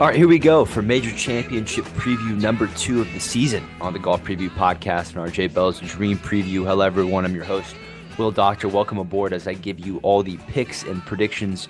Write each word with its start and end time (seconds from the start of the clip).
All 0.00 0.06
right, 0.06 0.16
here 0.16 0.28
we 0.28 0.38
go 0.38 0.64
for 0.64 0.80
Major 0.80 1.14
Championship 1.14 1.84
preview 1.84 2.40
number 2.40 2.68
two 2.68 3.02
of 3.02 3.12
the 3.12 3.20
season 3.20 3.68
on 3.82 3.92
the 3.92 3.98
Golf 3.98 4.24
Preview 4.24 4.48
Podcast 4.48 5.14
and 5.14 5.30
RJ 5.30 5.52
Bell's 5.52 5.78
Dream 5.80 6.16
Preview. 6.16 6.64
Hello, 6.64 6.80
everyone. 6.80 7.26
I'm 7.26 7.34
your 7.34 7.44
host, 7.44 7.76
Will 8.16 8.30
Doctor. 8.30 8.66
Welcome 8.66 8.96
aboard 8.96 9.34
as 9.34 9.46
I 9.46 9.52
give 9.52 9.78
you 9.78 9.98
all 9.98 10.22
the 10.22 10.38
picks 10.48 10.84
and 10.84 11.04
predictions 11.04 11.68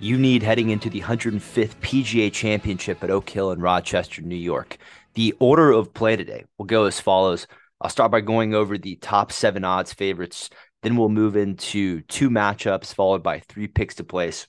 you 0.00 0.18
need 0.18 0.42
heading 0.42 0.70
into 0.70 0.90
the 0.90 1.00
105th 1.02 1.76
PGA 1.76 2.32
Championship 2.32 3.04
at 3.04 3.10
Oak 3.10 3.30
Hill 3.30 3.52
in 3.52 3.60
Rochester, 3.60 4.22
New 4.22 4.34
York. 4.34 4.76
The 5.14 5.36
order 5.38 5.70
of 5.70 5.94
play 5.94 6.16
today 6.16 6.46
will 6.58 6.66
go 6.66 6.86
as 6.86 6.98
follows. 6.98 7.46
I'll 7.80 7.90
start 7.90 8.10
by 8.10 8.22
going 8.22 8.56
over 8.56 8.76
the 8.76 8.96
top 8.96 9.30
seven 9.30 9.64
odds 9.64 9.92
favorites. 9.92 10.50
Then 10.82 10.96
we'll 10.96 11.10
move 11.10 11.36
into 11.36 12.00
two 12.00 12.28
matchups, 12.28 12.92
followed 12.92 13.22
by 13.22 13.38
three 13.38 13.68
picks 13.68 13.94
to 13.94 14.04
place 14.04 14.48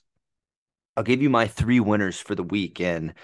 I'll 0.96 1.04
give 1.04 1.22
you 1.22 1.30
my 1.30 1.46
three 1.46 1.80
winners 1.80 2.18
for 2.18 2.34
the 2.34 2.42
week. 2.42 2.80
And 2.80 3.14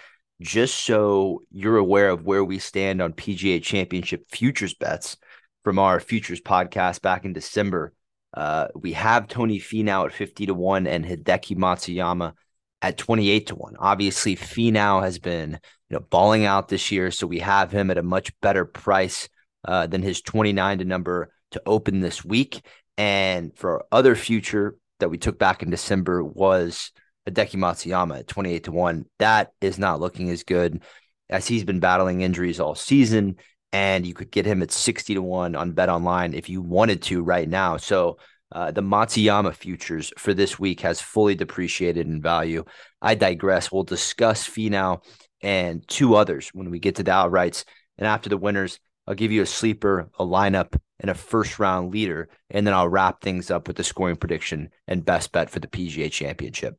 just 0.40 0.84
so 0.84 1.42
you're 1.50 1.76
aware 1.76 2.10
of 2.10 2.24
where 2.24 2.44
we 2.44 2.58
stand 2.58 3.00
on 3.00 3.12
PGA 3.12 3.62
Championship 3.62 4.24
futures 4.30 4.74
bets 4.74 5.16
from 5.64 5.78
our 5.78 5.98
futures 5.98 6.40
podcast 6.40 7.02
back 7.02 7.24
in 7.24 7.32
December, 7.32 7.92
uh, 8.34 8.68
we 8.74 8.92
have 8.92 9.28
Tony 9.28 9.58
Finau 9.58 10.06
at 10.06 10.12
50 10.12 10.46
to 10.46 10.54
1 10.54 10.86
and 10.86 11.04
Hideki 11.04 11.56
Matsuyama 11.56 12.34
at 12.82 12.98
28 12.98 13.46
to 13.48 13.54
1. 13.54 13.76
Obviously, 13.78 14.36
Finau 14.36 15.02
has 15.02 15.18
been 15.18 15.58
you 15.88 15.94
know 15.96 16.00
balling 16.00 16.44
out 16.44 16.68
this 16.68 16.92
year, 16.92 17.10
so 17.10 17.26
we 17.26 17.38
have 17.38 17.72
him 17.72 17.90
at 17.90 17.98
a 17.98 18.02
much 18.02 18.38
better 18.40 18.64
price 18.64 19.28
uh, 19.64 19.86
than 19.86 20.02
his 20.02 20.20
29 20.20 20.78
to 20.78 20.84
number 20.84 21.32
to 21.52 21.62
open 21.66 22.00
this 22.00 22.24
week. 22.24 22.64
And 22.98 23.56
for 23.56 23.72
our 23.72 23.86
other 23.90 24.14
future 24.14 24.76
that 25.00 25.10
we 25.10 25.18
took 25.18 25.38
back 25.38 25.62
in 25.62 25.70
December 25.70 26.22
was 26.22 26.92
Hideki 27.26 27.56
Matsuyama 27.56 28.20
at 28.20 28.28
28 28.28 28.64
to 28.64 28.72
1. 28.72 29.06
That 29.18 29.52
is 29.60 29.78
not 29.78 30.00
looking 30.00 30.30
as 30.30 30.44
good 30.44 30.82
as 31.28 31.46
he's 31.46 31.64
been 31.64 31.80
battling 31.80 32.20
injuries 32.20 32.60
all 32.60 32.74
season. 32.74 33.36
And 33.72 34.06
you 34.06 34.14
could 34.14 34.30
get 34.30 34.46
him 34.46 34.62
at 34.62 34.70
60 34.70 35.14
to 35.14 35.22
1 35.22 35.56
on 35.56 35.72
Bet 35.72 35.88
Online 35.88 36.34
if 36.34 36.48
you 36.48 36.62
wanted 36.62 37.02
to 37.02 37.22
right 37.22 37.48
now. 37.48 37.76
So 37.76 38.18
uh, 38.52 38.70
the 38.70 38.80
Matsuyama 38.80 39.54
futures 39.54 40.12
for 40.16 40.32
this 40.32 40.58
week 40.58 40.80
has 40.80 41.00
fully 41.00 41.34
depreciated 41.34 42.06
in 42.06 42.22
value. 42.22 42.64
I 43.02 43.16
digress. 43.16 43.72
We'll 43.72 43.82
discuss 43.82 44.48
Finau 44.48 45.02
and 45.42 45.86
two 45.88 46.14
others 46.14 46.50
when 46.54 46.70
we 46.70 46.78
get 46.78 46.96
to 46.96 47.02
the 47.02 47.10
outrights. 47.10 47.64
And 47.98 48.06
after 48.06 48.28
the 48.28 48.38
winners, 48.38 48.78
I'll 49.06 49.14
give 49.14 49.32
you 49.32 49.42
a 49.42 49.46
sleeper, 49.46 50.08
a 50.18 50.24
lineup, 50.24 50.78
and 51.00 51.10
a 51.10 51.14
first 51.14 51.58
round 51.58 51.92
leader. 51.92 52.28
And 52.50 52.66
then 52.66 52.74
I'll 52.74 52.88
wrap 52.88 53.20
things 53.20 53.50
up 53.50 53.66
with 53.66 53.76
the 53.76 53.84
scoring 53.84 54.16
prediction 54.16 54.70
and 54.86 55.04
best 55.04 55.32
bet 55.32 55.50
for 55.50 55.58
the 55.58 55.68
PGA 55.68 56.10
Championship. 56.10 56.78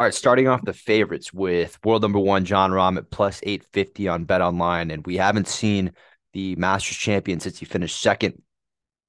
All 0.00 0.06
right, 0.06 0.14
starting 0.14 0.46
off 0.46 0.64
the 0.64 0.72
favorites 0.72 1.32
with 1.32 1.76
world 1.84 2.02
number 2.02 2.20
one 2.20 2.44
Jon 2.44 2.70
Rahm 2.70 2.98
at 2.98 3.10
plus 3.10 3.40
850 3.42 4.06
on 4.06 4.26
Bet 4.26 4.40
Online. 4.40 4.92
And 4.92 5.04
we 5.04 5.16
haven't 5.16 5.48
seen 5.48 5.90
the 6.32 6.54
Masters 6.54 6.96
champion 6.96 7.40
since 7.40 7.58
he 7.58 7.64
finished 7.64 8.00
second 8.00 8.40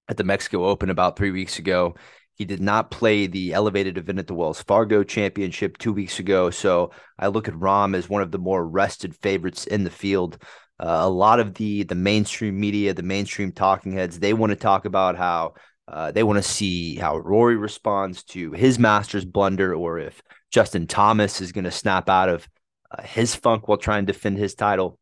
at 0.07 0.17
the 0.17 0.23
Mexico 0.23 0.65
Open 0.65 0.89
about 0.89 1.15
three 1.15 1.29
weeks 1.29 1.59
ago. 1.59 1.95
He 2.33 2.43
did 2.43 2.59
not 2.59 2.89
play 2.89 3.27
the 3.27 3.53
elevated 3.53 3.99
event 3.99 4.17
at 4.17 4.25
the 4.25 4.33
Wells 4.33 4.63
Fargo 4.63 5.03
Championship 5.03 5.77
two 5.77 5.93
weeks 5.93 6.17
ago. 6.17 6.49
So 6.49 6.89
I 7.19 7.27
look 7.27 7.47
at 7.47 7.53
Rahm 7.53 7.95
as 7.95 8.09
one 8.09 8.23
of 8.23 8.31
the 8.31 8.39
more 8.39 8.67
rested 8.67 9.15
favorites 9.15 9.67
in 9.67 9.83
the 9.83 9.91
field. 9.91 10.41
Uh, 10.79 11.01
a 11.01 11.09
lot 11.09 11.39
of 11.39 11.53
the 11.53 11.83
the 11.83 11.93
mainstream 11.93 12.59
media, 12.59 12.95
the 12.95 13.03
mainstream 13.03 13.51
talking 13.51 13.91
heads, 13.91 14.17
they 14.17 14.33
want 14.33 14.49
to 14.49 14.55
talk 14.55 14.85
about 14.85 15.17
how 15.17 15.53
uh, 15.87 16.11
they 16.11 16.23
want 16.23 16.37
to 16.37 16.49
see 16.49 16.95
how 16.95 17.15
Rory 17.17 17.57
responds 17.57 18.23
to 18.23 18.53
his 18.53 18.79
Masters 18.79 19.25
blunder, 19.25 19.75
or 19.75 19.99
if 19.99 20.23
Justin 20.51 20.87
Thomas 20.87 21.41
is 21.41 21.51
going 21.51 21.65
to 21.65 21.71
snap 21.71 22.09
out 22.09 22.29
of 22.29 22.47
uh, 22.91 23.03
his 23.03 23.35
funk 23.35 23.67
while 23.67 23.77
trying 23.77 24.05
to 24.05 24.13
defend 24.13 24.37
his 24.37 24.55
title. 24.55 24.97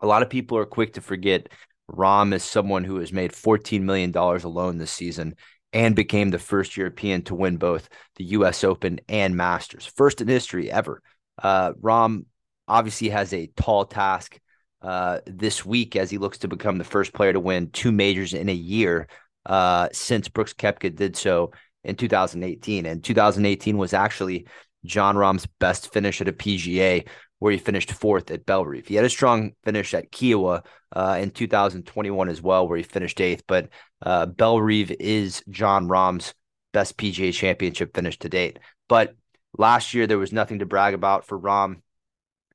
A 0.00 0.06
lot 0.06 0.22
of 0.22 0.30
people 0.30 0.58
are 0.58 0.66
quick 0.66 0.94
to 0.94 1.00
forget 1.00 1.48
Rahm 1.90 2.32
is 2.32 2.42
someone 2.42 2.84
who 2.84 2.96
has 2.96 3.12
made 3.12 3.32
$14 3.32 3.82
million 3.82 4.16
alone 4.16 4.78
this 4.78 4.90
season 4.90 5.34
and 5.72 5.96
became 5.96 6.30
the 6.30 6.38
first 6.38 6.76
European 6.76 7.22
to 7.22 7.34
win 7.34 7.56
both 7.56 7.88
the 8.16 8.24
U.S. 8.24 8.64
Open 8.64 9.00
and 9.08 9.36
Masters. 9.36 9.86
First 9.86 10.20
in 10.20 10.28
history 10.28 10.70
ever. 10.70 11.02
Uh, 11.42 11.72
Rahm 11.74 12.24
obviously 12.68 13.08
has 13.10 13.32
a 13.32 13.50
tall 13.56 13.84
task 13.84 14.38
uh, 14.82 15.20
this 15.26 15.64
week 15.64 15.96
as 15.96 16.10
he 16.10 16.18
looks 16.18 16.38
to 16.38 16.48
become 16.48 16.78
the 16.78 16.84
first 16.84 17.12
player 17.12 17.32
to 17.32 17.40
win 17.40 17.70
two 17.70 17.92
majors 17.92 18.34
in 18.34 18.48
a 18.48 18.54
year 18.54 19.08
uh, 19.46 19.88
since 19.92 20.28
Brooks 20.28 20.54
Koepka 20.54 20.94
did 20.94 21.16
so 21.16 21.52
in 21.84 21.96
2018. 21.96 22.86
And 22.86 23.02
2018 23.02 23.78
was 23.78 23.92
actually 23.92 24.46
Jon 24.84 25.16
Rahm's 25.16 25.46
best 25.58 25.92
finish 25.92 26.20
at 26.20 26.28
a 26.28 26.32
PGA, 26.32 27.06
where 27.38 27.52
he 27.52 27.58
finished 27.58 27.92
fourth 27.92 28.30
at 28.30 28.46
Bellerive. 28.46 28.86
He 28.86 28.94
had 28.94 29.04
a 29.04 29.10
strong 29.10 29.52
finish 29.64 29.94
at 29.94 30.12
Kiawah 30.12 30.64
uh, 30.94 31.18
in 31.20 31.30
2021 31.30 32.28
as 32.28 32.40
well, 32.40 32.68
where 32.68 32.76
he 32.76 32.84
finished 32.84 33.20
eighth. 33.20 33.42
But 33.48 33.68
uh, 34.00 34.26
Bellerive 34.26 34.92
is 35.00 35.42
Jon 35.50 35.88
Rahm's 35.88 36.34
best 36.72 36.96
PGA 36.96 37.32
championship 37.32 37.94
finish 37.94 38.18
to 38.20 38.28
date. 38.28 38.58
But 38.88 39.14
last 39.58 39.94
year, 39.94 40.06
there 40.06 40.18
was 40.18 40.32
nothing 40.32 40.60
to 40.60 40.66
brag 40.66 40.94
about 40.94 41.26
for 41.26 41.38
Rahm 41.38 41.82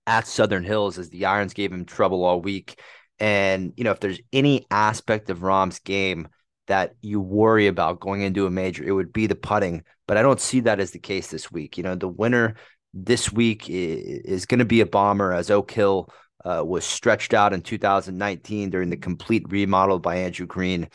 at 0.05 0.25
Southern 0.25 0.63
Hills 0.63 0.97
as 0.97 1.09
the 1.09 1.25
irons 1.25 1.53
gave 1.53 1.71
him 1.71 1.85
trouble 1.85 2.23
all 2.23 2.41
week. 2.41 2.79
And, 3.19 3.73
you 3.75 3.83
know, 3.83 3.91
if 3.91 3.99
there's 3.99 4.21
any 4.31 4.65
aspect 4.71 5.29
of 5.29 5.39
Rahm's 5.39 5.79
game 5.79 6.29
that 6.67 6.95
you 7.01 7.19
worry 7.19 7.67
about 7.67 7.99
going 7.99 8.21
into 8.21 8.45
a 8.45 8.51
major, 8.51 8.83
it 8.83 8.91
would 8.91 9.11
be 9.11 9.27
the 9.27 9.35
putting. 9.35 9.83
But 10.07 10.17
I 10.17 10.21
don't 10.21 10.39
see 10.39 10.61
that 10.61 10.79
as 10.79 10.91
the 10.91 10.99
case 10.99 11.27
this 11.27 11.51
week. 11.51 11.77
You 11.77 11.83
know, 11.83 11.95
the 11.95 12.07
winner 12.07 12.55
this 12.93 13.31
week 13.31 13.69
is, 13.69 14.45
going 14.45 14.59
to 14.59 14.65
be 14.65 14.81
a 14.81 14.85
bomber 14.85 15.33
as 15.33 15.51
Oak 15.51 15.71
Hill 15.71 16.09
uh, 16.45 16.63
was 16.65 16.85
stretched 16.85 17.33
out 17.33 17.53
in 17.53 17.61
2019 17.61 18.69
during 18.69 18.89
the 18.89 18.97
complete 18.97 19.45
remodel 19.49 19.99
by 19.99 20.17
Andrew 20.17 20.45
Green. 20.45 20.87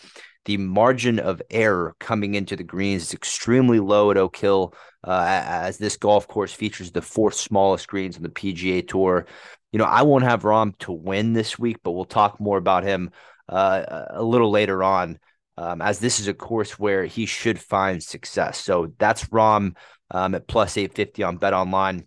The 0.44 0.56
margin 0.56 1.20
of 1.20 1.40
error 1.50 1.94
coming 2.00 2.34
into 2.34 2.56
the 2.56 2.64
greens 2.64 3.02
is 3.02 3.14
extremely 3.14 3.78
low 3.78 4.10
at 4.10 4.16
Oak 4.16 4.36
Hill, 4.36 4.74
uh, 5.04 5.24
as 5.44 5.78
this 5.78 5.96
golf 5.96 6.26
course 6.26 6.52
features 6.52 6.90
the 6.90 7.02
fourth 7.02 7.34
smallest 7.34 7.86
greens 7.86 8.16
on 8.16 8.22
the 8.22 8.28
PGA 8.28 8.86
Tour. 8.86 9.26
You 9.70 9.78
know, 9.78 9.84
I 9.84 10.02
won't 10.02 10.24
have 10.24 10.42
Rahm 10.42 10.76
to 10.80 10.92
win 10.92 11.32
this 11.32 11.58
week, 11.58 11.78
but 11.84 11.92
we'll 11.92 12.04
talk 12.04 12.40
more 12.40 12.58
about 12.58 12.82
him 12.82 13.10
uh, 13.48 14.06
a 14.10 14.22
little 14.22 14.50
later 14.50 14.82
on 14.82 15.18
um, 15.62 15.80
as 15.80 16.00
this 16.00 16.18
is 16.18 16.26
a 16.26 16.34
course 16.34 16.78
where 16.78 17.04
he 17.04 17.24
should 17.24 17.60
find 17.60 18.02
success. 18.02 18.58
So 18.58 18.92
that's 18.98 19.26
Rahm 19.26 19.76
um, 20.10 20.34
at 20.34 20.48
plus 20.48 20.76
850 20.76 21.22
on 21.22 21.36
Bet 21.36 21.54
Online. 21.54 22.04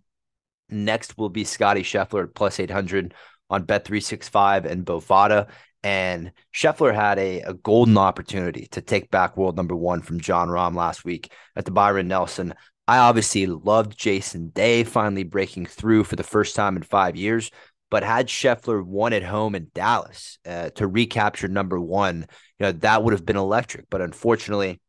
Next 0.69 1.17
will 1.17 1.29
be 1.29 1.45
Scottie 1.45 1.83
Scheffler 1.83 2.25
at 2.25 2.35
plus 2.35 2.59
800 2.59 3.13
on 3.49 3.65
Bet365 3.65 4.65
and 4.65 4.85
Bovada. 4.85 5.47
And 5.83 6.33
Scheffler 6.53 6.93
had 6.93 7.17
a, 7.17 7.41
a 7.41 7.53
golden 7.53 7.97
opportunity 7.97 8.67
to 8.71 8.81
take 8.81 9.09
back 9.09 9.37
world 9.37 9.55
number 9.55 9.75
one 9.75 10.01
from 10.01 10.19
Jon 10.19 10.49
Rahm 10.49 10.75
last 10.75 11.05
week 11.05 11.31
at 11.55 11.63
the 11.63 11.71
Byron 11.71 12.09
Nelson. 12.09 12.55
I 12.87 12.97
obviously 12.97 13.45
loved 13.45 13.97
Jason 13.97 14.49
Day 14.49 14.83
finally 14.83 15.23
breaking 15.23 15.67
through 15.67 16.03
for 16.03 16.17
the 16.17 16.23
first 16.23 16.55
time 16.55 16.75
in 16.75 16.83
five 16.83 17.15
years. 17.15 17.51
But 17.89 18.03
had 18.03 18.27
Scheffler 18.27 18.83
won 18.83 19.13
at 19.13 19.23
home 19.23 19.55
in 19.55 19.69
Dallas 19.73 20.39
uh, 20.45 20.71
to 20.71 20.87
recapture 20.87 21.47
number 21.47 21.79
one, 21.79 22.25
you 22.59 22.65
know, 22.65 22.71
that 22.73 23.03
would 23.03 23.13
have 23.13 23.25
been 23.25 23.37
electric. 23.37 23.89
But 23.89 24.01
unfortunately, 24.01 24.79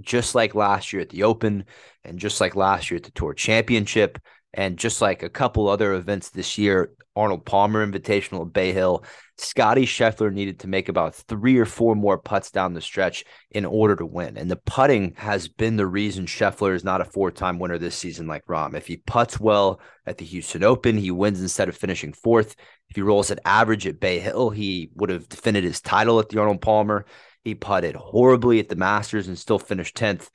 just 0.00 0.34
like 0.34 0.54
last 0.54 0.92
year 0.92 1.02
at 1.02 1.08
the 1.08 1.22
Open 1.22 1.66
and 2.04 2.18
just 2.18 2.40
like 2.40 2.56
last 2.56 2.90
year 2.90 2.96
at 2.96 3.04
the 3.04 3.12
Tour 3.12 3.34
Championship 3.34 4.18
and 4.54 4.78
just 4.78 5.02
like 5.02 5.22
a 5.22 5.28
couple 5.28 5.68
other 5.68 5.94
events 5.94 6.30
this 6.30 6.56
year, 6.56 6.92
Arnold 7.16 7.44
Palmer 7.44 7.84
Invitational 7.86 8.46
at 8.46 8.52
Bay 8.52 8.72
Hill, 8.72 9.04
Scottie 9.36 9.86
Scheffler 9.86 10.32
needed 10.32 10.60
to 10.60 10.68
make 10.68 10.88
about 10.88 11.14
three 11.14 11.58
or 11.58 11.64
four 11.64 11.96
more 11.96 12.18
putts 12.18 12.52
down 12.52 12.72
the 12.72 12.80
stretch 12.80 13.24
in 13.50 13.64
order 13.64 13.96
to 13.96 14.06
win. 14.06 14.36
And 14.36 14.48
the 14.48 14.56
putting 14.56 15.14
has 15.16 15.48
been 15.48 15.76
the 15.76 15.86
reason 15.86 16.26
Scheffler 16.26 16.74
is 16.74 16.84
not 16.84 17.00
a 17.00 17.04
four 17.04 17.32
time 17.32 17.58
winner 17.58 17.78
this 17.78 17.96
season 17.96 18.28
like 18.28 18.46
Rahm. 18.46 18.76
If 18.76 18.86
he 18.86 18.96
puts 18.96 19.40
well 19.40 19.80
at 20.06 20.18
the 20.18 20.24
Houston 20.24 20.62
Open, 20.62 20.96
he 20.96 21.10
wins 21.10 21.40
instead 21.40 21.68
of 21.68 21.76
finishing 21.76 22.12
fourth. 22.12 22.54
If 22.88 22.96
he 22.96 23.02
rolls 23.02 23.32
at 23.32 23.40
average 23.44 23.88
at 23.88 24.00
Bay 24.00 24.20
Hill, 24.20 24.50
he 24.50 24.90
would 24.94 25.10
have 25.10 25.28
defended 25.28 25.64
his 25.64 25.80
title 25.80 26.20
at 26.20 26.28
the 26.28 26.38
Arnold 26.38 26.62
Palmer. 26.62 27.06
He 27.42 27.56
putted 27.56 27.96
horribly 27.96 28.60
at 28.60 28.68
the 28.68 28.76
Masters 28.76 29.26
and 29.26 29.38
still 29.38 29.58
finished 29.58 29.96
10th. 29.96 30.30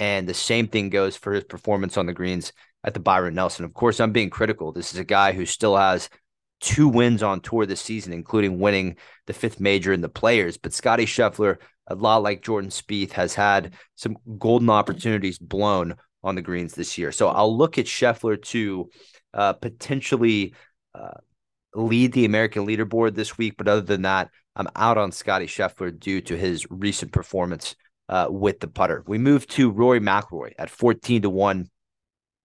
And 0.00 0.28
the 0.28 0.34
same 0.34 0.68
thing 0.68 0.90
goes 0.90 1.16
for 1.16 1.32
his 1.32 1.44
performance 1.44 1.96
on 1.96 2.06
the 2.06 2.12
greens 2.12 2.52
at 2.84 2.94
the 2.94 3.00
Byron 3.00 3.34
Nelson. 3.34 3.64
Of 3.64 3.74
course, 3.74 3.98
I'm 3.98 4.12
being 4.12 4.30
critical. 4.30 4.72
This 4.72 4.92
is 4.92 5.00
a 5.00 5.04
guy 5.04 5.32
who 5.32 5.46
still 5.46 5.76
has 5.76 6.08
two 6.60 6.86
wins 6.88 7.22
on 7.22 7.40
tour 7.40 7.66
this 7.66 7.80
season, 7.80 8.12
including 8.12 8.58
winning 8.58 8.96
the 9.26 9.32
fifth 9.32 9.58
major 9.58 9.92
in 9.92 10.02
the 10.02 10.08
players. 10.08 10.56
But 10.58 10.72
Scottie 10.72 11.06
Scheffler, 11.06 11.56
a 11.86 11.94
lot 11.94 12.22
like 12.22 12.42
Jordan 12.42 12.70
Spieth, 12.70 13.12
has 13.12 13.34
had 13.34 13.74
some 13.94 14.16
golden 14.38 14.70
opportunities 14.70 15.38
blown 15.38 15.96
on 16.22 16.34
the 16.34 16.42
greens 16.42 16.74
this 16.74 16.96
year. 16.96 17.12
So 17.12 17.28
I'll 17.28 17.56
look 17.56 17.78
at 17.78 17.86
Scheffler 17.86 18.40
to 18.42 18.90
uh, 19.32 19.54
potentially 19.54 20.54
uh, 20.94 21.18
lead 21.74 22.12
the 22.12 22.24
American 22.24 22.66
leaderboard 22.66 23.14
this 23.14 23.36
week. 23.36 23.54
But 23.58 23.68
other 23.68 23.82
than 23.82 24.02
that, 24.02 24.30
I'm 24.56 24.68
out 24.76 24.98
on 24.98 25.12
Scottie 25.12 25.46
Scheffler 25.46 25.98
due 25.98 26.20
to 26.22 26.36
his 26.36 26.66
recent 26.70 27.12
performance 27.12 27.74
uh, 28.08 28.28
with 28.30 28.60
the 28.60 28.68
putter. 28.68 29.02
We 29.06 29.18
move 29.18 29.46
to 29.48 29.70
Rory 29.70 30.00
McIlroy 30.00 30.52
at 30.58 30.70
14 30.70 31.22
to 31.22 31.30
1 31.30 31.68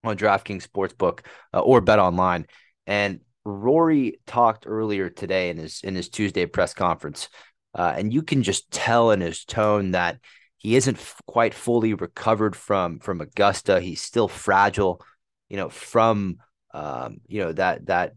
on 0.04 0.18
DraftKings 0.18 0.68
Sportsbook 0.68 1.26
uh, 1.54 1.60
or 1.60 1.82
Bet 1.82 2.00
Online. 2.00 2.46
And 2.88 3.20
Rory 3.46 4.20
talked 4.26 4.66
earlier 4.68 5.10
today 5.10 5.50
in 5.50 5.58
his 5.58 5.82
in 5.84 5.96
his 5.96 6.10
Tuesday 6.10 6.46
press 6.46 6.74
conference, 6.74 7.30
uh, 7.76 7.94
and 7.96 8.14
you 8.14 8.22
can 8.22 8.44
just 8.44 8.70
tell 8.72 9.12
in 9.12 9.22
his 9.22 9.46
tone 9.46 9.92
that 9.92 10.20
he 10.58 10.76
isn't 10.76 10.98
f- 10.98 11.22
quite 11.26 11.54
fully 11.54 11.94
recovered 11.94 12.56
from 12.56 13.00
from 13.00 13.22
Augusta. 13.22 13.80
He's 13.80 14.02
still 14.02 14.28
fragile, 14.28 15.02
you 15.48 15.58
know, 15.58 15.70
from 15.70 16.38
um, 16.74 17.22
you 17.28 17.42
know 17.42 17.54
that 17.54 17.86
that 17.88 18.14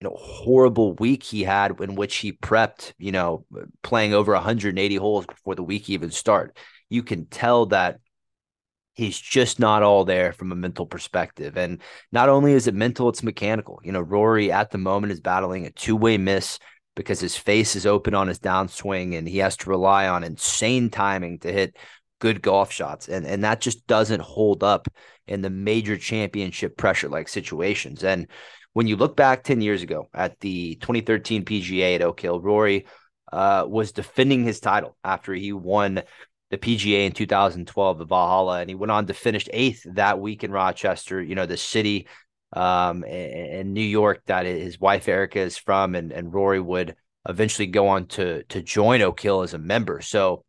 you 0.00 0.08
know 0.08 0.16
horrible 0.16 0.94
week 0.94 1.22
he 1.22 1.42
had 1.42 1.80
in 1.80 1.94
which 1.94 2.16
he 2.16 2.32
prepped, 2.32 2.92
you 2.98 3.12
know, 3.12 3.44
playing 3.82 4.14
over 4.14 4.32
180 4.32 4.96
holes 4.96 5.26
before 5.26 5.54
the 5.54 5.62
week 5.64 5.90
even 5.90 6.10
start. 6.10 6.56
You 6.88 7.02
can 7.02 7.26
tell 7.26 7.66
that 7.66 8.00
he's 8.98 9.18
just 9.18 9.60
not 9.60 9.84
all 9.84 10.04
there 10.04 10.32
from 10.32 10.50
a 10.50 10.56
mental 10.56 10.84
perspective. 10.84 11.56
And 11.56 11.80
not 12.10 12.28
only 12.28 12.52
is 12.52 12.66
it 12.66 12.74
mental, 12.74 13.08
it's 13.08 13.22
mechanical. 13.22 13.80
You 13.84 13.92
know, 13.92 14.00
Rory 14.00 14.50
at 14.50 14.72
the 14.72 14.78
moment 14.78 15.12
is 15.12 15.20
battling 15.20 15.66
a 15.66 15.70
two 15.70 15.94
way 15.94 16.18
miss 16.18 16.58
because 16.96 17.20
his 17.20 17.36
face 17.36 17.76
is 17.76 17.86
open 17.86 18.12
on 18.12 18.26
his 18.26 18.40
downswing 18.40 19.16
and 19.16 19.28
he 19.28 19.38
has 19.38 19.56
to 19.58 19.70
rely 19.70 20.08
on 20.08 20.24
insane 20.24 20.90
timing 20.90 21.38
to 21.38 21.52
hit 21.52 21.76
good 22.18 22.42
golf 22.42 22.72
shots. 22.72 23.08
And, 23.08 23.24
and 23.24 23.44
that 23.44 23.60
just 23.60 23.86
doesn't 23.86 24.20
hold 24.20 24.64
up 24.64 24.88
in 25.28 25.42
the 25.42 25.50
major 25.50 25.96
championship 25.96 26.76
pressure 26.76 27.08
like 27.08 27.28
situations. 27.28 28.02
And 28.02 28.26
when 28.72 28.88
you 28.88 28.96
look 28.96 29.14
back 29.16 29.44
10 29.44 29.60
years 29.60 29.82
ago 29.84 30.08
at 30.12 30.40
the 30.40 30.74
2013 30.74 31.44
PGA 31.44 31.94
at 31.94 32.02
Oak 32.02 32.20
Hill, 32.20 32.40
Rory 32.40 32.86
uh, 33.32 33.64
was 33.68 33.92
defending 33.92 34.42
his 34.42 34.58
title 34.58 34.96
after 35.04 35.32
he 35.32 35.52
won 35.52 36.02
the 36.50 36.58
PGA 36.58 37.06
in 37.06 37.12
2012, 37.12 37.98
the 37.98 38.04
Valhalla, 38.04 38.60
and 38.60 38.70
he 38.70 38.74
went 38.74 38.90
on 38.90 39.06
to 39.06 39.14
finish 39.14 39.48
eighth 39.52 39.86
that 39.94 40.18
week 40.18 40.44
in 40.44 40.50
Rochester. 40.50 41.22
You 41.22 41.34
know, 41.34 41.46
the 41.46 41.56
city 41.56 42.06
um, 42.54 43.04
in 43.04 43.74
New 43.74 43.82
York 43.82 44.22
that 44.26 44.46
his 44.46 44.80
wife 44.80 45.08
Erica 45.08 45.40
is 45.40 45.58
from, 45.58 45.94
and 45.94 46.12
and 46.12 46.32
Rory 46.32 46.60
would 46.60 46.96
eventually 47.28 47.66
go 47.66 47.88
on 47.88 48.06
to 48.06 48.42
to 48.44 48.62
join 48.62 49.02
Oak 49.02 49.20
Hill 49.20 49.42
as 49.42 49.54
a 49.54 49.58
member. 49.58 50.00
So, 50.00 50.44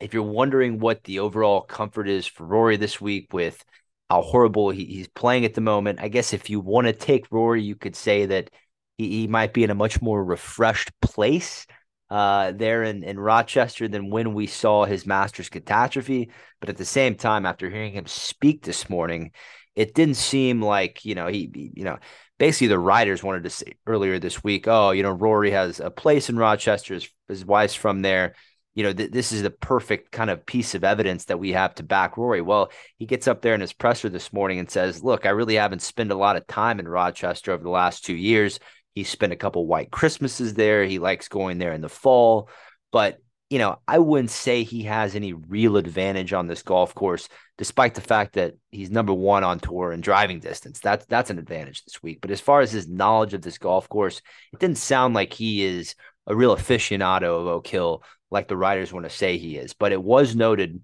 if 0.00 0.14
you're 0.14 0.22
wondering 0.22 0.78
what 0.78 1.04
the 1.04 1.20
overall 1.20 1.60
comfort 1.60 2.08
is 2.08 2.26
for 2.26 2.46
Rory 2.46 2.76
this 2.76 3.00
week 3.00 3.32
with 3.32 3.62
how 4.08 4.22
horrible 4.22 4.70
he, 4.70 4.86
he's 4.86 5.08
playing 5.08 5.44
at 5.44 5.54
the 5.54 5.60
moment, 5.60 6.00
I 6.00 6.08
guess 6.08 6.32
if 6.32 6.50
you 6.50 6.60
want 6.60 6.86
to 6.86 6.92
take 6.92 7.30
Rory, 7.30 7.62
you 7.62 7.76
could 7.76 7.94
say 7.94 8.26
that 8.26 8.50
he, 8.96 9.08
he 9.08 9.26
might 9.26 9.52
be 9.52 9.64
in 9.64 9.70
a 9.70 9.74
much 9.74 10.00
more 10.00 10.24
refreshed 10.24 10.90
place 11.00 11.66
uh, 12.10 12.52
there 12.52 12.82
in, 12.82 13.04
in 13.04 13.18
Rochester 13.18 13.86
than 13.86 14.10
when 14.10 14.34
we 14.34 14.46
saw 14.46 14.84
his 14.84 15.06
Masters 15.06 15.48
catastrophe. 15.48 16.30
But 16.58 16.68
at 16.68 16.76
the 16.76 16.84
same 16.84 17.14
time, 17.14 17.46
after 17.46 17.70
hearing 17.70 17.92
him 17.92 18.06
speak 18.06 18.62
this 18.62 18.90
morning, 18.90 19.32
it 19.76 19.94
didn't 19.94 20.16
seem 20.16 20.60
like, 20.60 21.04
you 21.04 21.14
know, 21.14 21.28
he, 21.28 21.72
you 21.74 21.84
know, 21.84 21.98
basically 22.38 22.66
the 22.66 22.78
writers 22.78 23.22
wanted 23.22 23.44
to 23.44 23.50
say 23.50 23.74
earlier 23.86 24.18
this 24.18 24.42
week, 24.42 24.66
oh, 24.66 24.90
you 24.90 25.02
know, 25.02 25.12
Rory 25.12 25.52
has 25.52 25.78
a 25.78 25.90
place 25.90 26.28
in 26.28 26.36
Rochester, 26.36 26.94
his, 26.94 27.08
his 27.28 27.44
wife's 27.44 27.74
from 27.74 28.02
there. 28.02 28.34
You 28.74 28.84
know, 28.84 28.92
th- 28.92 29.10
this 29.10 29.30
is 29.32 29.42
the 29.42 29.50
perfect 29.50 30.10
kind 30.10 30.30
of 30.30 30.46
piece 30.46 30.74
of 30.74 30.84
evidence 30.84 31.26
that 31.26 31.38
we 31.38 31.52
have 31.52 31.74
to 31.76 31.82
back 31.82 32.16
Rory. 32.16 32.40
Well, 32.40 32.70
he 32.98 33.06
gets 33.06 33.28
up 33.28 33.42
there 33.42 33.54
in 33.54 33.60
his 33.60 33.72
presser 33.72 34.08
this 34.08 34.32
morning 34.32 34.58
and 34.58 34.70
says, 34.70 35.02
Look, 35.02 35.26
I 35.26 35.30
really 35.30 35.56
haven't 35.56 35.82
spent 35.82 36.12
a 36.12 36.16
lot 36.16 36.36
of 36.36 36.46
time 36.46 36.78
in 36.80 36.88
Rochester 36.88 37.52
over 37.52 37.62
the 37.62 37.68
last 37.68 38.04
two 38.04 38.14
years. 38.14 38.58
He 38.94 39.04
spent 39.04 39.32
a 39.32 39.36
couple 39.36 39.66
white 39.66 39.90
Christmases 39.90 40.54
there. 40.54 40.84
He 40.84 40.98
likes 40.98 41.28
going 41.28 41.58
there 41.58 41.72
in 41.72 41.80
the 41.80 41.88
fall. 41.88 42.48
But, 42.92 43.18
you 43.48 43.58
know, 43.58 43.78
I 43.86 43.98
wouldn't 43.98 44.30
say 44.30 44.62
he 44.62 44.82
has 44.84 45.14
any 45.14 45.32
real 45.32 45.76
advantage 45.76 46.32
on 46.32 46.46
this 46.46 46.62
golf 46.62 46.94
course, 46.94 47.28
despite 47.56 47.94
the 47.94 48.00
fact 48.00 48.34
that 48.34 48.54
he's 48.70 48.90
number 48.90 49.12
one 49.12 49.44
on 49.44 49.60
tour 49.60 49.92
in 49.92 50.00
driving 50.00 50.40
distance. 50.40 50.80
That's 50.80 51.06
that's 51.06 51.30
an 51.30 51.38
advantage 51.38 51.84
this 51.84 52.02
week. 52.02 52.20
But 52.20 52.30
as 52.30 52.40
far 52.40 52.60
as 52.60 52.72
his 52.72 52.88
knowledge 52.88 53.34
of 53.34 53.42
this 53.42 53.58
golf 53.58 53.88
course, 53.88 54.20
it 54.52 54.58
didn't 54.58 54.78
sound 54.78 55.14
like 55.14 55.32
he 55.32 55.64
is 55.64 55.94
a 56.26 56.34
real 56.34 56.54
aficionado 56.56 57.40
of 57.40 57.46
Oak 57.46 57.66
Hill, 57.66 58.02
like 58.30 58.48
the 58.48 58.56
writers 58.56 58.92
want 58.92 59.04
to 59.04 59.10
say 59.10 59.38
he 59.38 59.56
is. 59.56 59.72
But 59.72 59.92
it 59.92 60.02
was 60.02 60.34
noted 60.34 60.80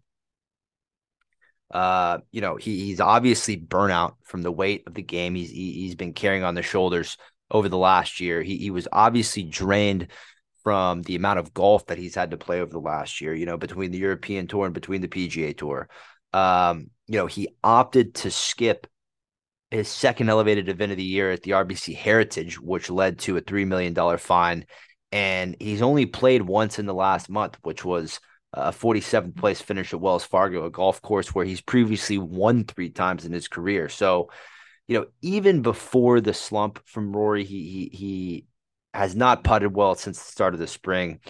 uh, 1.70 2.18
you 2.30 2.40
know, 2.40 2.56
he, 2.56 2.84
he's 2.84 3.00
obviously 3.00 3.56
burnout 3.56 4.14
from 4.22 4.42
the 4.42 4.52
weight 4.52 4.84
of 4.86 4.94
the 4.94 5.02
game. 5.02 5.34
He's 5.34 5.50
he, 5.50 5.72
he's 5.72 5.94
been 5.94 6.12
carrying 6.12 6.44
on 6.44 6.54
the 6.54 6.62
shoulders 6.62 7.16
over 7.50 7.69
the 7.69 7.78
last 7.78 8.20
year. 8.20 8.43
He 8.43 8.56
he 8.56 8.70
was 8.70 8.88
obviously 8.93 9.43
drained 9.43 10.08
from 10.62 11.02
the 11.02 11.14
amount 11.14 11.38
of 11.38 11.54
golf 11.54 11.87
that 11.87 11.98
he's 11.98 12.16
had 12.16 12.32
to 12.32 12.37
play 12.37 12.60
over 12.60 12.72
the 12.72 12.81
last 12.81 13.20
year, 13.20 13.32
you 13.32 13.46
know, 13.46 13.56
between 13.56 13.93
the 13.93 13.98
European 13.98 14.48
tour 14.48 14.64
and 14.64 14.75
between 14.75 15.00
the 15.00 15.08
PGA 15.08 15.56
tour. 15.56 15.88
Um, 16.32 16.90
you 17.06 17.19
know, 17.19 17.26
he 17.26 17.48
opted 17.62 18.14
to 18.16 18.31
skip 18.31 18.88
his 19.70 19.88
second 19.88 20.28
elevated 20.28 20.69
event 20.69 20.93
of 20.93 20.98
the 20.98 21.04
year 21.04 21.31
at 21.31 21.43
the 21.43 21.52
RBC 21.52 21.96
Heritage, 21.96 22.60
which 22.60 22.90
led 22.90 23.20
to 23.20 23.37
a 23.37 23.43
$3 23.43 23.66
million 23.66 24.19
fine. 24.19 24.66
And 25.12 25.56
he's 25.60 25.82
only 25.82 26.06
played 26.06 26.42
once 26.42 26.78
in 26.78 26.87
the 26.87 26.94
last 26.94 27.31
month, 27.31 27.58
which 27.62 27.84
was 27.84 28.20
a 28.52 28.72
47th 28.72 29.37
place 29.37 29.60
finish 29.60 29.92
at 29.92 30.00
Wells 30.00 30.25
Fargo, 30.25 30.64
a 30.64 30.70
golf 30.70 31.00
course 31.02 31.34
where 31.34 31.44
he's 31.44 31.60
previously 31.60 32.19
won 32.19 32.64
three 32.64 32.90
times 32.90 33.25
in 33.25 33.32
his 33.32 33.49
career. 33.49 33.88
So, 33.88 34.31
you 34.88 34.98
know, 34.98 35.06
even 35.20 35.62
before 35.62 36.20
the 36.20 36.34
slump 36.34 36.80
from 36.86 37.14
Rory, 37.14 37.44
he 37.44 37.64
he 37.68 37.96
he 37.96 38.46
has 38.94 39.14
not 39.14 39.44
putted 39.44 39.74
well 39.74 39.94
since 39.94 40.18
the 40.18 40.30
start 40.30 40.54
of 40.54 40.60
the 40.60 40.66
spring. 40.66 41.20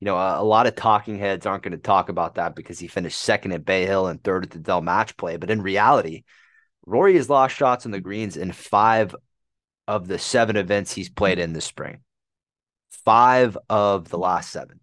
You 0.00 0.06
know, 0.06 0.16
a, 0.16 0.40
a 0.40 0.44
lot 0.44 0.66
of 0.66 0.74
talking 0.74 1.18
heads 1.18 1.46
aren't 1.46 1.62
going 1.62 1.72
to 1.72 1.78
talk 1.78 2.08
about 2.08 2.34
that 2.36 2.56
because 2.56 2.78
he 2.78 2.88
finished 2.88 3.18
second 3.18 3.52
at 3.52 3.64
Bay 3.64 3.86
Hill 3.86 4.08
and 4.08 4.22
third 4.22 4.44
at 4.44 4.50
the 4.50 4.58
Dell 4.58 4.80
Match 4.80 5.16
Play. 5.16 5.36
But 5.36 5.50
in 5.50 5.62
reality, 5.62 6.24
Rory 6.86 7.14
has 7.16 7.30
lost 7.30 7.54
shots 7.54 7.86
on 7.86 7.92
the 7.92 8.00
greens 8.00 8.36
in 8.36 8.50
five 8.50 9.14
of 9.86 10.08
the 10.08 10.18
seven 10.18 10.56
events 10.56 10.92
he's 10.92 11.10
played 11.10 11.38
in 11.38 11.52
this 11.52 11.64
spring. 11.64 12.00
Five 13.04 13.58
of 13.68 14.08
the 14.08 14.18
last 14.18 14.50
seven. 14.50 14.80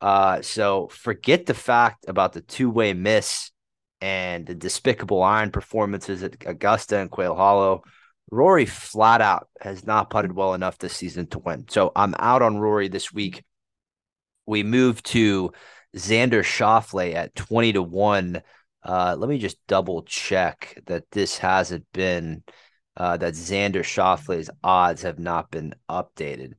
Uh, 0.00 0.42
so 0.42 0.88
forget 0.88 1.46
the 1.46 1.54
fact 1.54 2.04
about 2.08 2.32
the 2.32 2.40
two 2.40 2.70
way 2.70 2.92
miss 2.92 3.50
and 4.00 4.46
the 4.46 4.54
despicable 4.54 5.22
iron 5.22 5.50
performances 5.50 6.22
at 6.22 6.36
Augusta 6.46 6.98
and 6.98 7.10
Quail 7.10 7.34
Hollow. 7.34 7.82
Rory 8.30 8.66
flat 8.66 9.20
out 9.20 9.48
has 9.60 9.86
not 9.86 10.10
putted 10.10 10.32
well 10.32 10.54
enough 10.54 10.78
this 10.78 10.94
season 10.94 11.26
to 11.28 11.38
win. 11.38 11.66
So 11.68 11.92
I'm 11.94 12.14
out 12.18 12.42
on 12.42 12.58
Rory 12.58 12.88
this 12.88 13.12
week. 13.12 13.44
We 14.46 14.62
move 14.62 15.02
to 15.04 15.52
Xander 15.96 16.42
Schauffele 16.42 17.14
at 17.14 17.34
20 17.34 17.74
to 17.74 17.82
1. 17.82 18.42
Uh, 18.82 19.16
let 19.18 19.28
me 19.28 19.38
just 19.38 19.58
double 19.66 20.02
check 20.02 20.80
that 20.86 21.04
this 21.10 21.38
hasn't 21.38 21.86
been 21.92 22.42
uh, 22.96 23.16
that 23.16 23.34
Xander 23.34 23.82
Schauffele's 23.82 24.50
odds 24.64 25.02
have 25.02 25.18
not 25.18 25.50
been 25.50 25.74
updated. 25.88 26.54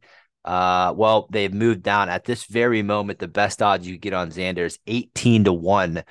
Uh, 0.46 0.94
well, 0.96 1.28
they've 1.32 1.54
moved 1.54 1.84
down 1.84 2.10
at 2.10 2.24
this 2.24 2.46
very 2.46 2.82
moment. 2.82 3.20
The 3.20 3.28
best 3.28 3.62
odds 3.62 3.88
you 3.88 3.98
get 3.98 4.14
on 4.14 4.32
Xander 4.32 4.66
is 4.66 4.80
18 4.88 5.46
to 5.46 5.54
1 5.54 6.04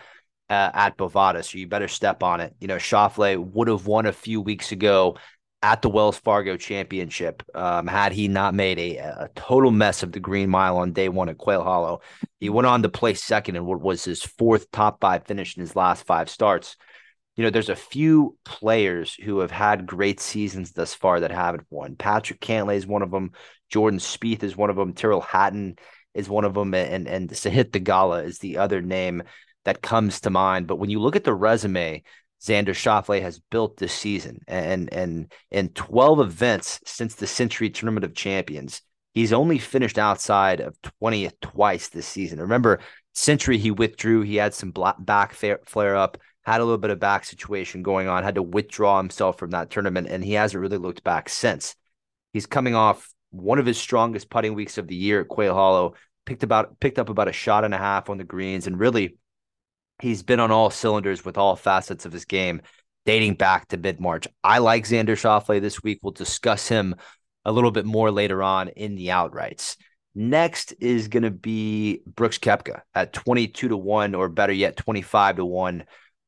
uh, 0.49 0.71
at 0.75 0.97
Bovada, 0.97 1.45
so 1.45 1.59
you 1.59 1.67
better 1.67 1.89
step 1.89 2.23
on 2.23 2.41
it. 2.41 2.55
You 2.61 2.69
know, 2.69 2.77
Schauffele 2.77 3.37
would 3.37 3.69
have 3.69 3.87
won 3.87 4.07
a 4.07 4.13
few 4.13 4.41
weeks 4.41 4.73
ago 4.73 5.17
at 5.63 5.83
the 5.83 5.89
Wells 5.89 6.19
Fargo 6.19 6.57
Championship 6.57 7.43
um, 7.55 7.87
had 7.87 8.13
he 8.13 8.29
not 8.29 8.55
made 8.55 8.79
a, 8.79 8.99
a, 8.99 9.31
total 9.35 9.71
mess 9.71 10.03
of 10.03 10.13
the 10.13 10.21
Green 10.21 10.51
Mile 10.51 10.77
on 10.77 10.93
day 10.93 11.09
one 11.09 11.29
at 11.29 11.39
Quail 11.39 11.63
Hollow. 11.63 12.03
He 12.39 12.51
went 12.51 12.67
on 12.67 12.83
to 12.83 12.89
place 12.89 13.25
second 13.25 13.57
in 13.57 13.65
what 13.65 13.81
was 13.81 14.05
his 14.05 14.23
fourth 14.23 14.71
top 14.71 15.01
five 15.01 15.27
finish 15.27 15.57
in 15.57 15.63
his 15.63 15.75
last 15.75 16.07
five 16.07 16.29
starts. 16.29 16.77
You 17.35 17.45
know, 17.45 17.51
there's 17.51 17.69
a 17.69 17.77
few 17.77 18.37
players 18.45 19.15
who 19.15 19.41
have 19.41 19.51
had 19.51 19.87
great 19.87 20.21
seasons 20.21 20.73
thus 20.73 20.95
far 20.95 21.21
that 21.21 21.33
haven't 21.33 21.67
won. 21.71 21.97
Patrick 21.97 22.41
Cantlay 22.41 22.77
is 22.77 22.87
one 22.87 23.03
of 23.03 23.11
them. 23.11 23.33
Jordan 23.69 23.99
Spieth 23.99 24.43
is 24.43 24.57
one 24.57 24.71
of 24.71 24.77
them. 24.77 24.93
Tyrrell 24.93 25.21
Hatton 25.21 25.77
is 26.15 26.29
one 26.29 26.45
of 26.45 26.55
them, 26.55 26.75
and 26.75 27.09
and 27.09 27.29
Sahith 27.29 27.71
Theegala 27.71 28.25
is 28.25 28.39
the 28.39 28.59
other 28.59 28.81
name 28.81 29.23
that 29.67 29.83
comes 29.83 30.21
to 30.21 30.31
mind. 30.31 30.69
But 30.69 30.77
when 30.77 30.91
you 30.91 31.01
look 31.01 31.17
at 31.17 31.25
the 31.25 31.35
resume 31.35 32.03
Xander 32.41 32.69
Schauffele 32.69 33.21
has 33.21 33.41
built 33.51 33.77
this 33.77 33.93
season, 33.93 34.41
and 34.47 34.93
and 34.93 35.33
in 35.51 35.71
12 35.71 36.21
events 36.21 36.81
since 36.87 37.17
the 37.17 37.27
Sentry 37.27 37.69
Tournament 37.69 38.05
of 38.05 38.15
Champions, 38.15 38.81
he's 39.13 39.33
only 39.33 39.59
finished 39.59 39.99
outside 39.99 40.61
of 40.61 40.79
20th 41.03 41.41
twice 41.41 41.89
this 41.89 42.07
season. 42.07 42.41
Remember, 42.41 42.79
Sentry 43.15 43.59
he 43.59 43.73
withdrew, 43.73 44.23
he 44.23 44.37
had 44.37 44.55
some 44.55 44.73
back 45.01 45.35
flare 45.35 45.97
up, 45.97 46.19
had 46.45 46.61
a 46.61 46.65
little 46.65 46.79
bit 46.79 46.91
of 46.91 47.01
back 47.01 47.25
situation 47.25 47.83
going 47.83 48.07
on, 48.07 48.23
had 48.23 48.37
to 48.37 48.43
withdraw 48.43 48.99
himself 48.99 49.37
from 49.37 49.51
that 49.51 49.71
tournament, 49.71 50.07
and 50.09 50.23
he 50.25 50.35
hasn't 50.35 50.61
really 50.61 50.79
looked 50.79 51.03
back 51.03 51.29
since. 51.29 51.75
He's 52.33 52.47
coming 52.47 52.77
off 52.77 53.13
one 53.31 53.59
of 53.59 53.67
his 53.67 53.79
strongest 53.79 54.31
putting 54.31 54.55
weeks 54.55 54.79
of 54.79 54.87
the 54.87 54.95
year 54.95 55.23
at 55.23 55.29
Quail 55.29 55.55
Hollow, 55.55 55.95
picked 56.25 56.45
about 56.45 56.79
picked 56.79 57.01
up 57.01 57.09
about 57.09 57.29
a 57.29 57.33
shot 57.33 57.65
and 57.65 57.75
a 57.75 57.79
half 57.79 58.09
on 58.11 58.19
the 58.19 58.25
greens, 58.25 58.69
and 58.69 58.79
really 58.79 59.17
He's 60.01 60.23
been 60.23 60.41
on 60.41 60.51
all 60.51 60.71
cylinders 60.71 61.25
with 61.25 61.39
all 61.39 61.57
facets 61.57 62.05
of 62.05 62.13
his 62.13 62.25
game 62.25 62.61
dating 63.07 63.35
back 63.35 63.69
to 63.69 63.77
mid 63.77 64.01
March. 64.01 64.29
I 64.45 64.59
like 64.59 64.85
Xander 64.85 65.17
Schauffele 65.17 65.61
this 65.61 65.83
week. 65.83 66.01
We'll 66.03 66.13
discuss 66.13 66.69
him 66.69 66.97
a 67.45 67.53
little 67.53 67.71
bit 67.71 67.87
more 67.87 68.11
later 68.11 68.43
on 68.43 68.69
in 68.69 68.97
the 68.97 69.09
outrights. 69.09 69.77
Next 70.15 70.75
is 70.81 71.09
going 71.09 71.23
to 71.23 71.31
be 71.31 72.03
Brooks 72.07 72.39
Koepka 72.39 72.81
at 72.95 73.13
22 73.13 73.69
to 73.69 73.77
1, 73.77 74.15
or 74.15 74.29
better 74.29 74.53
yet, 74.53 74.77
25 74.77 75.37
to 75.37 75.45
1. 75.45 75.85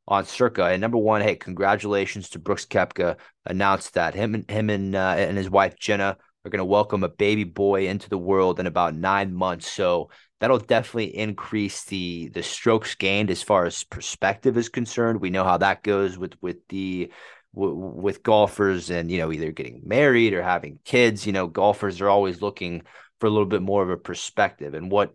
on 0.07 0.25
Circa. 0.25 0.67
And 0.67 0.81
number 0.81 0.99
one, 0.99 1.21
hey, 1.21 1.37
congratulations 1.37 2.31
to 2.31 2.39
Brooks 2.39 2.67
Koepka. 2.67 3.17
Announced 3.45 3.95
that 3.95 4.15
him 4.15 4.35
and 4.35 4.51
him 4.51 4.71
and 4.71 4.95
uh, 4.95 5.15
and 5.17 5.37
his 5.37 5.51
wife 5.51 5.79
Jena 5.79 6.17
are 6.45 6.51
going 6.51 6.59
to 6.59 6.65
welcome 6.65 7.03
a 7.03 7.09
baby 7.09 7.45
boy 7.45 7.89
into 7.89 8.09
the 8.09 8.19
world 8.19 8.61
in 8.61 8.67
about 8.67 8.95
nine 8.95 9.35
months. 9.35 9.71
So 9.71 10.11
that'll 10.41 10.59
definitely 10.59 11.17
increase 11.17 11.85
the 11.85 12.29
the 12.29 12.43
strokes 12.43 12.95
gained 12.95 13.31
as 13.31 13.43
far 13.43 13.65
as 13.65 13.85
perspective 13.85 14.57
is 14.57 14.69
concerned. 14.69 15.21
We 15.21 15.31
know 15.31 15.45
how 15.45 15.59
that 15.59 15.83
goes 15.83 16.19
with 16.19 16.35
with 16.41 16.67
the 16.69 17.11
with 17.53 18.23
golfers 18.23 18.91
and 18.91 19.11
you 19.11 19.19
know 19.19 19.33
either 19.33 19.53
getting 19.53 19.83
married 19.85 20.35
or 20.35 20.43
having 20.43 20.79
kids. 20.85 21.27
You 21.27 21.33
know, 21.33 21.47
golfers 21.47 22.01
are 22.01 22.09
always 22.09 22.43
looking 22.43 22.83
for 23.21 23.27
a 23.27 23.31
little 23.31 23.47
bit 23.47 23.63
more 23.63 23.83
of 23.83 23.91
a 23.91 23.97
perspective. 23.97 24.75
And 24.75 24.91
what 24.91 25.15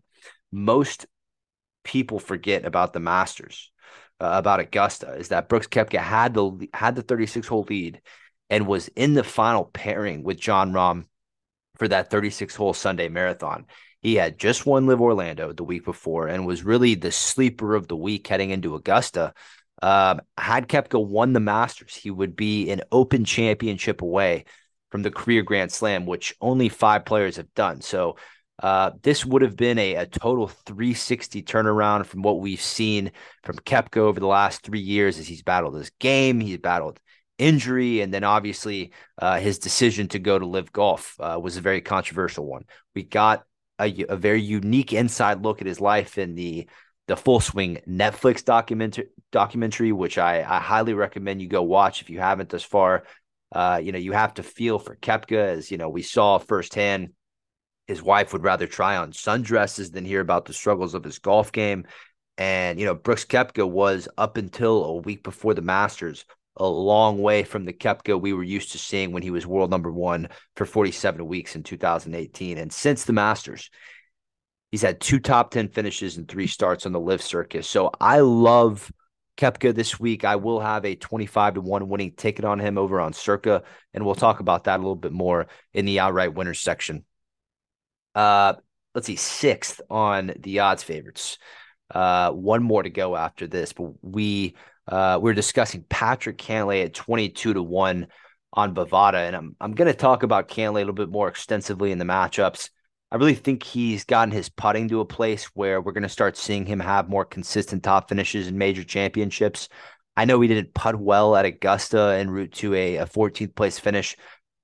most 0.52 1.06
people 1.84 2.20
forget 2.20 2.66
about 2.66 2.94
the 2.94 3.00
Masters, 3.00 3.72
uh, 4.20 4.32
about 4.34 4.60
Augusta, 4.60 5.14
is 5.14 5.30
that 5.30 5.50
Brooks 5.50 5.68
Koepka 5.68 6.00
had 6.00 6.34
the 6.34 6.70
had 6.74 6.96
the 6.96 7.02
36 7.02 7.48
hole 7.48 7.66
lead 7.70 8.02
and 8.50 8.68
was 8.68 8.90
in 8.90 9.14
the 9.14 9.24
final 9.24 9.66
pairing 9.66 10.24
with 10.24 10.40
Jon 10.40 10.74
Rahm 10.74 11.06
for 11.78 11.88
that 11.88 12.12
36 12.12 12.56
hole 12.56 12.74
Sunday 12.74 13.10
marathon. 13.10 13.66
He 14.04 14.16
had 14.16 14.38
just 14.38 14.66
won 14.66 14.86
LIV 14.86 15.02
Orlando 15.02 15.54
the 15.54 15.64
week 15.64 15.86
before 15.86 16.28
and 16.28 16.46
was 16.46 16.64
really 16.64 16.94
the 16.94 17.12
sleeper 17.12 17.74
of 17.74 17.88
the 17.88 17.96
week 17.96 18.28
heading 18.28 18.52
into 18.52 18.76
Augusta. 18.76 19.34
Um, 19.82 20.22
had 20.38 20.68
Koepka 20.68 21.04
won 21.04 21.34
the 21.34 21.40
Masters, 21.40 21.96
he 21.96 22.12
would 22.12 22.36
be 22.36 22.70
an 22.70 22.82
Open 22.92 23.26
Championship 23.26 24.02
away 24.02 24.46
from 24.92 25.02
the 25.02 25.12
career 25.12 25.42
Grand 25.42 25.72
Slam, 25.72 26.06
which 26.06 26.36
only 26.42 26.70
five 26.70 27.06
players 27.06 27.38
have 27.38 27.52
done. 27.54 27.82
So 27.82 28.18
uh, 28.62 28.92
this 29.02 29.26
would 29.26 29.42
have 29.42 29.56
been 29.56 29.80
a, 29.80 29.96
a 29.96 30.06
total 30.06 30.48
360 30.48 31.42
turnaround 31.44 32.06
from 32.06 32.22
what 32.22 32.40
we've 32.40 32.62
seen 32.62 33.12
from 33.44 33.56
Koepka 33.56 33.98
over 33.98 34.20
the 34.20 34.28
last 34.28 34.64
three 34.64 34.80
years 34.82 35.18
as 35.18 35.28
he's 35.28 35.44
battled 35.44 35.76
his 35.76 35.92
game, 36.00 36.40
he's 36.40 36.60
battled 36.60 37.00
injury, 37.40 38.02
and 38.02 38.14
then 38.14 38.24
obviously 38.24 38.92
uh, 39.18 39.40
his 39.40 39.60
decision 39.60 40.08
to 40.10 40.20
go 40.20 40.38
to 40.38 40.46
LIV 40.46 40.72
golf 40.72 41.16
uh, 41.20 41.40
was 41.42 41.58
a 41.58 41.62
very 41.62 41.82
controversial 41.82 42.46
one. 42.46 42.64
We 42.96 43.04
got 43.04 43.44
a, 43.84 44.06
a, 44.10 44.16
very 44.16 44.42
unique 44.42 44.94
inside 44.94 45.44
look 45.44 45.62
at 45.62 45.68
his 45.68 45.82
life 45.82 46.18
in 46.18 46.36
the 46.36 46.68
the 47.08 47.18
Full 47.18 47.42
Swing 47.42 47.80
Netflix 47.88 48.46
documentary, 48.46 49.08
documentary, 49.32 49.92
which 49.92 50.18
I, 50.18 50.40
I 50.40 50.60
highly 50.60 50.94
recommend 50.94 51.42
you 51.42 51.50
go 51.50 51.62
watch 51.62 52.02
if 52.02 52.10
you 52.10 52.20
haven't 52.20 52.50
thus 52.50 52.64
far. 52.64 53.04
Uh, 53.52 53.80
you 53.84 53.92
know, 53.92 54.00
you 54.00 54.14
have 54.14 54.34
to 54.36 54.44
feel 54.44 54.80
for 54.80 54.96
Koepka, 54.96 55.38
as 55.38 55.70
you 55.70 55.78
know, 55.78 55.90
we 55.90 56.02
saw 56.02 56.38
firsthand. 56.38 57.10
His 57.88 58.02
wife 58.02 58.32
would 58.32 58.44
rather 58.44 58.68
try 58.68 58.96
on 58.96 59.12
sundresses 59.12 59.92
than 59.92 60.06
hear 60.06 60.22
about 60.22 60.46
the 60.46 60.54
struggles 60.54 60.94
of 60.94 61.04
his 61.04 61.20
golf 61.20 61.52
game. 61.52 61.86
And, 62.38 62.80
you 62.80 62.86
know, 62.86 62.96
Brooks 62.96 63.26
Koepka 63.26 63.70
was 63.70 64.08
up 64.18 64.38
until 64.38 64.86
a 64.86 64.96
week 64.96 65.24
before 65.24 65.54
the 65.54 65.62
Masters, 65.62 66.26
a 66.58 66.66
long 66.66 67.20
way 67.20 67.44
from 67.44 67.66
the 67.66 67.74
Koepka 67.74 68.20
we 68.20 68.34
were 68.34 68.44
used 68.44 68.72
to 68.74 68.78
seeing 68.78 69.12
when 69.12 69.24
he 69.24 69.32
was 69.32 69.48
world 69.48 69.72
number 69.72 69.92
one 69.92 70.30
for 70.56 70.66
47 70.66 71.26
weeks 71.26 71.56
in 71.56 71.64
2018. 71.64 72.58
And 72.58 72.72
since 72.72 73.06
the 73.06 73.14
Masters, 73.14 73.70
he's 74.72 74.82
had 74.82 75.00
two 75.00 75.20
top 75.20 75.52
10 75.52 75.70
finishes 75.70 76.18
and 76.18 76.28
three 76.28 76.48
starts 76.48 76.86
on 76.86 76.92
the 76.92 77.00
LIV 77.00 77.22
circus. 77.22 77.70
So 77.70 77.92
I 78.00 78.20
love 78.20 78.92
Koepka 79.38 79.74
this 79.74 80.00
week. 80.00 80.24
I 80.24 80.36
will 80.36 80.60
have 80.60 80.86
a 80.86 80.96
25 80.96 81.56
to 81.56 81.62
1 81.62 81.90
winning 81.90 82.14
ticket 82.14 82.46
on 82.46 82.60
him 82.60 82.78
over 82.78 83.00
on 83.00 83.14
Circa, 83.14 83.64
and 83.94 84.06
we'll 84.06 84.16
talk 84.16 84.40
about 84.40 84.66
that 84.66 84.78
a 84.78 84.84
little 84.84 84.96
bit 84.96 85.12
more 85.12 85.48
in 85.74 85.86
the 85.86 86.00
outright 86.00 86.34
winners 86.34 86.60
section. 86.60 87.04
Uh, 88.14 88.54
let's 88.94 89.08
see, 89.08 89.16
sixth 89.16 89.82
on 89.90 90.34
the 90.40 90.60
odds 90.60 90.84
favorites. 90.84 91.40
Uh, 91.90 92.32
one 92.32 92.64
more 92.64 92.84
to 92.84 92.90
go 92.90 93.16
after 93.16 93.48
this, 93.48 93.74
but 93.74 93.92
we 94.02 94.56
uh, 94.88 95.20
we're 95.22 95.34
discussing 95.34 95.86
Patrick 95.90 96.38
Cantlay 96.38 96.84
at 96.84 96.94
22 96.94 97.54
to 97.54 97.64
1 97.64 98.08
on 98.54 98.76
Bovada, 98.76 99.28
and 99.28 99.36
I'm 99.36 99.56
I'm 99.60 99.74
going 99.74 99.92
to 99.92 99.98
talk 99.98 100.24
about 100.24 100.48
Cantlay 100.48 100.76
a 100.76 100.86
little 100.86 100.94
bit 100.94 101.10
more 101.10 101.28
extensively 101.28 101.92
in 101.92 101.98
the 101.98 102.06
matchups. 102.06 102.70
I 103.12 103.18
really 103.18 103.36
think 103.36 103.64
he's 103.64 104.06
gotten 104.06 104.32
his 104.32 104.50
putting 104.50 104.90
to 104.90 105.00
a 105.00 105.06
place 105.06 105.46
where 105.54 105.82
we're 105.82 105.92
going 105.92 106.04
to 106.04 106.10
start 106.10 106.36
seeing 106.36 106.66
him 106.66 106.80
have 106.80 107.10
more 107.10 107.26
consistent 107.26 107.84
top 107.84 108.10
finishes 108.10 108.48
in 108.48 108.58
major 108.58 108.84
championships. 108.84 109.70
I 110.18 110.26
know 110.26 110.42
he 110.42 110.48
didn't 110.48 110.74
putt 110.74 110.96
well 110.96 111.36
at 111.36 111.46
Augusta 111.46 112.16
en 112.18 112.30
route 112.30 112.54
to 112.54 112.74
a, 112.74 112.98
a 112.98 113.06
14th 113.06 113.56
place 113.56 113.80
finish, 113.80 114.16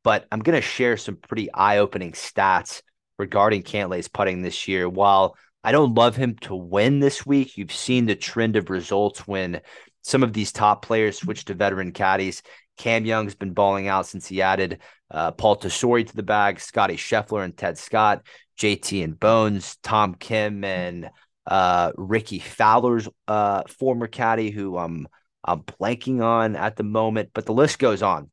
but 0.03 0.25
I'm 0.31 0.39
going 0.39 0.55
to 0.55 0.67
share 0.67 0.97
some 0.97 1.15
pretty 1.15 1.51
eye 1.53 1.77
opening 1.77 2.13
stats 2.13 2.81
regarding 3.17 3.63
Cantlay's 3.63 4.07
putting 4.07 4.41
this 4.41 4.67
year. 4.67 4.89
While 4.89 5.35
I 5.63 5.71
don't 5.71 5.93
love 5.93 6.15
him 6.15 6.35
to 6.41 6.55
win 6.55 6.99
this 6.99 7.25
week, 7.25 7.57
you've 7.57 7.73
seen 7.73 8.05
the 8.05 8.15
trend 8.15 8.55
of 8.55 8.69
results 8.69 9.27
when 9.27 9.61
some 10.09 10.23
of 10.23 10.33
these 10.33 10.51
top 10.51 10.83
players 10.83 11.19
switch 11.19 11.45
to 11.45 11.53
veteran 11.53 11.91
caddies. 11.91 12.41
Cam 12.77 13.05
Young's 13.05 13.35
been 13.35 13.53
balling 13.53 13.87
out 13.87 14.07
since 14.07 14.27
he 14.27 14.41
added 14.41 14.79
uh, 15.11 15.31
Paul 15.31 15.57
Tesori 15.57 16.07
to 16.07 16.15
the 16.15 16.23
bag, 16.23 16.59
Scottie 16.59 16.95
Scheffler 16.95 17.43
and 17.43 17.55
Ted 17.55 17.77
Scott, 17.77 18.25
JT 18.57 19.03
and 19.03 19.19
Bones, 19.19 19.77
Tom 19.83 20.15
Kim 20.15 20.63
and 20.63 21.09
uh, 21.45 21.91
Rickie 21.97 22.39
Fowler's 22.39 23.09
uh, 23.27 23.63
former 23.67 24.07
caddy, 24.07 24.51
who 24.51 24.77
I'm 24.77 25.07
I'm 25.43 25.61
blanking 25.61 26.21
on 26.21 26.55
at 26.55 26.75
the 26.75 26.83
moment, 26.83 27.29
but 27.33 27.45
the 27.45 27.53
list 27.53 27.79
goes 27.79 28.03
on. 28.03 28.29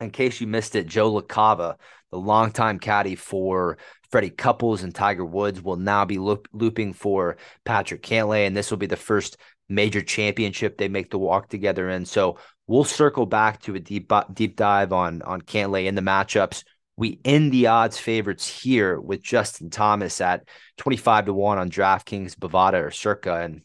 In 0.00 0.10
case 0.10 0.40
you 0.40 0.46
missed 0.46 0.76
it, 0.76 0.86
Joe 0.86 1.20
LaCava, 1.20 1.76
the 2.10 2.18
longtime 2.18 2.78
caddy 2.78 3.14
for 3.14 3.78
Freddie 4.10 4.30
Couples 4.30 4.82
and 4.82 4.94
Tiger 4.94 5.24
Woods, 5.24 5.62
will 5.62 5.76
now 5.76 6.04
be 6.04 6.18
loop- 6.18 6.48
looping 6.52 6.92
for 6.92 7.38
Patrick 7.64 8.02
Cantlay, 8.02 8.46
and 8.46 8.54
this 8.54 8.70
will 8.70 8.78
be 8.78 8.86
the 8.86 8.96
first 8.96 9.38
major 9.68 10.02
championship 10.02 10.78
they 10.78 10.88
make 10.88 11.10
the 11.10 11.18
walk 11.18 11.48
together 11.48 11.90
in. 11.90 12.04
So 12.04 12.38
We'll 12.68 12.84
circle 12.84 13.26
back 13.26 13.62
to 13.62 13.74
a 13.76 13.80
deep 13.80 14.12
deep 14.32 14.56
dive 14.56 14.92
on 14.92 15.22
on 15.22 15.40
Cantlay 15.40 15.86
in 15.86 15.94
the 15.94 16.02
matchups. 16.02 16.64
We 16.96 17.20
end 17.24 17.52
the 17.52 17.68
odds 17.68 17.98
favorites 17.98 18.48
here 18.48 18.98
with 18.98 19.22
Justin 19.22 19.70
Thomas 19.70 20.20
at 20.20 20.48
25 20.78 21.26
to 21.26 21.34
1 21.34 21.58
on 21.58 21.70
DraftKings, 21.70 22.34
Bovada, 22.34 22.82
or 22.82 22.90
Circa. 22.90 23.34
And 23.34 23.62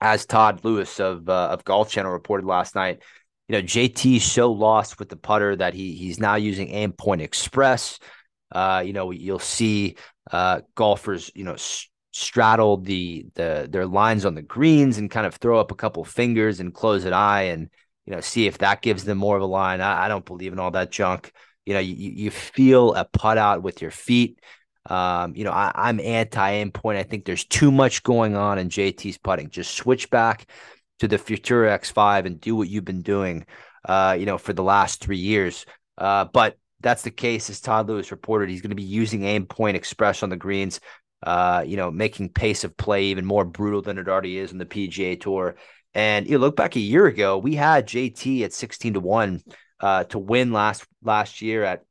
as 0.00 0.26
Todd 0.26 0.64
Lewis 0.64 1.00
of 1.00 1.28
uh, 1.28 1.48
of 1.50 1.64
Golf 1.64 1.90
Channel 1.90 2.12
reported 2.12 2.46
last 2.46 2.76
night, 2.76 3.02
you 3.48 3.56
know, 3.56 3.62
JT 3.62 4.20
so 4.20 4.52
lost 4.52 5.00
with 5.00 5.08
the 5.08 5.16
putter 5.16 5.56
that 5.56 5.74
he 5.74 5.94
he's 5.94 6.20
now 6.20 6.36
using 6.36 6.68
AimPoint 6.68 7.22
Express. 7.22 7.98
Uh, 8.52 8.84
you 8.86 8.92
know, 8.92 9.10
you'll 9.10 9.38
see 9.40 9.96
uh, 10.30 10.60
golfers, 10.76 11.32
you 11.34 11.42
know, 11.42 11.56
straddle 12.12 12.76
the 12.76 13.26
the 13.34 13.66
their 13.70 13.86
lines 13.86 14.24
on 14.24 14.34
the 14.34 14.42
greens 14.42 14.98
and 14.98 15.10
kind 15.10 15.26
of 15.26 15.34
throw 15.34 15.58
up 15.58 15.72
a 15.72 15.74
couple 15.74 16.04
fingers 16.04 16.60
and 16.60 16.74
close 16.74 17.04
an 17.04 17.12
eye 17.12 17.42
and 17.42 17.68
you 18.06 18.12
know, 18.12 18.20
see 18.20 18.46
if 18.46 18.58
that 18.58 18.82
gives 18.82 19.04
them 19.04 19.18
more 19.18 19.36
of 19.36 19.42
a 19.42 19.46
line. 19.46 19.80
I, 19.80 20.06
I 20.06 20.08
don't 20.08 20.24
believe 20.24 20.52
in 20.52 20.58
all 20.58 20.72
that 20.72 20.90
junk. 20.90 21.32
You 21.64 21.74
know, 21.74 21.80
you, 21.80 21.94
you 21.94 22.30
feel 22.30 22.94
a 22.94 23.04
putt 23.04 23.38
out 23.38 23.62
with 23.62 23.80
your 23.80 23.90
feet. 23.90 24.40
Um, 24.86 25.36
you 25.36 25.44
know, 25.44 25.52
I, 25.52 25.88
am 25.90 26.00
anti 26.00 26.50
aim 26.50 26.72
point. 26.72 26.98
I 26.98 27.04
think 27.04 27.24
there's 27.24 27.44
too 27.44 27.70
much 27.70 28.02
going 28.02 28.34
on 28.34 28.58
in 28.58 28.68
JT's 28.68 29.18
putting. 29.18 29.50
Just 29.50 29.74
switch 29.74 30.10
back 30.10 30.46
to 30.98 31.06
the 31.06 31.18
Futura 31.18 31.78
X5 31.78 32.26
and 32.26 32.40
do 32.40 32.56
what 32.56 32.68
you've 32.68 32.84
been 32.84 33.02
doing, 33.02 33.46
uh, 33.84 34.16
you 34.18 34.26
know, 34.26 34.38
for 34.38 34.52
the 34.52 34.64
last 34.64 35.00
three 35.00 35.18
years. 35.18 35.64
Uh, 35.96 36.24
but 36.24 36.56
that's 36.80 37.02
the 37.02 37.12
case, 37.12 37.48
as 37.48 37.60
Todd 37.60 37.88
Lewis 37.88 38.10
reported. 38.10 38.50
He's 38.50 38.60
going 38.60 38.70
to 38.70 38.76
be 38.76 38.82
using 38.82 39.20
AimPoint 39.20 39.74
Express 39.74 40.24
on 40.24 40.30
the 40.30 40.36
greens, 40.36 40.80
uh, 41.22 41.64
you 41.66 41.76
know, 41.76 41.90
making 41.90 42.30
pace 42.30 42.64
of 42.64 42.76
play 42.76 43.04
even 43.04 43.24
more 43.24 43.44
brutal 43.44 43.82
than 43.82 43.98
it 43.98 44.08
already 44.08 44.38
is 44.38 44.52
in 44.52 44.58
the 44.58 44.66
PGA 44.66 45.20
Tour. 45.20 45.56
And 45.94 46.28
you 46.28 46.38
look 46.38 46.56
back 46.56 46.76
a 46.76 46.80
year 46.80 47.06
ago, 47.06 47.38
we 47.38 47.54
had 47.54 47.86
JT 47.86 48.42
at 48.42 48.52
16 48.52 48.94
to 48.94 49.00
1 49.00 49.42
uh, 49.80 50.04
to 50.04 50.18
win 50.18 50.52
last 50.52 50.86
last 51.02 51.42
year 51.42 51.64
at 51.64 51.84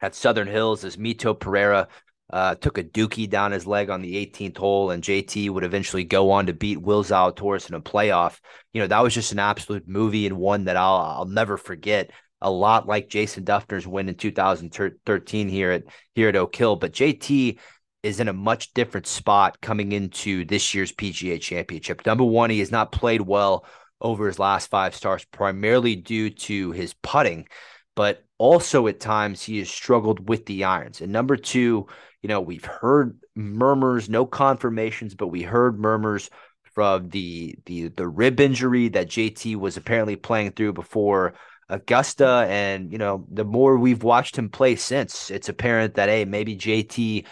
at 0.00 0.14
Southern 0.14 0.46
Hills 0.48 0.84
as 0.84 0.96
Mito 0.96 1.38
Pereira 1.38 1.88
uh, 2.30 2.54
took 2.56 2.76
a 2.78 2.84
dookie 2.84 3.28
down 3.28 3.52
his 3.52 3.66
leg 3.66 3.88
on 3.88 4.02
the 4.02 4.26
18th 4.26 4.56
hole, 4.56 4.90
and 4.90 5.02
JT 5.02 5.50
would 5.50 5.64
eventually 5.64 6.04
go 6.04 6.32
on 6.32 6.46
to 6.46 6.52
beat 6.52 6.80
Will 6.80 7.04
Zalatoris 7.04 7.68
in 7.68 7.74
a 7.74 7.80
playoff. 7.80 8.40
You 8.72 8.80
know, 8.80 8.88
that 8.88 9.02
was 9.02 9.14
just 9.14 9.32
an 9.32 9.38
absolute 9.38 9.86
movie 9.86 10.26
and 10.26 10.36
one 10.36 10.64
that 10.64 10.76
I'll 10.76 10.96
I'll 10.96 11.24
never 11.26 11.56
forget. 11.56 12.10
A 12.42 12.50
lot 12.50 12.86
like 12.86 13.08
Jason 13.08 13.44
Dufner's 13.44 13.86
win 13.86 14.08
in 14.08 14.14
2013 14.14 15.48
here 15.48 15.70
at 15.70 15.84
here 16.14 16.28
at 16.28 16.36
Oak 16.36 16.54
Hill, 16.54 16.76
but 16.76 16.92
JT 16.92 17.58
is 18.06 18.20
in 18.20 18.28
a 18.28 18.32
much 18.32 18.72
different 18.72 19.06
spot 19.06 19.60
coming 19.60 19.92
into 19.92 20.44
this 20.44 20.72
year's 20.72 20.92
PGA 20.92 21.40
Championship. 21.40 22.06
Number 22.06 22.24
one, 22.24 22.50
he 22.50 22.60
has 22.60 22.70
not 22.70 22.92
played 22.92 23.20
well 23.20 23.66
over 24.00 24.26
his 24.26 24.38
last 24.38 24.70
five 24.70 24.94
starts, 24.94 25.24
primarily 25.24 25.96
due 25.96 26.30
to 26.30 26.70
his 26.70 26.94
putting, 27.02 27.48
but 27.96 28.24
also 28.38 28.86
at 28.86 29.00
times 29.00 29.42
he 29.42 29.58
has 29.58 29.68
struggled 29.68 30.28
with 30.28 30.46
the 30.46 30.64
irons. 30.64 31.00
And 31.00 31.12
number 31.12 31.36
two, 31.36 31.86
you 32.22 32.28
know, 32.28 32.40
we've 32.40 32.64
heard 32.64 33.18
murmurs, 33.34 34.08
no 34.08 34.24
confirmations, 34.24 35.14
but 35.14 35.28
we 35.28 35.42
heard 35.42 35.78
murmurs 35.78 36.30
from 36.74 37.08
the 37.08 37.58
the 37.64 37.88
the 37.88 38.06
rib 38.06 38.38
injury 38.38 38.88
that 38.90 39.08
JT 39.08 39.56
was 39.56 39.76
apparently 39.76 40.14
playing 40.14 40.52
through 40.52 40.74
before 40.74 41.34
Augusta. 41.68 42.46
And, 42.48 42.92
you 42.92 42.98
know, 42.98 43.26
the 43.30 43.44
more 43.44 43.76
we've 43.76 44.02
watched 44.02 44.36
him 44.36 44.48
play 44.48 44.76
since, 44.76 45.30
it's 45.30 45.48
apparent 45.48 45.94
that, 45.94 46.08
hey, 46.08 46.24
maybe 46.24 46.56
JT 46.56 47.24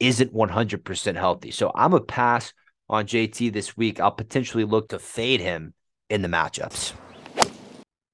isn't 0.00 0.34
100% 0.34 1.16
healthy. 1.16 1.50
So 1.50 1.72
I'm 1.74 1.94
a 1.94 2.00
pass 2.00 2.52
on 2.88 3.06
JT 3.06 3.52
this 3.52 3.76
week. 3.76 4.00
I'll 4.00 4.10
potentially 4.10 4.64
look 4.64 4.88
to 4.90 4.98
fade 4.98 5.40
him 5.40 5.74
in 6.08 6.22
the 6.22 6.28
matchups. 6.28 6.92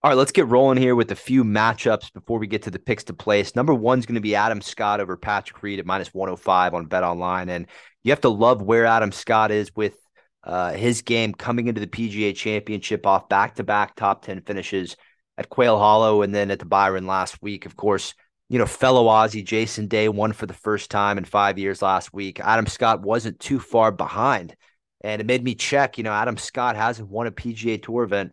All 0.05 0.11
right, 0.11 0.17
let's 0.17 0.33
get 0.33 0.49
rolling 0.49 0.79
here 0.79 0.97
with 0.97 1.13
a 1.13 1.17
few 1.17 1.45
matchups 1.45 2.13
before 2.13 2.41
we 2.41 2.49
get 2.49 2.63
to 2.63 2.73
the 2.73 2.81
picks 2.81 3.05
to 3.05 3.15
place. 3.15 3.55
Number 3.55 3.73
one 3.73 4.01
is 4.01 4.07
going 4.07 4.17
to 4.17 4.21
be 4.21 4.35
Adam 4.35 4.61
Scott 4.61 5.01
over 5.01 5.17
Patrick 5.17 5.63
Reed 5.63 5.79
at 5.79 5.87
minus 5.87 6.13
105 6.13 6.75
on 6.75 6.87
Bet 6.87 7.05
Online. 7.05 7.49
And 7.49 7.69
you 8.03 8.11
have 8.11 8.21
to 8.23 8.29
love 8.29 8.63
where 8.63 8.85
Adam 8.85 9.13
Scott 9.13 9.53
is 9.53 9.71
with 9.77 9.97
uh, 10.43 10.73
his 10.73 11.03
game 11.03 11.33
coming 11.33 11.69
into 11.69 11.81
the 11.81 11.87
PGA 11.87 12.35
Championship 12.35 13.07
off 13.07 13.29
back 13.29 13.55
to 13.57 13.65
back 13.65 13.95
top 13.95 14.25
10 14.25 14.41
finishes 14.43 14.97
at 15.39 15.49
Quail 15.49 15.79
Hollow 15.79 16.23
and 16.23 16.35
then 16.35 16.51
at 16.51 16.59
the 16.59 16.65
Byron 16.65 17.07
last 17.07 17.41
week. 17.41 17.65
Of 17.65 17.77
course, 17.77 18.15
you 18.53 18.59
know, 18.59 18.67
fellow 18.67 19.07
Aussie 19.07 19.43
Jason 19.43 19.87
Day 19.87 20.11
won 20.11 20.35
for 20.35 20.45
the 20.45 20.53
first 20.53 20.91
time 20.91 21.17
in 21.17 21.25
five 21.25 21.59
years 21.59 21.81
last 21.81 22.13
week. 22.13 22.39
Adam 22.39 22.67
Scott 22.67 23.01
wasn't 23.01 23.41
too 23.41 23.59
far 23.59 23.91
behind. 23.91 24.55
And 25.01 25.23
it 25.23 25.27
made 25.27 25.43
me 25.43 25.55
check, 25.55 25.97
you 25.97 26.05
know, 26.05 26.13
Adam 26.13 26.37
Scott 26.37 26.77
hasn't 26.77 27.09
won 27.09 27.27
a 27.27 27.33
PGA 27.33 27.83
Tour 27.83 28.03
event 28.03 28.33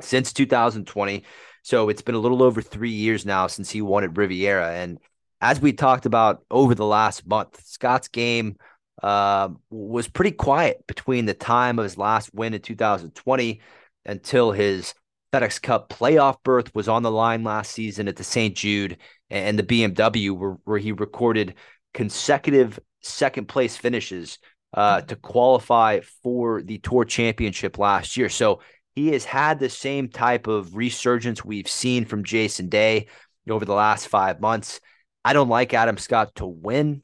since 0.00 0.32
2020. 0.32 1.22
So 1.62 1.88
it's 1.88 2.02
been 2.02 2.16
a 2.16 2.18
little 2.18 2.42
over 2.42 2.60
three 2.60 2.90
years 2.90 3.24
now 3.24 3.46
since 3.46 3.70
he 3.70 3.80
won 3.80 4.02
at 4.02 4.16
Riviera. 4.16 4.72
And 4.72 4.98
as 5.40 5.60
we 5.60 5.72
talked 5.72 6.04
about 6.04 6.44
over 6.50 6.74
the 6.74 6.84
last 6.84 7.24
month, 7.24 7.64
Scott's 7.64 8.08
game 8.08 8.56
uh, 9.04 9.50
was 9.70 10.08
pretty 10.08 10.32
quiet 10.32 10.84
between 10.88 11.26
the 11.26 11.34
time 11.34 11.78
of 11.78 11.84
his 11.84 11.96
last 11.96 12.34
win 12.34 12.54
in 12.54 12.60
2020 12.60 13.60
until 14.04 14.50
his 14.50 14.94
FedEx 15.32 15.62
Cup 15.62 15.90
playoff 15.90 16.42
berth 16.42 16.74
was 16.74 16.88
on 16.88 17.04
the 17.04 17.10
line 17.10 17.44
last 17.44 17.70
season 17.70 18.08
at 18.08 18.16
the 18.16 18.24
St. 18.24 18.56
Jude 18.56 18.96
and 19.30 19.58
the 19.58 19.62
BMW, 19.62 20.36
where, 20.36 20.56
where 20.64 20.78
he 20.78 20.92
recorded 20.92 21.54
consecutive 21.94 22.78
second 23.00 23.48
place 23.48 23.76
finishes 23.76 24.38
uh, 24.74 25.00
to 25.02 25.16
qualify 25.16 26.00
for 26.22 26.62
the 26.62 26.78
Tour 26.78 27.04
Championship 27.04 27.78
last 27.78 28.16
year. 28.16 28.28
So 28.28 28.60
he 28.94 29.08
has 29.08 29.24
had 29.24 29.58
the 29.58 29.70
same 29.70 30.08
type 30.08 30.46
of 30.46 30.76
resurgence 30.76 31.44
we've 31.44 31.68
seen 31.68 32.04
from 32.04 32.24
Jason 32.24 32.68
Day 32.68 33.06
over 33.48 33.64
the 33.64 33.74
last 33.74 34.08
five 34.08 34.40
months. 34.40 34.80
I 35.24 35.32
don't 35.32 35.48
like 35.48 35.74
Adam 35.74 35.98
Scott 35.98 36.34
to 36.36 36.46
win 36.46 37.02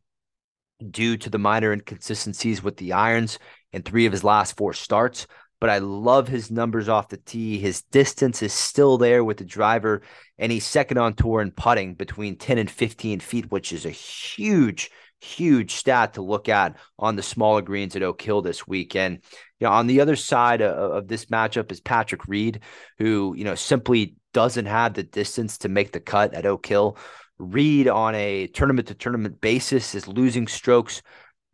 due 0.91 1.17
to 1.17 1.31
the 1.31 1.39
minor 1.39 1.73
inconsistencies 1.73 2.63
with 2.63 2.77
the 2.77 2.93
irons 2.93 3.39
in 3.73 3.83
three 3.83 4.07
of 4.07 4.13
his 4.13 4.25
last 4.25 4.57
four 4.57 4.73
starts. 4.73 5.27
But 5.65 5.71
I 5.71 5.79
love 5.79 6.29
his 6.29 6.51
numbers 6.51 6.91
off 6.91 7.09
the 7.09 7.17
tee. 7.17 7.59
His 7.59 7.81
distance 7.85 8.43
is 8.43 8.53
still 8.53 8.99
there 8.99 9.25
with 9.25 9.39
the 9.39 9.47
driver, 9.47 10.03
and 10.39 10.53
he's 10.53 10.67
second 10.67 10.99
on 10.99 11.15
tour 11.15 11.41
in 11.41 11.53
putting 11.53 11.95
between 11.95 12.37
10 12.37 12.59
and 12.59 12.71
15 12.71 13.21
feet, 13.21 13.51
which 13.51 13.73
is 13.73 13.87
a 13.87 13.91
huge, 13.91 14.91
huge 15.23 15.75
stat 15.77 16.13
to 16.13 16.21
look 16.21 16.51
at 16.51 16.77
on 16.99 17.17
the 17.17 17.23
smaller 17.23 17.63
greens 17.63 17.97
at 17.97 18.03
Oak 18.03 18.21
Hill 18.21 18.43
this 18.43 18.69
weekend. 18.69 19.21
You 19.59 19.67
know, 19.67 19.73
on 19.73 19.87
the 19.87 20.03
other 20.03 20.17
side 20.17 20.61
of, 20.61 20.77
of 20.77 21.09
this 21.09 21.25
matchup 21.25 21.73
is 21.73 21.81
Patrick 21.81 22.29
Reed, 22.29 22.61
who, 22.99 23.35
you 23.35 23.45
know, 23.45 23.55
simply 23.55 24.17
doesn't 24.35 24.67
have 24.67 24.93
the 24.93 25.03
distance 25.03 25.57
to 25.57 25.71
make 25.71 25.93
the 25.93 26.01
cut 26.01 26.35
at 26.35 26.45
Oak 26.45 26.67
Hill. 26.67 26.99
Reed 27.39 27.89
on 27.89 28.15
a 28.15 28.49
tournament 28.49 28.89
to 28.89 28.95
tournament 28.95 29.41
basis 29.41 29.95
is 29.95 30.07
losing 30.07 30.47
strokes 30.47 31.01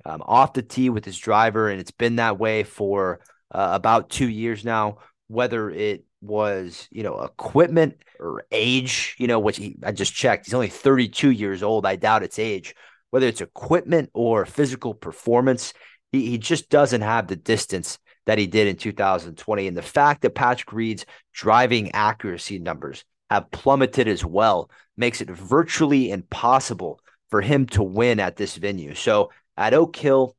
um, 0.05 0.21
off 0.27 0.55
the 0.55 0.63
tee 0.63 0.91
with 0.91 1.05
his 1.05 1.17
driver, 1.17 1.69
and 1.69 1.81
it's 1.81 1.93
been 1.93 2.17
that 2.17 2.41
way 2.41 2.65
for 2.65 3.21
uh, 3.51 3.71
about 3.73 4.11
two 4.11 4.29
years 4.29 4.65
now. 4.65 4.99
Whether 5.29 5.71
it 5.71 6.05
was, 6.21 6.89
you 6.91 7.05
know, 7.05 7.21
equipment 7.21 7.99
or 8.19 8.45
age, 8.51 9.15
you 9.19 9.29
know, 9.29 9.39
which 9.39 9.59
he, 9.59 9.77
I 9.85 9.93
just 9.93 10.13
checked, 10.13 10.47
he's 10.47 10.55
only 10.55 10.69
32 10.69 11.31
years 11.31 11.63
old. 11.63 11.87
I 11.87 11.95
doubt 11.97 12.25
it's 12.25 12.39
age 12.39 12.75
whether 13.11 13.27
it's 13.27 13.41
equipment 13.41 14.11
or 14.15 14.47
physical 14.47 14.95
performance, 14.95 15.75
he, 16.13 16.31
he 16.31 16.39
just 16.39 16.71
doesn't 16.71 17.03
have 17.03 17.27
the 17.27 17.37
distance 17.37 17.99
that 18.27 18.39
he 18.39 18.47
did 18.47 18.69
in 18.69 18.77
2020. 18.77 19.67
And 19.67 19.77
the 19.77 19.83
fact 19.83 20.23
that 20.23 20.35
Patrick 20.35 20.73
Reed's 20.73 21.07
driving 21.33 21.91
accuracy 21.93 22.59
numbers 22.59 23.05
have 23.29 23.51
plummeted 23.51 24.09
as 24.09 24.25
well 24.25 24.71
makes 24.97 25.21
it 25.21 25.31
virtually 25.31 26.11
impossible 26.11 27.01
for 27.31 27.41
him 27.41 27.67
to 27.67 27.83
win 27.83 28.21
at 28.21 28.37
this 28.37 28.57
venue. 28.57 28.95
So 28.95 29.31
at 29.57 29.75
Oak 29.75 29.95
Hill, 29.97 30.37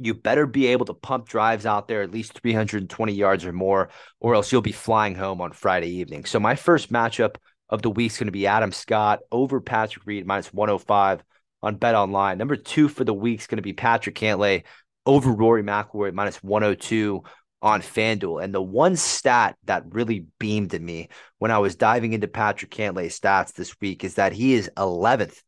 you 0.00 0.14
better 0.14 0.46
be 0.46 0.68
able 0.68 0.86
to 0.86 0.94
pump 0.94 1.28
drives 1.28 1.66
out 1.66 1.88
there 1.88 2.02
at 2.02 2.10
least 2.10 2.40
320 2.40 3.12
yards 3.12 3.44
or 3.44 3.52
more, 3.52 3.90
or 4.18 4.34
else 4.34 4.50
you'll 4.50 4.62
be 4.62 4.72
flying 4.72 5.14
home 5.14 5.40
on 5.40 5.52
Friday 5.52 5.88
evening. 5.88 6.24
So 6.24 6.40
my 6.40 6.54
first 6.54 6.92
matchup 6.92 7.36
of 7.68 7.82
the 7.82 7.90
week 7.90 8.12
is 8.12 8.18
going 8.18 8.26
to 8.26 8.32
be 8.32 8.46
Adam 8.46 8.72
Scott 8.72 9.20
over 9.30 9.60
Patrick 9.60 10.06
Reed 10.06 10.26
minus 10.26 10.52
105 10.52 11.22
on 11.62 11.76
Bet 11.76 11.94
Online. 11.94 12.38
Number 12.38 12.56
two 12.56 12.88
for 12.88 13.04
the 13.04 13.14
week 13.14 13.40
is 13.40 13.46
going 13.46 13.58
to 13.58 13.62
be 13.62 13.72
Patrick 13.72 14.14
Cantlay 14.14 14.64
over 15.06 15.30
Rory 15.30 15.62
McIlroy 15.62 16.12
minus 16.12 16.42
102 16.42 17.22
on 17.62 17.82
FanDuel. 17.82 18.42
And 18.42 18.54
the 18.54 18.62
one 18.62 18.96
stat 18.96 19.56
that 19.64 19.84
really 19.90 20.26
beamed 20.38 20.74
at 20.74 20.80
me 20.80 21.08
when 21.38 21.50
I 21.50 21.58
was 21.58 21.76
diving 21.76 22.12
into 22.12 22.28
Patrick 22.28 22.70
Cantlay's 22.70 23.18
stats 23.18 23.52
this 23.52 23.78
week 23.80 24.02
is 24.02 24.14
that 24.14 24.32
he 24.32 24.54
is 24.54 24.70
11th 24.76 25.42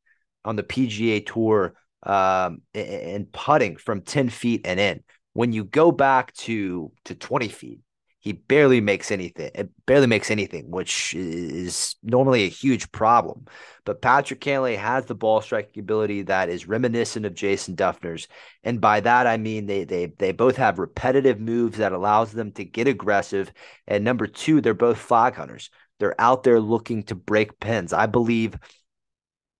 on 0.45 0.57
the 0.57 0.63
PGA 0.63 1.25
Tour 1.25 1.75
um, 2.03 2.63
in 2.75 3.27
putting 3.33 3.77
from 3.77 4.03
10 4.03 4.29
feet 4.29 4.63
and 4.65 4.81
in. 4.81 5.03
When 5.35 5.53
you 5.53 5.65
go 5.65 5.93
back 5.93 6.35
to 6.35 6.93
to 7.05 7.15
20 7.15 7.49
feet, 7.49 7.81
he 8.23 8.33
barely 8.33 8.81
makes 8.81 9.11
anything. 9.11 9.51
It 9.53 9.71
barely 9.85 10.07
makes 10.07 10.31
anything, 10.31 10.71
which 10.71 11.13
is 11.15 11.97
normally 12.05 12.45
a 12.45 12.49
huge 12.49 12.93
problem. 12.93 13.47
But 13.85 14.01
Patrick 14.01 14.41
Cantlay 14.41 14.77
has 14.77 15.07
the 15.07 15.17
ball 15.17 15.41
striking 15.41 15.81
ability 15.83 16.23
that 16.23 16.49
is 16.49 16.69
reminiscent 16.69 17.27
of 17.27 17.35
Jason 17.35 17.75
Dufner's, 17.75 18.29
and 18.63 18.81
by 18.81 19.01
that 19.01 19.27
I 19.27 19.39
mean 19.39 19.67
they 19.67 19.83
they 19.85 20.07
they 20.07 20.31
both 20.33 20.57
have 20.57 20.79
repetitive 20.79 21.41
moves 21.41 21.79
that 21.79 21.93
allows 21.93 22.31
them 22.33 22.53
to 22.53 22.65
get 22.65 22.87
aggressive. 22.87 23.53
And 23.89 24.05
number 24.05 24.29
two, 24.29 24.61
they're 24.61 24.75
both 24.75 24.99
flag 24.99 25.35
hunters. 25.35 25.71
They're 25.99 26.21
out 26.21 26.45
there 26.45 26.61
looking 26.61 27.03
to 27.05 27.15
break 27.17 27.59
pins. 27.59 27.93
I 27.93 28.07
believe. 28.07 28.57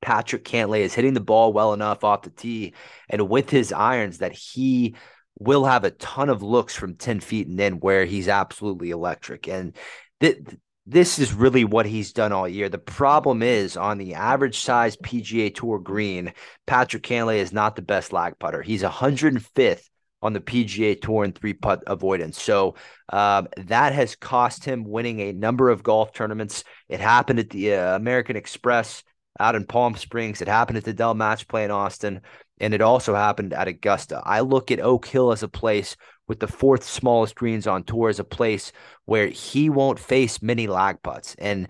Patrick 0.03 0.45
Cantlay 0.45 0.81
is 0.81 0.93
hitting 0.93 1.15
the 1.15 1.21
ball 1.21 1.53
well 1.53 1.73
enough 1.73 2.05
off 2.05 2.23
the 2.23 2.31
tee 2.31 2.75
and 3.09 3.29
with 3.29 3.49
his 3.49 3.73
irons 3.73 4.19
that 4.19 4.33
he 4.33 4.97
will 5.39 5.65
have 5.65 5.85
a 5.85 5.91
ton 5.93 6.29
of 6.29 6.43
looks 6.43 6.75
from 6.75 6.97
10 6.97 7.21
feet 7.21 7.49
and 7.49 7.59
in 7.61 7.75
where 7.75 8.05
he's 8.05 8.29
absolutely 8.29 8.91
electric. 8.91 9.49
And 9.49 9.75
th- 10.21 10.39
this 10.85 11.19
is 11.19 11.33
really 11.33 11.65
what 11.65 11.87
he's 11.87 12.13
done 12.13 12.33
all 12.33 12.49
year. 12.49 12.69
The 12.69 12.79
problem 12.79 13.43
is 13.43 13.77
on 13.77 13.99
the 13.99 14.15
average 14.15 14.59
size 14.59 14.97
PGA 14.97 15.55
Tour 15.55 15.79
green, 15.79 16.33
Patrick 16.67 17.05
Cantlay 17.05 17.39
is 17.39 17.53
not 17.53 17.77
the 17.77 17.83
best 17.83 18.13
lag 18.13 18.39
putter. 18.39 18.63
He's 18.63 18.83
105th 18.83 19.89
on 20.23 20.33
the 20.33 20.41
PGA 20.41 21.01
Tour 21.01 21.25
in 21.25 21.33
three 21.33 21.53
putt 21.53 21.83
avoidance. 21.87 22.41
So 22.41 22.75
um, 23.13 23.49
that 23.57 23.93
has 23.93 24.17
cost 24.17 24.65
him 24.65 24.85
winning 24.85 25.21
a 25.21 25.33
number 25.33 25.69
of 25.69 25.83
golf 25.83 26.13
tournaments. 26.13 26.65
It 26.89 27.01
happened 27.01 27.39
at 27.39 27.51
the 27.51 27.75
uh, 27.75 27.97
American 27.97 28.37
Express 28.37 29.03
out 29.41 29.55
in 29.55 29.65
Palm 29.65 29.97
Springs. 29.97 30.43
It 30.43 30.49
happened 30.49 30.79
at 30.79 30.85
the 30.85 30.93
Dell 30.93 31.15
Match 31.15 31.49
Play 31.49 31.65
in 31.65 31.71
Austin 31.71 32.21
and 32.63 32.75
it 32.75 32.81
also 32.81 33.15
happened 33.15 33.53
at 33.53 33.67
Augusta. 33.67 34.23
I 34.25 34.41
look 34.41 34.71
at 34.71 34.81
Oak 34.81 35.07
Hill 35.07 35.33
as 35.33 35.43
a 35.43 35.49
place 35.49 35.97
with 36.29 36.39
the 36.39 36.47
fourth 36.47 36.85
smallest 36.85 37.35
greens 37.35 37.67
on 37.67 37.83
tour 37.83 38.09
as 38.09 38.21
a 38.21 38.25
place 38.25 38.73
where 39.05 39.27
he 39.27 39.69
won't 39.69 39.99
face 39.99 40.41
many 40.41 40.69
lag 40.69 41.03
putts. 41.03 41.35
And 41.39 41.69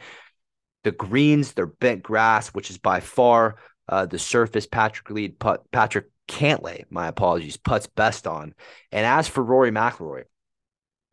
the 0.85 0.93
greens, 0.93 1.53
they're 1.53 1.67
bent 1.67 2.03
grass, 2.03 2.49
which 2.49 2.71
is 2.71 2.77
by 2.77 3.01
far 3.01 3.57
uh, 3.89 4.05
the 4.05 4.19
surface 4.19 4.67
Patrick 4.67 5.09
Lead 5.11 5.39
put 5.39 5.71
Patrick 5.71 6.07
Cantlay, 6.29 6.85
my 6.91 7.09
apologies, 7.09 7.57
puts 7.57 7.87
best 7.87 8.27
on. 8.27 8.55
And 8.91 9.07
as 9.07 9.27
for 9.29 9.43
Rory 9.43 9.71
McIlroy, 9.71 10.25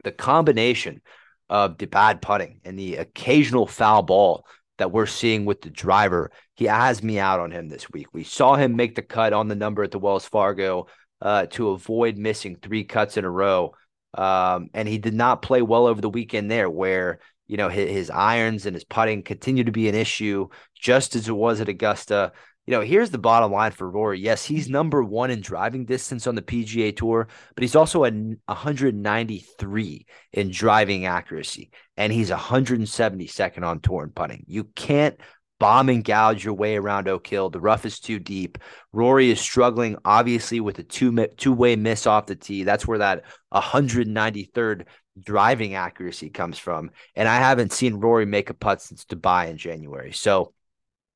the 0.03 0.11
combination 0.11 1.01
of 1.49 1.77
the 1.77 1.87
bad 1.87 2.21
putting 2.21 2.59
and 2.65 2.77
the 2.77 2.97
occasional 2.97 3.65
foul 3.65 4.03
ball 4.03 4.45
that 4.79 4.91
we're 4.91 5.05
seeing 5.05 5.45
with 5.45 5.61
the 5.61 5.69
driver, 5.69 6.31
he 6.55 6.65
has 6.65 7.03
me 7.03 7.19
out 7.19 7.39
on 7.39 7.51
him 7.51 7.69
this 7.69 7.89
week. 7.89 8.07
We 8.11 8.23
saw 8.23 8.55
him 8.55 8.75
make 8.75 8.95
the 8.95 9.01
cut 9.01 9.31
on 9.31 9.47
the 9.47 9.55
number 9.55 9.83
at 9.83 9.91
the 9.91 9.99
Wells 9.99 10.25
Fargo 10.25 10.87
uh, 11.21 11.45
to 11.51 11.69
avoid 11.69 12.17
missing 12.17 12.55
three 12.55 12.83
cuts 12.83 13.17
in 13.17 13.25
a 13.25 13.29
row. 13.29 13.73
Um, 14.13 14.69
and 14.73 14.87
he 14.87 14.97
did 14.97 15.13
not 15.13 15.41
play 15.41 15.61
well 15.61 15.85
over 15.85 16.01
the 16.01 16.09
weekend 16.09 16.49
there, 16.49 16.69
where 16.69 17.19
you 17.47 17.57
know 17.57 17.69
his, 17.69 17.89
his 17.89 18.09
irons 18.09 18.65
and 18.65 18.75
his 18.75 18.83
putting 18.83 19.21
continue 19.21 19.63
to 19.63 19.71
be 19.71 19.87
an 19.87 19.95
issue, 19.95 20.47
just 20.73 21.15
as 21.15 21.29
it 21.29 21.33
was 21.33 21.61
at 21.61 21.69
Augusta 21.69 22.31
you 22.69 22.75
know, 22.75 22.81
here's 22.81 23.09
the 23.09 23.17
bottom 23.17 23.51
line 23.51 23.71
for 23.71 23.89
Rory. 23.89 24.19
Yes, 24.19 24.45
he's 24.45 24.69
number 24.69 25.03
one 25.03 25.31
in 25.31 25.41
driving 25.41 25.85
distance 25.85 26.27
on 26.27 26.35
the 26.35 26.43
PGA 26.43 26.95
Tour, 26.95 27.27
but 27.55 27.63
he's 27.63 27.75
also 27.75 28.05
a 28.05 28.11
193 28.11 30.05
in 30.33 30.51
driving 30.51 31.07
accuracy, 31.07 31.71
and 31.97 32.13
he's 32.13 32.29
172nd 32.29 33.63
on 33.63 33.79
tour 33.79 34.03
in 34.03 34.11
putting. 34.11 34.43
You 34.45 34.65
can't 34.75 35.19
bomb 35.59 35.89
and 35.89 36.03
gouge 36.03 36.45
your 36.45 36.53
way 36.53 36.75
around 36.75 37.07
Oak 37.07 37.25
Hill. 37.25 37.49
The 37.49 37.59
rough 37.59 37.87
is 37.87 37.99
too 37.99 38.19
deep. 38.19 38.59
Rory 38.93 39.31
is 39.31 39.41
struggling, 39.41 39.97
obviously, 40.05 40.59
with 40.59 40.77
a 40.77 40.83
two 40.83 41.25
two 41.37 41.53
way 41.53 41.75
miss 41.75 42.05
off 42.05 42.27
the 42.27 42.35
tee. 42.35 42.65
That's 42.65 42.85
where 42.85 42.99
that 42.99 43.23
193rd 43.51 44.85
driving 45.19 45.73
accuracy 45.73 46.29
comes 46.29 46.59
from. 46.59 46.91
And 47.15 47.27
I 47.27 47.37
haven't 47.37 47.73
seen 47.73 47.95
Rory 47.95 48.27
make 48.27 48.51
a 48.51 48.53
putt 48.53 48.83
since 48.83 49.05
Dubai 49.05 49.49
in 49.49 49.57
January. 49.57 50.11
So 50.11 50.53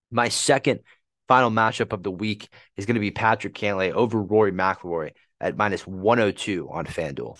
my 0.09 0.29
second 0.29 0.79
final 1.27 1.49
matchup 1.49 1.93
of 1.93 2.03
the 2.03 2.11
week 2.11 2.49
is 2.77 2.85
going 2.85 2.95
to 2.95 3.01
be 3.01 3.11
Patrick 3.11 3.53
Cantlay 3.53 3.91
over 3.91 4.21
Rory 4.21 4.51
McIlroy 4.51 5.11
at 5.39 5.57
minus 5.57 5.85
102 5.85 6.69
on 6.71 6.85
FanDuel. 6.85 7.37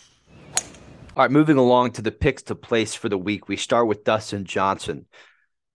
All 1.15 1.24
right, 1.24 1.32
moving 1.32 1.58
along 1.58 1.91
to 1.91 2.02
the 2.02 2.12
picks 2.12 2.43
to 2.43 2.56
place 2.56 2.96
for 2.96 3.08
the 3.08 3.17
week. 3.17 3.48
We 3.48 3.56
start 3.56 3.88
with 3.88 4.04
Dustin 4.04 4.46
Johnson 4.46 5.06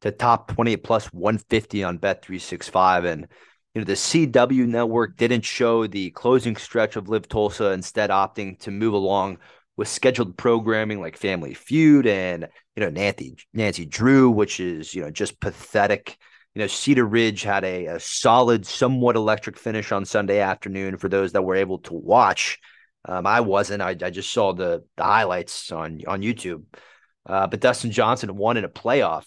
to 0.00 0.10
top 0.10 0.52
20 0.54 0.76
plus 0.78 1.06
150 1.06 1.84
on 1.84 1.98
Bet365. 1.98 3.04
And, 3.04 3.28
you 3.74 3.80
know, 3.80 3.84
the 3.84 3.92
CW 3.92 4.66
network 4.66 5.16
didn't 5.16 5.44
show 5.44 5.86
the 5.86 6.10
closing 6.10 6.56
stretch 6.56 6.96
of 6.96 7.08
LIV 7.08 7.28
Tulsa, 7.28 7.70
instead 7.70 8.10
opting 8.10 8.58
to 8.60 8.70
move 8.70 8.94
along 8.94 9.38
with 9.76 9.86
scheduled 9.86 10.36
programming 10.36 11.00
like 11.00 11.16
Family 11.16 11.54
Feud 11.54 12.06
and, 12.06 12.48
you 12.74 12.82
know, 12.82 12.90
Nancy, 12.90 13.36
Nancy 13.54 13.86
Drew, 13.86 14.30
which 14.30 14.58
is, 14.58 14.92
you 14.92 15.02
know, 15.02 15.10
just 15.10 15.38
pathetic. 15.40 16.16
You 16.58 16.64
know, 16.64 16.68
Cedar 16.68 17.06
Ridge 17.06 17.44
had 17.44 17.62
a, 17.62 17.86
a 17.86 18.00
solid, 18.00 18.66
somewhat 18.66 19.14
electric 19.14 19.56
finish 19.56 19.92
on 19.92 20.04
Sunday 20.04 20.40
afternoon 20.40 20.96
for 20.96 21.08
those 21.08 21.30
that 21.30 21.42
were 21.42 21.54
able 21.54 21.78
to 21.82 21.94
watch. 21.94 22.58
Um, 23.04 23.28
I 23.28 23.42
wasn't. 23.42 23.80
I, 23.80 23.90
I 23.90 24.10
just 24.10 24.32
saw 24.32 24.52
the 24.52 24.82
the 24.96 25.04
highlights 25.04 25.70
on 25.70 26.00
on 26.08 26.20
YouTube. 26.20 26.64
Uh, 27.24 27.46
but 27.46 27.60
Dustin 27.60 27.92
Johnson 27.92 28.36
won 28.36 28.56
in 28.56 28.64
a 28.64 28.68
playoff 28.68 29.24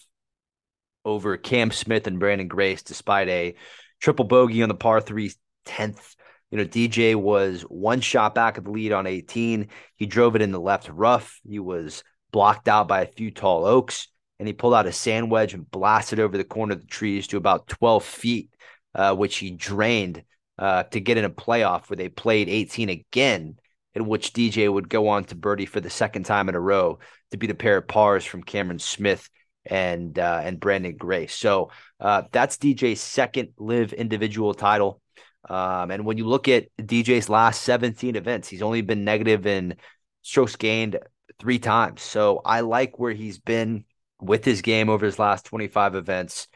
over 1.06 1.38
Cam 1.38 1.70
Smith 1.70 2.06
and 2.06 2.20
Branden 2.20 2.48
Grace, 2.48 2.82
despite 2.82 3.30
a 3.30 3.54
triple 3.98 4.26
bogey 4.26 4.62
on 4.62 4.68
the 4.68 4.74
par 4.74 5.00
three 5.00 5.32
tenth. 5.64 6.14
You 6.50 6.58
know, 6.58 6.66
DJ 6.66 7.14
was 7.14 7.62
one 7.62 8.02
shot 8.02 8.34
back 8.34 8.58
of 8.58 8.64
the 8.64 8.70
lead 8.72 8.92
on 8.92 9.06
18. 9.06 9.68
He 9.96 10.04
drove 10.04 10.36
it 10.36 10.42
in 10.42 10.52
the 10.52 10.60
left 10.60 10.90
rough. 10.90 11.40
He 11.48 11.60
was 11.60 12.04
blocked 12.30 12.68
out 12.68 12.88
by 12.88 13.00
a 13.00 13.06
few 13.06 13.30
tall 13.30 13.64
oaks, 13.64 14.08
and 14.42 14.48
he 14.48 14.52
pulled 14.52 14.74
out 14.74 14.86
a 14.86 14.92
sand 14.92 15.30
wedge 15.30 15.54
and 15.54 15.70
blasted 15.70 16.18
over 16.18 16.36
the 16.36 16.42
corner 16.42 16.72
of 16.72 16.80
the 16.80 16.86
trees 16.88 17.28
to 17.28 17.36
about 17.36 17.68
12 17.68 18.04
feet, 18.04 18.50
uh, 18.92 19.14
which 19.14 19.36
he 19.36 19.52
drained 19.52 20.24
uh, 20.58 20.82
to 20.82 20.98
get 20.98 21.16
in 21.16 21.24
a 21.24 21.30
playoff 21.30 21.88
where 21.88 21.96
they 21.96 22.08
played 22.08 22.48
18 22.48 22.88
again 22.88 23.54
in 23.94 24.08
which 24.08 24.32
DJ 24.32 24.68
would 24.68 24.88
go 24.88 25.06
on 25.06 25.22
to 25.26 25.36
birdie 25.36 25.64
for 25.64 25.80
the 25.80 25.88
second 25.88 26.24
time 26.24 26.48
in 26.48 26.56
a 26.56 26.60
row 26.60 26.98
to 27.30 27.36
beat 27.36 27.52
a 27.52 27.54
pair 27.54 27.76
of 27.76 27.86
pars 27.86 28.24
from 28.24 28.42
Cameron 28.42 28.80
Smith 28.80 29.30
and 29.64 30.18
uh, 30.18 30.40
and 30.42 30.58
Branden 30.58 30.98
Grace. 30.98 31.34
So 31.36 31.70
uh, 32.00 32.22
that's 32.32 32.56
DJ's 32.56 33.00
second 33.00 33.50
LIV 33.58 33.92
individual 33.92 34.54
title. 34.54 35.00
Um, 35.48 35.92
and 35.92 36.04
when 36.04 36.18
you 36.18 36.26
look 36.26 36.48
at 36.48 36.66
DJ's 36.80 37.28
last 37.28 37.62
17 37.62 38.16
events, 38.16 38.48
he's 38.48 38.62
only 38.62 38.80
been 38.80 39.04
negative 39.04 39.46
in 39.46 39.76
strokes 40.22 40.56
gained 40.56 40.98
three 41.38 41.60
times. 41.60 42.02
So 42.02 42.40
I 42.44 42.62
like 42.62 42.98
where 42.98 43.12
he's 43.12 43.38
been 43.38 43.84
with 44.22 44.44
his 44.44 44.62
game 44.62 44.88
over 44.88 45.04
his 45.04 45.18
last 45.18 45.44
25 45.46 45.94
events. 45.94 46.48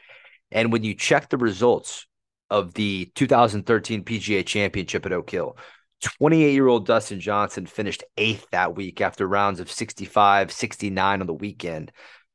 And 0.50 0.72
when 0.72 0.84
you 0.84 0.94
check 0.94 1.28
the 1.28 1.36
results 1.36 2.06
of 2.48 2.74
the 2.74 3.10
2013 3.14 4.04
PGA 4.04 4.46
Championship 4.46 5.04
at 5.04 5.12
Oak 5.12 5.30
Hill, 5.30 5.56
28 6.00 6.52
year 6.52 6.68
old 6.68 6.86
Dustin 6.86 7.20
Johnson 7.20 7.66
finished 7.66 8.04
eighth 8.16 8.46
that 8.52 8.76
week 8.76 9.00
after 9.00 9.26
rounds 9.26 9.60
of 9.60 9.70
65, 9.70 10.52
69 10.52 11.20
on 11.20 11.26
the 11.26 11.34
weekend. 11.34 11.90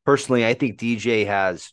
Personally, 0.05 0.45
I 0.45 0.53
think 0.53 0.79
DJ 0.79 1.25
has 1.27 1.71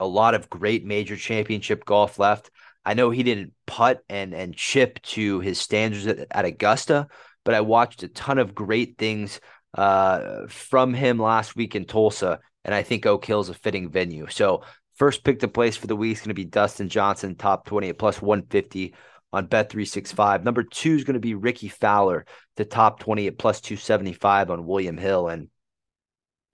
a 0.00 0.06
lot 0.06 0.34
of 0.34 0.50
great 0.50 0.84
major 0.84 1.16
championship 1.16 1.84
golf 1.84 2.18
left. 2.18 2.50
I 2.84 2.94
know 2.94 3.10
he 3.10 3.22
didn't 3.22 3.54
putt 3.66 4.02
and 4.08 4.34
and 4.34 4.54
chip 4.54 5.00
to 5.02 5.40
his 5.40 5.58
standards 5.58 6.06
at, 6.06 6.26
at 6.30 6.44
Augusta, 6.44 7.06
but 7.44 7.54
I 7.54 7.60
watched 7.60 8.02
a 8.02 8.08
ton 8.08 8.38
of 8.38 8.54
great 8.54 8.98
things 8.98 9.40
uh, 9.74 10.46
from 10.48 10.94
him 10.94 11.18
last 11.18 11.56
week 11.56 11.74
in 11.74 11.84
Tulsa, 11.84 12.40
and 12.64 12.74
I 12.74 12.82
think 12.82 13.06
Oak 13.06 13.24
Hill's 13.24 13.48
a 13.48 13.54
fitting 13.54 13.90
venue. 13.90 14.26
So 14.28 14.62
first 14.96 15.24
pick 15.24 15.40
to 15.40 15.48
place 15.48 15.76
for 15.76 15.86
the 15.86 15.96
week 15.96 16.16
is 16.16 16.20
going 16.20 16.28
to 16.28 16.34
be 16.34 16.44
Dustin 16.44 16.88
Johnson, 16.88 17.34
top 17.34 17.66
20 17.66 17.90
at 17.90 17.98
plus 17.98 18.22
150 18.22 18.94
on 19.32 19.48
Bet365. 19.48 20.44
Number 20.44 20.62
two 20.62 20.94
is 20.94 21.04
going 21.04 21.14
to 21.14 21.20
be 21.20 21.34
Rickie 21.34 21.68
Fowler 21.68 22.24
to 22.56 22.64
top 22.64 23.00
20 23.00 23.26
at 23.26 23.38
plus 23.38 23.60
275 23.60 24.50
on 24.50 24.66
William 24.66 24.96
Hill. 24.96 25.28
And 25.28 25.48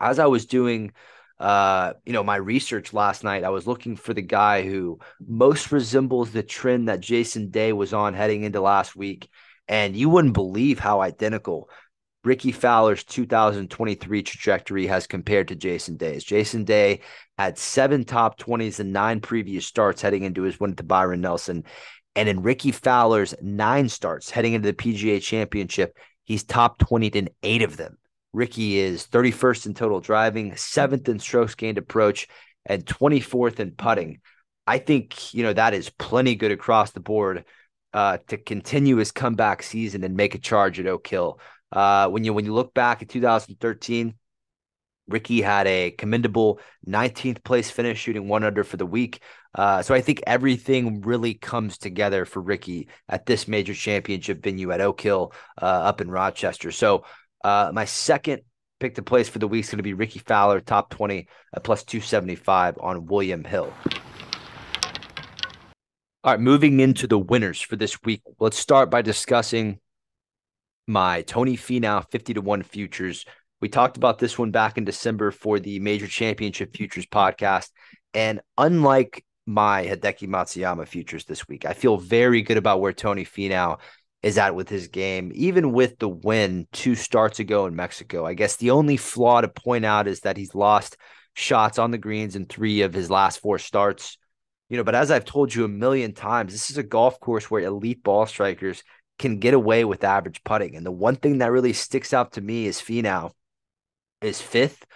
as 0.00 0.18
I 0.18 0.26
was 0.26 0.46
doing, 0.46 0.92
uh, 1.38 1.92
you 2.06 2.14
know, 2.14 2.24
my 2.24 2.36
research 2.36 2.94
last 2.94 3.22
night, 3.22 3.44
I 3.44 3.50
was 3.50 3.66
looking 3.66 3.96
for 3.96 4.14
the 4.14 4.22
guy 4.22 4.62
who 4.62 4.98
most 5.26 5.72
resembles 5.72 6.30
the 6.30 6.42
trend 6.42 6.88
that 6.88 7.00
Jason 7.00 7.50
Day 7.50 7.74
was 7.74 7.92
on 7.92 8.14
heading 8.14 8.44
into 8.44 8.62
last 8.62 8.96
week. 8.96 9.28
And 9.68 9.94
you 9.94 10.08
wouldn't 10.08 10.34
believe 10.34 10.78
how 10.78 11.02
identical 11.02 11.68
Rickie 12.22 12.52
Fowler's 12.52 13.02
2023 13.04 14.22
trajectory 14.22 14.86
has 14.86 15.06
compared 15.06 15.48
to 15.48 15.56
Jason 15.56 15.96
Day's. 15.96 16.22
Jason 16.22 16.64
Day 16.64 17.00
had 17.38 17.56
seven 17.56 18.04
top 18.04 18.38
20s 18.38 18.78
and 18.78 18.92
nine 18.92 19.20
previous 19.20 19.66
starts 19.66 20.02
heading 20.02 20.24
into 20.24 20.42
his 20.42 20.60
win 20.60 20.76
to 20.76 20.82
Byron 20.82 21.22
Nelson. 21.22 21.64
And 22.14 22.28
in 22.28 22.42
Rickie 22.42 22.72
Fowler's 22.72 23.34
nine 23.40 23.88
starts 23.88 24.28
heading 24.28 24.52
into 24.52 24.70
the 24.70 24.74
PGA 24.74 25.22
Championship, 25.22 25.96
he's 26.24 26.44
top 26.44 26.78
20 26.78 27.06
in 27.06 27.30
eight 27.42 27.62
of 27.62 27.78
them. 27.78 27.96
Rickie 28.34 28.78
is 28.78 29.06
31st 29.06 29.66
in 29.66 29.74
total 29.74 30.00
driving, 30.00 30.54
seventh 30.56 31.08
in 31.08 31.18
strokes 31.18 31.54
gained 31.54 31.78
approach, 31.78 32.28
and 32.66 32.84
24th 32.84 33.60
in 33.60 33.72
putting. 33.72 34.20
I 34.66 34.78
think, 34.78 35.32
you 35.32 35.42
know, 35.42 35.54
that 35.54 35.72
is 35.72 35.90
plenty 35.90 36.34
good 36.36 36.52
across 36.52 36.90
the 36.90 37.00
board 37.00 37.44
uh, 37.92 38.18
to 38.28 38.36
continue 38.36 38.96
his 38.96 39.10
comeback 39.10 39.62
season 39.62 40.04
and 40.04 40.16
make 40.16 40.34
a 40.34 40.38
charge 40.38 40.78
at 40.78 40.86
Oak 40.86 41.06
Hill. 41.06 41.40
Uh, 41.72 42.08
when 42.08 42.24
you 42.24 42.32
when 42.32 42.44
you 42.44 42.54
look 42.54 42.74
back 42.74 43.02
at 43.02 43.08
2013, 43.08 44.14
Rickie 45.08 45.42
had 45.42 45.66
a 45.66 45.90
commendable 45.90 46.60
19th 46.86 47.42
place 47.44 47.70
finish, 47.70 47.98
shooting 47.98 48.28
one 48.28 48.44
under 48.44 48.64
for 48.64 48.76
the 48.76 48.86
week. 48.86 49.20
Uh, 49.54 49.82
so 49.82 49.94
I 49.94 50.00
think 50.00 50.22
everything 50.26 51.00
really 51.00 51.34
comes 51.34 51.78
together 51.78 52.24
for 52.24 52.40
Rickie 52.40 52.88
at 53.08 53.26
this 53.26 53.48
major 53.48 53.74
championship 53.74 54.42
venue 54.42 54.70
at 54.70 54.80
Oak 54.80 55.00
Hill 55.00 55.32
uh, 55.60 55.64
up 55.64 56.00
in 56.00 56.10
Rochester. 56.10 56.70
So 56.70 57.04
uh, 57.42 57.70
my 57.74 57.84
second 57.84 58.42
pick 58.78 58.94
to 58.94 59.02
place 59.02 59.28
for 59.28 59.38
the 59.38 59.48
week 59.48 59.64
is 59.64 59.70
going 59.70 59.78
to 59.78 59.82
be 59.82 59.94
Rickie 59.94 60.20
Fowler, 60.20 60.60
top 60.60 60.90
20 60.90 61.28
at 61.54 61.64
plus 61.64 61.84
275 61.84 62.78
on 62.80 63.06
William 63.06 63.44
Hill. 63.44 63.72
All 66.22 66.32
right, 66.32 66.40
moving 66.40 66.80
into 66.80 67.06
the 67.06 67.18
winners 67.18 67.60
for 67.60 67.76
this 67.76 68.02
week. 68.02 68.22
Let's 68.38 68.58
start 68.58 68.90
by 68.90 69.02
discussing 69.02 69.80
my 70.90 71.22
Tony 71.22 71.56
Finau 71.56 72.04
50 72.10 72.34
to 72.34 72.40
1 72.40 72.62
futures 72.62 73.24
we 73.60 73.68
talked 73.68 73.96
about 73.96 74.18
this 74.18 74.38
one 74.38 74.50
back 74.50 74.78
in 74.78 74.84
December 74.84 75.30
for 75.30 75.60
the 75.60 75.78
Major 75.80 76.06
Championship 76.06 76.74
Futures 76.74 77.06
podcast. 77.06 77.70
And 78.14 78.40
unlike 78.56 79.24
my 79.46 79.84
Hideki 79.84 80.28
Matsuyama 80.28 80.86
futures 80.86 81.26
this 81.26 81.46
week, 81.46 81.66
I 81.66 81.74
feel 81.74 81.98
very 81.98 82.42
good 82.42 82.56
about 82.56 82.80
where 82.80 82.92
Tony 82.92 83.24
Finau 83.24 83.78
is 84.22 84.38
at 84.38 84.54
with 84.54 84.68
his 84.68 84.88
game, 84.88 85.30
even 85.34 85.72
with 85.72 85.98
the 85.98 86.08
win 86.08 86.66
two 86.72 86.94
starts 86.94 87.38
ago 87.38 87.66
in 87.66 87.76
Mexico. 87.76 88.24
I 88.24 88.34
guess 88.34 88.56
the 88.56 88.70
only 88.70 88.96
flaw 88.96 89.40
to 89.40 89.48
point 89.48 89.84
out 89.84 90.08
is 90.08 90.20
that 90.20 90.36
he's 90.36 90.54
lost 90.54 90.96
shots 91.34 91.78
on 91.78 91.90
the 91.90 91.98
greens 91.98 92.36
in 92.36 92.46
three 92.46 92.82
of 92.82 92.94
his 92.94 93.10
last 93.10 93.40
four 93.40 93.58
starts. 93.58 94.16
You 94.68 94.76
know, 94.76 94.84
but 94.84 94.94
as 94.94 95.10
I've 95.10 95.24
told 95.24 95.54
you 95.54 95.64
a 95.64 95.68
million 95.68 96.14
times, 96.14 96.52
this 96.52 96.70
is 96.70 96.78
a 96.78 96.82
golf 96.82 97.18
course 97.20 97.50
where 97.50 97.62
elite 97.62 98.02
ball 98.02 98.24
strikers 98.26 98.84
can 99.20 99.38
get 99.38 99.54
away 99.54 99.84
with 99.84 100.02
average 100.02 100.42
putting. 100.44 100.74
And 100.74 100.84
the 100.84 100.90
one 100.90 101.14
thing 101.14 101.38
that 101.38 101.52
really 101.52 101.72
sticks 101.72 102.12
out 102.12 102.32
to 102.32 102.40
me 102.40 102.66
is 102.66 102.80
Finau 102.80 103.32
is 104.22 104.40
fifth 104.40 104.86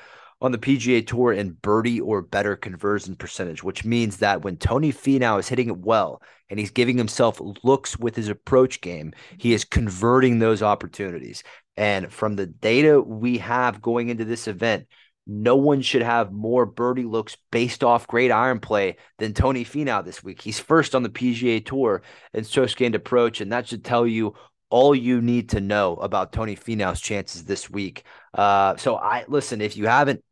on 0.40 0.50
the 0.50 0.58
PGA 0.58 1.06
Tour 1.06 1.32
in 1.32 1.52
birdie 1.52 2.00
or 2.00 2.22
better 2.22 2.56
conversion 2.56 3.16
percentage, 3.16 3.62
which 3.62 3.84
means 3.84 4.16
that 4.16 4.42
when 4.42 4.56
Tony 4.56 4.92
Finau 4.92 5.38
is 5.38 5.48
hitting 5.48 5.68
it 5.68 5.78
well 5.78 6.20
and 6.50 6.58
he's 6.58 6.70
giving 6.70 6.98
himself 6.98 7.40
looks 7.62 7.98
with 7.98 8.16
his 8.16 8.28
approach 8.28 8.80
game, 8.80 9.12
he 9.38 9.52
is 9.52 9.64
converting 9.64 10.38
those 10.38 10.62
opportunities. 10.62 11.42
And 11.76 12.12
from 12.12 12.36
the 12.36 12.46
data 12.46 13.00
we 13.00 13.38
have 13.38 13.82
going 13.82 14.08
into 14.08 14.24
this 14.24 14.48
event, 14.48 14.86
no 15.26 15.56
one 15.56 15.80
should 15.80 16.02
have 16.02 16.32
more 16.32 16.66
birdie 16.66 17.04
looks 17.04 17.36
based 17.50 17.82
off 17.82 18.06
great 18.06 18.30
iron 18.30 18.60
play 18.60 18.96
than 19.18 19.32
Tony 19.32 19.64
Finau 19.64 20.04
this 20.04 20.22
week. 20.22 20.40
He's 20.40 20.60
first 20.60 20.94
on 20.94 21.02
the 21.02 21.08
PGA 21.08 21.64
Tour 21.64 22.02
in 22.34 22.44
strokes 22.44 22.74
gained 22.74 22.94
approach, 22.94 23.40
and 23.40 23.52
that 23.52 23.68
should 23.68 23.84
tell 23.84 24.06
you 24.06 24.34
all 24.68 24.94
you 24.94 25.22
need 25.22 25.50
to 25.50 25.60
know 25.60 25.94
about 25.96 26.32
Tony 26.32 26.56
Finau's 26.56 27.00
chances 27.00 27.44
this 27.44 27.70
week. 27.70 28.04
Uh, 28.34 28.76
so 28.76 28.96
I 28.96 29.24
listen 29.28 29.60
if 29.60 29.76
you 29.76 29.86
haven't, 29.86 30.22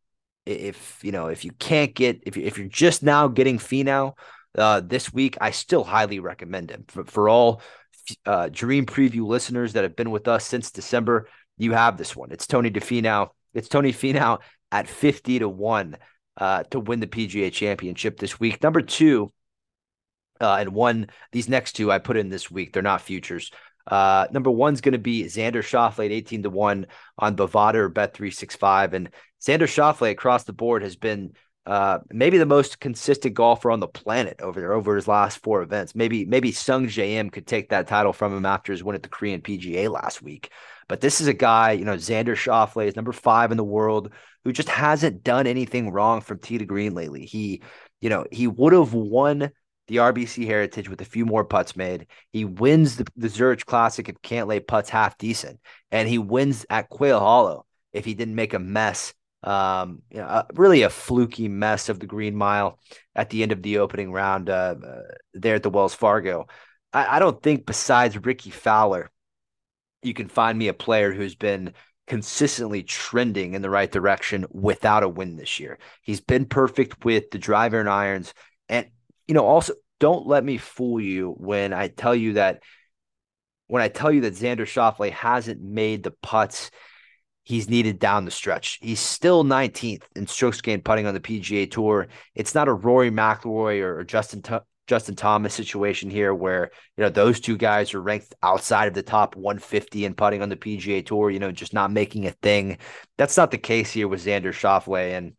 if 0.44 0.98
you 1.02 1.12
know 1.12 1.28
if 1.28 1.44
you 1.44 1.52
can't 1.52 1.94
get 1.94 2.22
if 2.26 2.36
you, 2.36 2.44
if 2.44 2.58
you're 2.58 2.68
just 2.68 3.02
now 3.02 3.28
getting 3.28 3.58
Finau 3.58 4.14
uh, 4.58 4.80
this 4.80 5.12
week, 5.12 5.38
I 5.40 5.52
still 5.52 5.84
highly 5.84 6.18
recommend 6.18 6.70
him 6.70 6.84
for, 6.88 7.04
for 7.04 7.28
all 7.30 7.62
uh, 8.26 8.50
Dream 8.50 8.84
Preview 8.84 9.26
listeners 9.26 9.72
that 9.72 9.84
have 9.84 9.96
been 9.96 10.10
with 10.10 10.28
us 10.28 10.44
since 10.44 10.70
December. 10.70 11.28
You 11.56 11.72
have 11.72 11.96
this 11.96 12.14
one. 12.14 12.32
It's 12.32 12.46
Tony 12.46 12.70
DeFinau. 12.70 13.30
It's 13.54 13.68
Tony 13.68 13.92
Finau 13.92 14.40
at 14.72 14.88
fifty 14.88 15.38
to 15.38 15.48
one 15.48 15.96
uh, 16.36 16.64
to 16.64 16.80
win 16.80 16.98
the 16.98 17.06
PGA 17.06 17.52
Championship 17.52 18.18
this 18.18 18.40
week. 18.40 18.62
Number 18.62 18.80
two. 18.80 19.32
Uh, 20.40 20.56
and 20.58 20.74
one, 20.74 21.06
these 21.30 21.48
next 21.48 21.74
two 21.74 21.92
I 21.92 22.00
put 22.00 22.16
in 22.16 22.28
this 22.28 22.50
week. 22.50 22.72
They're 22.72 22.82
not 22.82 23.02
futures. 23.02 23.52
Uh, 23.86 24.26
number 24.32 24.50
one's 24.50 24.80
going 24.80 24.92
to 24.92 24.98
be 24.98 25.24
Xander 25.24 25.62
Schauffele 25.62 26.06
at 26.06 26.12
18 26.12 26.44
to 26.44 26.50
1 26.50 26.86
on 27.18 27.36
Bovada 27.36 27.74
or 27.74 27.90
Bet365. 27.90 28.92
And 28.92 29.10
Xander 29.40 29.68
Schauffele 29.68 30.10
across 30.10 30.44
the 30.44 30.52
board 30.52 30.82
has 30.82 30.96
been 30.96 31.34
uh, 31.64 32.00
maybe 32.10 32.38
the 32.38 32.46
most 32.46 32.80
consistent 32.80 33.34
golfer 33.34 33.70
on 33.70 33.80
the 33.80 33.86
planet 33.86 34.40
over 34.40 34.60
there 34.60 34.72
over 34.72 34.96
his 34.96 35.06
last 35.06 35.42
four 35.42 35.62
events. 35.62 35.94
Maybe 35.94 36.24
maybe 36.24 36.50
Sungjae 36.50 37.12
Im 37.12 37.30
could 37.30 37.46
take 37.46 37.68
that 37.68 37.86
title 37.86 38.12
from 38.12 38.36
him 38.36 38.46
after 38.46 38.72
his 38.72 38.82
win 38.82 38.96
at 38.96 39.02
the 39.02 39.08
Korean 39.08 39.40
PGA 39.40 39.88
last 39.88 40.22
week. 40.22 40.50
But 40.88 41.00
this 41.00 41.20
is 41.20 41.28
a 41.28 41.32
guy, 41.32 41.72
you 41.72 41.84
know, 41.84 41.96
Xander 41.96 42.34
Schauffele 42.34 42.86
is 42.86 42.96
number 42.96 43.12
five 43.12 43.50
in 43.50 43.56
the 43.56 43.64
world 43.64 44.12
who 44.44 44.52
just 44.52 44.68
hasn't 44.68 45.22
done 45.22 45.46
anything 45.46 45.90
wrong 45.90 46.20
from 46.20 46.38
tee 46.38 46.58
to 46.58 46.64
green 46.64 46.94
lately. 46.94 47.24
He, 47.24 47.62
you 48.00 48.10
know, 48.10 48.26
he 48.32 48.48
would 48.48 48.72
have 48.72 48.92
won 48.92 49.52
the 49.86 49.96
RBC 49.96 50.44
Heritage 50.46 50.88
with 50.88 51.00
a 51.00 51.06
few 51.06 51.24
more 51.24 51.44
putts 51.44 51.76
made. 51.76 52.08
He 52.32 52.44
wins 52.44 52.96
the, 52.96 53.06
the 53.16 53.28
Zurich 53.28 53.64
Classic 53.66 54.08
if 54.08 54.20
Cantlay 54.22 54.66
putts 54.66 54.90
half 54.90 55.16
decent, 55.16 55.60
and 55.90 56.08
he 56.08 56.18
wins 56.18 56.66
at 56.70 56.88
Quail 56.88 57.20
Hollow 57.20 57.66
if 57.92 58.04
he 58.04 58.14
didn't 58.14 58.34
make 58.34 58.54
a 58.54 58.58
mess 58.58 59.14
um, 59.42 60.02
you 60.10 60.18
know, 60.18 60.24
uh, 60.24 60.44
really 60.54 60.82
a 60.82 60.90
fluky 60.90 61.48
mess 61.48 61.88
of 61.88 61.98
the 61.98 62.06
Green 62.06 62.36
Mile 62.36 62.78
at 63.14 63.30
the 63.30 63.42
end 63.42 63.52
of 63.52 63.62
the 63.62 63.78
opening 63.78 64.12
round 64.12 64.48
uh, 64.48 64.76
uh, 64.84 65.02
there 65.34 65.56
at 65.56 65.62
the 65.62 65.70
Wells 65.70 65.94
Fargo. 65.94 66.46
I, 66.92 67.16
I, 67.16 67.18
don't 67.18 67.42
think 67.42 67.66
besides 67.66 68.16
Rickie 68.16 68.50
Fowler, 68.50 69.10
you 70.02 70.14
can 70.14 70.28
find 70.28 70.56
me 70.56 70.68
a 70.68 70.74
player 70.74 71.12
who's 71.12 71.34
been 71.34 71.74
consistently 72.06 72.82
trending 72.82 73.54
in 73.54 73.62
the 73.62 73.70
right 73.70 73.90
direction 73.90 74.46
without 74.50 75.02
a 75.02 75.08
win 75.08 75.36
this 75.36 75.58
year. 75.58 75.78
He's 76.02 76.20
been 76.20 76.46
perfect 76.46 77.04
with 77.04 77.30
the 77.30 77.38
driver 77.38 77.80
and 77.80 77.88
irons, 77.88 78.34
and 78.68 78.86
you 79.26 79.34
know 79.34 79.44
also 79.44 79.74
don't 79.98 80.26
let 80.26 80.44
me 80.44 80.58
fool 80.58 81.00
you 81.00 81.34
when 81.38 81.72
I 81.72 81.88
tell 81.88 82.14
you 82.14 82.34
that 82.34 82.62
when 83.66 83.82
I 83.82 83.88
tell 83.88 84.12
you 84.12 84.22
that 84.22 84.34
Xander 84.34 84.66
Schauffele 84.66 85.10
hasn't 85.10 85.62
made 85.62 86.02
the 86.02 86.10
putts 86.22 86.70
he's 87.44 87.68
needed 87.68 87.98
down 87.98 88.24
the 88.24 88.30
stretch. 88.30 88.78
He's 88.80 89.00
still 89.00 89.44
19th 89.44 90.02
in 90.14 90.26
strokes 90.26 90.60
gained 90.60 90.84
putting 90.84 91.06
on 91.06 91.14
the 91.14 91.20
PGA 91.20 91.70
Tour. 91.70 92.08
It's 92.34 92.54
not 92.54 92.68
a 92.68 92.72
Rory 92.72 93.10
McIlroy 93.10 93.82
or, 93.82 94.04
Justin 94.04 94.42
Justin 94.88 95.14
Thomas 95.14 95.54
situation 95.54 96.10
here 96.10 96.34
where 96.34 96.70
you 96.96 97.04
know 97.04 97.08
those 97.08 97.40
two 97.40 97.56
guys 97.56 97.94
are 97.94 98.02
ranked 98.02 98.34
outside 98.42 98.88
of 98.88 98.94
the 98.94 99.02
top 99.02 99.36
150 99.36 100.04
in 100.04 100.14
putting 100.14 100.42
on 100.42 100.48
the 100.48 100.56
PGA 100.56 101.06
Tour. 101.06 101.30
You 101.30 101.38
know, 101.38 101.52
just 101.52 101.72
not 101.72 101.92
making 101.92 102.26
a 102.26 102.32
thing. 102.32 102.78
That's 103.16 103.36
not 103.36 103.52
the 103.52 103.58
case 103.58 103.92
here 103.92 104.08
with 104.08 104.24
Xander 104.24 104.52
Schauffele, 104.52 105.16
and 105.16 105.34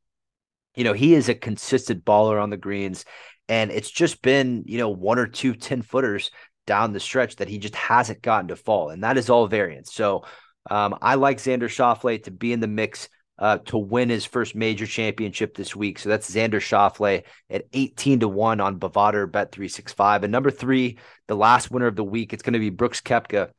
you 0.76 0.84
know 0.86 0.94
he 0.94 1.14
is 1.14 1.30
a 1.30 1.36
consistent 1.36 2.06
baller 2.06 2.42
on 2.42 2.50
the 2.50 2.58
greens. 2.58 3.06
And 3.50 3.72
it's 3.72 3.92
just 3.92 4.22
been, 4.22 4.64
you 4.66 4.78
know, 4.78 4.90
one 4.90 5.20
or 5.20 5.28
two 5.28 5.54
10 5.54 5.82
footers 5.82 6.32
down 6.66 6.94
the 6.94 7.00
stretch 7.00 7.36
that 7.38 7.50
he 7.50 7.58
just 7.58 7.76
hasn't 7.76 8.22
gotten 8.22 8.48
to 8.48 8.56
fall. 8.56 8.90
And 8.90 9.04
that 9.04 9.18
is 9.18 9.30
all 9.30 9.48
variance. 9.48 9.94
So 9.94 10.24
um, 10.70 10.98
I 11.02 11.16
like 11.16 11.38
Xander 11.38 11.64
Schauffele 11.64 12.24
to 12.24 12.32
be 12.32 12.54
in 12.54 12.60
the 12.60 12.68
mix 12.68 13.10
uh, 13.40 13.58
to 13.58 13.78
win 13.78 14.10
his 14.10 14.26
first 14.26 14.56
major 14.56 14.86
championship 14.86 15.56
this 15.56 15.76
week. 15.76 16.00
So 16.00 16.10
that's 16.10 16.30
Xander 16.30 16.62
Schauffele 16.62 17.24
at 17.50 17.66
18 17.74 18.22
to 18.22 18.28
1 18.28 18.62
on 18.62 18.80
Bovada 18.80 19.30
Bet 19.30 19.52
365. 19.52 20.24
And 20.24 20.32
number 20.32 20.52
three, 20.52 21.00
the 21.28 21.36
last 21.36 21.72
winner 21.72 21.88
of 21.88 21.96
the 21.96 22.04
week, 22.04 22.34
it's 22.34 22.44
going 22.44 22.54
to 22.54 22.60
be 22.60 22.70
Brooks 22.70 23.02
Koepka 23.02 23.50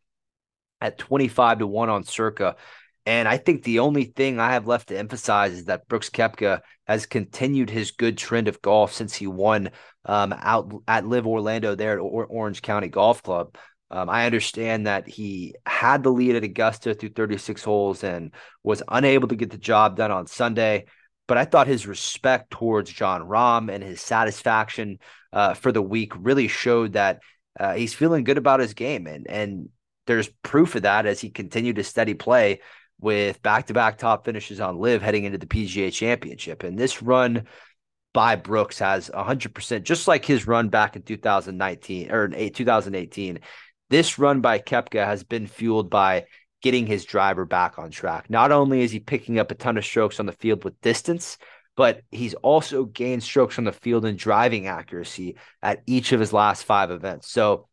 at 0.81 0.99
25 0.99 1.59
to 1.59 1.67
1 1.67 1.91
on 1.91 2.05
Circa. 2.05 2.57
And 3.07 3.29
I 3.29 3.37
think 3.37 3.63
the 3.63 3.81
only 3.81 4.05
thing 4.05 4.41
I 4.41 4.53
have 4.53 4.67
left 4.67 4.89
to 4.89 4.99
emphasize 4.99 5.53
is 5.53 5.65
that 5.67 5.89
Brooks 5.89 6.09
Koepka 6.09 6.61
has 6.87 7.05
continued 7.05 7.69
his 7.69 7.91
good 7.91 8.17
trend 8.17 8.49
of 8.49 8.63
golf 8.63 8.95
since 8.95 9.15
he 9.15 9.27
won 9.27 9.71
um, 10.07 10.35
out 10.39 10.73
at 10.89 11.07
LIV 11.07 11.27
Orlando 11.27 11.75
there 11.75 11.99
at 11.99 12.01
Orange 12.01 12.63
County 12.63 12.89
Golf 12.89 13.23
Club. 13.23 13.57
Um, 13.95 14.11
I 14.11 14.27
understand 14.27 14.89
that 14.89 15.07
he 15.07 15.55
had 15.65 16.03
the 16.03 16.11
lead 16.11 16.35
at 16.35 16.43
Augusta 16.43 16.95
through 16.95 17.11
36 17.11 17.63
holes 17.63 18.03
and 18.03 18.33
was 18.65 18.83
unable 18.89 19.29
to 19.29 19.37
get 19.37 19.51
the 19.51 19.57
job 19.57 19.97
done 19.97 20.11
on 20.11 20.27
Sunday. 20.27 20.87
But 21.29 21.39
I 21.39 21.45
thought 21.45 21.69
his 21.69 21.87
respect 21.87 22.51
towards 22.51 22.93
Jon 22.93 23.23
Rahm 23.23 23.73
and 23.73 23.85
his 23.85 24.01
satisfaction 24.01 24.99
uh, 25.33 25.55
for 25.55 25.71
the 25.71 25.81
week 25.81 26.13
really 26.19 26.49
showed 26.49 26.95
that 26.95 27.21
uh, 27.59 27.75
he's 27.75 27.95
feeling 27.95 28.25
good 28.25 28.37
about 28.37 28.59
his 28.59 28.75
game. 28.75 29.07
And, 29.07 29.31
and 29.31 29.69
there's 30.07 30.29
proof 30.43 30.75
of 30.75 30.83
that 30.83 31.07
as 31.07 31.21
he 31.21 31.31
continued 31.31 31.77
to 31.77 31.85
steady 31.85 32.15
play 32.15 32.63
with 33.01 33.41
back 33.43 33.69
to 33.69 33.75
back 33.75 33.99
top 33.99 34.25
finishes 34.25 34.61
on 34.61 34.81
LIV 34.81 35.03
heading 35.03 35.23
into 35.23 35.39
the 35.39 35.47
PGA 35.47 35.93
championship. 35.93 36.65
And 36.65 36.77
this 36.77 37.01
run 37.01 37.47
by 38.13 38.37
Brooks 38.37 38.81
has 38.81 39.09
100%, 39.09 39.83
just 39.85 40.09
like 40.09 40.25
his 40.25 40.49
run 40.49 40.69
back 40.69 40.97
in 40.97 41.03
2019 41.03 42.11
or 42.11 42.29
2018 42.29 43.39
this 43.91 44.19
run 44.19 44.41
by 44.41 44.59
Koepka 44.59 45.05
has 45.05 45.25
been 45.25 45.47
fueled 45.47 45.91
by 45.91 46.27
getting 46.63 46.87
his 46.87 47.05
driver 47.05 47.45
back 47.45 47.79
on 47.79 47.91
track. 47.91 48.31
Not 48.31 48.51
only 48.51 48.81
is 48.81 48.91
he 48.91 49.01
picking 49.01 49.39
up 49.39 49.51
a 49.51 49.55
ton 49.55 49.77
of 49.77 49.85
strokes 49.85 50.19
on 50.19 50.27
the 50.27 50.33
field 50.33 50.65
with 50.65 50.81
distance, 50.81 51.37
but 51.77 52.03
he's 52.11 52.35
also 52.35 52.85
gained 52.85 53.23
strokes 53.23 53.59
on 53.59 53.65
the 53.65 53.73
field 53.73 54.05
and 54.05 54.19
driving 54.19 54.67
accuracy 54.67 55.37
at 55.63 55.83
each 55.87 56.13
of 56.13 56.21
his 56.21 56.33
last 56.33 56.65
five 56.65 56.91
events. 56.91 57.29
So 57.31 57.69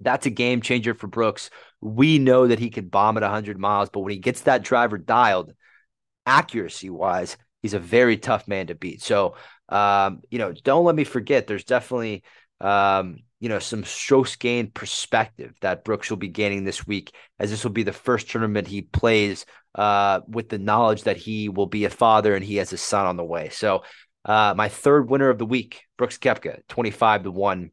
that's 0.00 0.26
a 0.26 0.30
game 0.30 0.62
changer 0.62 0.94
for 0.94 1.08
Brooks. 1.08 1.50
We 1.80 2.18
know 2.18 2.46
that 2.46 2.58
he 2.58 2.70
can 2.70 2.88
bomb 2.88 3.16
at 3.16 3.22
100 3.22 3.58
miles, 3.58 3.90
but 3.90 4.00
when 4.00 4.12
he 4.12 4.18
gets 4.18 4.42
that 4.42 4.62
driver 4.62 4.98
dialed, 4.98 5.52
accuracy 6.24 6.90
wise, 6.90 7.36
he's 7.62 7.74
a 7.74 7.78
very 7.78 8.16
tough 8.16 8.46
man 8.48 8.68
to 8.68 8.74
beat. 8.74 9.02
So, 9.02 9.36
um, 9.68 10.22
you 10.30 10.38
know, 10.38 10.52
don't 10.52 10.84
let 10.84 10.94
me 10.94 11.04
forget, 11.04 11.46
there's 11.46 11.64
definitely 11.64 12.22
um, 12.60 13.18
you 13.42 13.48
know, 13.48 13.58
some 13.58 13.82
strokes 13.82 14.36
gain 14.36 14.70
perspective 14.70 15.52
that 15.62 15.82
Brooks 15.82 16.08
will 16.08 16.16
be 16.16 16.28
gaining 16.28 16.62
this 16.62 16.86
week, 16.86 17.12
as 17.40 17.50
this 17.50 17.64
will 17.64 17.72
be 17.72 17.82
the 17.82 17.92
first 17.92 18.30
tournament 18.30 18.68
he 18.68 18.82
plays 18.82 19.46
uh, 19.74 20.20
with 20.28 20.48
the 20.48 20.60
knowledge 20.60 21.02
that 21.02 21.16
he 21.16 21.48
will 21.48 21.66
be 21.66 21.84
a 21.84 21.90
father 21.90 22.36
and 22.36 22.44
he 22.44 22.56
has 22.56 22.72
a 22.72 22.76
son 22.76 23.04
on 23.04 23.16
the 23.16 23.24
way. 23.24 23.48
So, 23.48 23.82
uh, 24.24 24.54
my 24.56 24.68
third 24.68 25.10
winner 25.10 25.28
of 25.28 25.38
the 25.38 25.44
week, 25.44 25.82
Brooks 25.98 26.18
Koepka, 26.18 26.60
25 26.68 27.24
to 27.24 27.30
1 27.32 27.72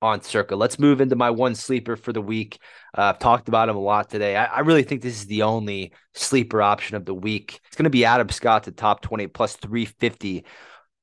on 0.00 0.20
Circa. 0.20 0.56
Let's 0.56 0.80
move 0.80 1.00
into 1.00 1.14
my 1.14 1.30
one 1.30 1.54
sleeper 1.54 1.94
for 1.94 2.12
the 2.12 2.20
week. 2.20 2.58
Uh, 2.98 3.02
I've 3.02 3.20
talked 3.20 3.46
about 3.46 3.68
him 3.68 3.76
a 3.76 3.80
lot 3.80 4.10
today. 4.10 4.34
I, 4.34 4.46
I, 4.46 4.60
really 4.60 4.82
think 4.82 5.00
this 5.00 5.20
is 5.20 5.26
the 5.26 5.42
only 5.42 5.92
sleeper 6.12 6.60
option 6.60 6.96
of 6.96 7.04
the 7.04 7.14
week. 7.14 7.60
It's 7.68 7.76
going 7.76 7.84
to 7.84 7.90
be 7.90 8.04
Adam 8.04 8.28
Scott 8.30 8.64
to 8.64 8.72
top 8.72 9.00
20 9.02 9.28
plus 9.28 9.54
350 9.54 10.44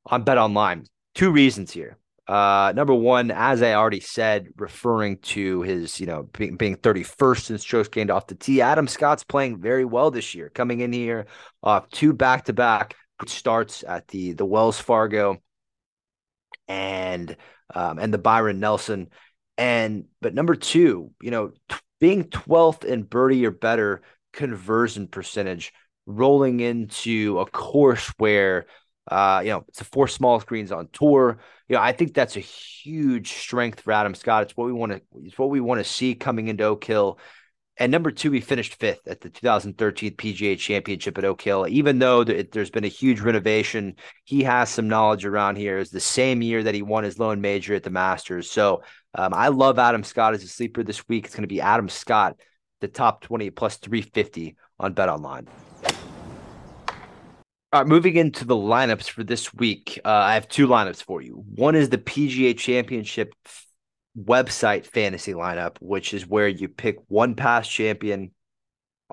on 0.08 0.24
Bet 0.24 0.38
Online. 0.38 0.86
Two 1.16 1.32
reasons 1.32 1.72
here. 1.72 1.98
Uh, 2.30 2.72
number 2.76 2.94
one, 2.94 3.32
as 3.32 3.64
I 3.64 3.74
already 3.74 4.02
said, 4.02 4.50
referring 4.56 5.18
to 5.18 5.64
his, 5.64 6.00
you 6.00 6.06
know, 6.06 6.30
being, 6.38 6.58
being 6.58 6.76
31st 6.76 7.40
since 7.42 7.62
strokes 7.62 7.90
gained 7.90 8.12
off 8.12 8.28
the 8.28 8.36
tee. 8.36 8.62
Adam 8.62 8.88
Scott's 8.88 9.24
playing 9.24 9.60
very 9.60 9.84
well 9.84 10.12
this 10.12 10.36
year, 10.36 10.52
coming 10.54 10.82
in 10.82 10.94
here 10.94 11.26
off 11.64 11.90
two 11.90 12.14
back 12.14 12.46
to 12.46 12.54
back 12.54 12.96
starts 13.26 13.84
at 13.84 14.08
the 14.10 14.34
the 14.34 14.46
Wells 14.46 14.80
Fargo 14.80 15.42
and 16.68 17.36
um, 17.74 17.98
and 17.98 18.14
the 18.14 18.20
Byron 18.20 18.60
Nelson. 18.60 19.08
And 19.58 20.06
but 20.22 20.36
number 20.36 20.54
two, 20.54 21.10
you 21.24 21.32
know, 21.32 21.52
t- 21.68 21.78
being 22.00 22.26
12th 22.26 22.86
in 22.86 23.04
birdie 23.04 23.48
or 23.48 23.52
better 23.52 24.04
conversion 24.34 25.08
percentage, 25.08 25.74
rolling 26.06 26.60
into 26.60 27.40
a 27.40 27.48
course 27.48 28.14
where 28.20 28.68
uh, 29.10 29.42
you 29.44 29.50
know, 29.50 29.66
it's 29.68 29.80
the 29.80 29.86
four 29.86 30.08
small 30.08 30.40
screens 30.40 30.72
on 30.72 30.88
tour. 30.94 31.40
You 31.68 31.76
know, 31.76 31.82
I 31.82 31.92
think 31.92 32.14
that's 32.14 32.38
a 32.38 32.42
huge 32.42 33.34
strength 33.34 33.82
for 33.82 33.92
Adam 33.92 34.16
Scott. 34.16 34.44
It's 34.44 34.58
what 34.58 34.66
we 34.66 34.74
want 34.74 34.92
to 34.92 35.02
it's 35.24 35.38
what 35.38 35.50
we 35.50 35.60
want 35.60 35.80
to 35.80 35.84
see 35.84 36.16
coming 36.16 36.48
into 36.48 36.64
Oak 36.64 36.84
Hill. 36.84 37.20
And 37.78 37.94
number 37.94 38.12
two, 38.12 38.32
he 38.32 38.42
finished 38.42 38.76
fifth 38.76 39.08
at 39.08 39.22
the 39.22 39.30
2013 39.30 40.18
PGA 40.18 40.60
Championship 40.60 41.18
at 41.18 41.24
Oak 41.24 41.42
Hill. 41.42 41.66
Even 41.70 41.98
though 41.98 42.26
there's 42.26 42.70
been 42.70 42.84
a 42.84 42.90
huge 42.90 43.22
renovation, 43.22 43.96
he 44.26 44.44
has 44.44 44.70
some 44.70 44.90
knowledge 44.90 45.26
around 45.26 45.56
here. 45.56 45.80
It's 45.80 45.90
the 45.90 46.02
same 46.02 46.42
year 46.42 46.62
that 46.62 46.76
he 46.76 46.82
won 46.82 47.06
his 47.06 47.20
lone 47.20 47.40
major 47.40 47.74
at 47.74 47.84
the 47.84 47.90
Masters. 47.90 48.52
So 48.52 48.84
um, 49.16 49.34
I 49.34 49.48
love 49.48 49.80
Adam 49.80 50.04
Scott 50.04 50.34
as 50.34 50.44
a 50.44 50.48
sleeper 50.48 50.84
this 50.84 51.08
week. 51.08 51.26
It's 51.26 51.36
going 51.36 51.44
to 51.44 51.48
be 51.48 51.62
Adam 51.62 51.88
Scott, 51.88 52.36
the 52.82 52.90
top 52.90 53.22
20 53.22 53.50
plus 53.52 53.78
350 53.78 54.58
on 54.78 54.92
Bet 54.92 55.08
Online. 55.08 55.48
All 57.72 57.82
right, 57.82 57.88
moving 57.88 58.16
into 58.16 58.46
the 58.46 58.56
lineups 58.56 59.12
for 59.12 59.24
this 59.24 59.54
week, 59.54 60.00
uh, 60.04 60.10
I 60.10 60.34
have 60.34 60.48
two 60.48 60.68
lineups 60.68 61.04
for 61.04 61.22
you. 61.22 61.44
One 61.54 61.76
is 61.76 61.90
the 61.90 62.00
PGA 62.00 62.58
Championship 62.58 63.32
website 64.18 64.88
fantasy 64.88 65.34
lineup, 65.34 65.78
which 65.80 66.16
is 66.16 66.26
where 66.26 66.48
you 66.48 66.68
pick 66.68 66.98
one 67.10 67.36
past 67.36 67.70
champion, 67.70 68.32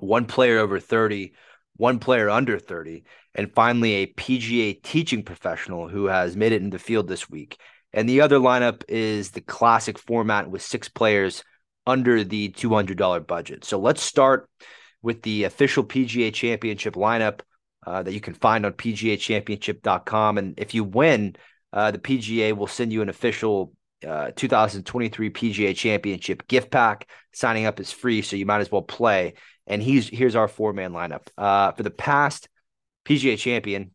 one 0.01 0.25
player 0.25 0.59
over 0.59 0.81
30, 0.81 1.35
one 1.77 1.99
player 1.99 2.31
under 2.31 2.59
30, 2.59 3.05
and 3.35 3.53
finally 3.53 3.93
a 3.93 4.07
PGA 4.07 4.83
teaching 4.83 5.23
professional 5.23 5.87
who 5.87 6.07
has 6.07 6.35
made 6.35 6.53
it 6.53 6.63
in 6.63 6.71
the 6.71 6.79
field 6.79 7.09
this 7.09 7.29
week. 7.29 7.61
And 7.93 8.09
the 8.09 8.23
other 8.23 8.39
lineup 8.39 8.85
is 8.89 9.33
the 9.33 9.43
classic 9.43 9.99
format 9.99 10.51
with 10.51 10.63
six 10.63 10.89
players 10.89 11.45
under 11.87 12.25
the 12.25 12.49
$200 12.53 13.27
budget. 13.27 13.67
So 13.67 13.79
let's 13.79 14.03
start 14.03 14.49
with 15.03 15.21
the 15.21 15.45
official 15.45 15.85
PGA 15.85 16.33
Championship 16.33 16.95
lineup 16.95 17.41
uh, 17.87 18.03
that 18.03 18.13
you 18.13 18.21
can 18.21 18.35
find 18.35 18.67
on 18.67 18.73
PGAchampionship.com. 18.73 20.39
And 20.39 20.59
if 20.59 20.75
you 20.75 20.85
win, 20.85 21.37
uh, 21.73 21.91
the 21.93 21.99
PGA 21.99 22.57
will 22.57 22.67
send 22.67 22.93
you 22.93 23.03
an 23.03 23.09
official 23.09 23.73
uh, 24.07 24.31
2023 24.35 25.31
PGA 25.31 25.75
Championship 25.77 26.47
gift 26.49 26.71
pack. 26.71 27.09
Signing 27.33 27.67
up 27.67 27.81
is 27.81 27.93
free, 27.93 28.23
so 28.23 28.37
you 28.37 28.47
might 28.47 28.61
as 28.61 28.71
well 28.71 28.83
play. 28.83 29.35
And 29.67 29.83
he's 29.83 30.09
here's 30.09 30.37
our 30.37 30.49
four 30.49 30.73
man 30.73 30.93
lineup 30.93 31.29
uh, 31.39 31.73
for 31.73 31.83
the 31.83 31.91
past 31.91 32.49
PGA 33.05 33.39
champion. 33.39 33.93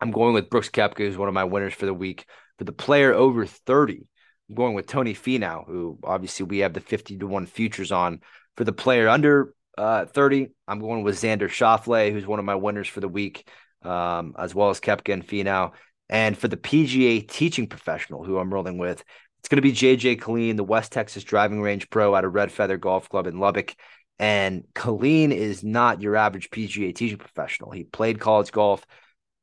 I'm 0.00 0.10
going 0.10 0.34
with 0.34 0.50
Brooks 0.50 0.68
Koepka, 0.68 0.98
who's 0.98 1.16
one 1.16 1.28
of 1.28 1.34
my 1.34 1.44
winners 1.44 1.74
for 1.74 1.86
the 1.86 1.94
week. 1.94 2.24
For 2.58 2.64
the 2.64 2.72
player 2.72 3.12
over 3.12 3.46
30, 3.46 4.06
I'm 4.48 4.54
going 4.54 4.74
with 4.74 4.86
Tony 4.86 5.14
Finau, 5.14 5.66
who 5.66 5.98
obviously 6.02 6.46
we 6.46 6.58
have 6.58 6.72
the 6.72 6.80
50 6.80 7.18
to 7.18 7.26
1 7.26 7.46
futures 7.46 7.92
on. 7.92 8.20
For 8.56 8.64
the 8.64 8.72
player 8.72 9.08
under 9.08 9.54
uh, 9.78 10.06
30, 10.06 10.48
I'm 10.66 10.80
going 10.80 11.04
with 11.04 11.16
Xander 11.16 11.48
Schauffele, 11.48 12.12
who's 12.12 12.26
one 12.26 12.38
of 12.38 12.44
my 12.44 12.56
winners 12.56 12.88
for 12.88 13.00
the 13.00 13.08
week, 13.08 13.48
um, 13.82 14.34
as 14.36 14.54
well 14.54 14.70
as 14.70 14.80
Koepka 14.80 15.12
and 15.12 15.26
Finau. 15.26 15.72
And 16.08 16.36
for 16.36 16.48
the 16.48 16.56
PGA 16.56 17.26
teaching 17.28 17.68
professional, 17.68 18.24
who 18.24 18.38
I'm 18.38 18.52
rolling 18.52 18.78
with, 18.78 19.04
it's 19.38 19.48
going 19.48 19.56
to 19.56 19.62
be 19.62 19.72
JJ 19.72 20.20
Killeen, 20.20 20.56
the 20.56 20.64
West 20.64 20.90
Texas 20.90 21.22
Driving 21.22 21.62
Range 21.62 21.88
Pro 21.90 22.14
out 22.14 22.24
of 22.24 22.34
Red 22.34 22.50
Feather 22.50 22.76
Golf 22.76 23.08
Club 23.08 23.28
in 23.28 23.38
Lubbock. 23.38 23.76
And 24.18 24.64
Killeen 24.74 25.30
is 25.30 25.62
not 25.62 26.02
your 26.02 26.16
average 26.16 26.50
PGA 26.50 26.92
teaching 26.92 27.18
professional. 27.18 27.70
He 27.70 27.84
played 27.84 28.18
college 28.18 28.50
golf 28.50 28.84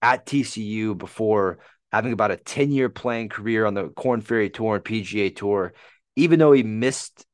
at 0.02 0.26
TCU 0.26 0.98
before 0.98 1.60
having 1.94 2.12
about 2.12 2.32
a 2.32 2.38
10 2.38 2.72
year 2.72 2.90
playing 2.90 3.30
career 3.30 3.66
on 3.66 3.74
the 3.74 3.88
Corn 3.88 4.20
Ferry 4.20 4.50
Tour 4.50 4.76
and 4.76 4.84
PGA 4.84 5.34
Tour. 5.34 5.74
Even 6.18 6.40
though 6.40 6.52
he 6.52 6.64
missed 6.64 7.26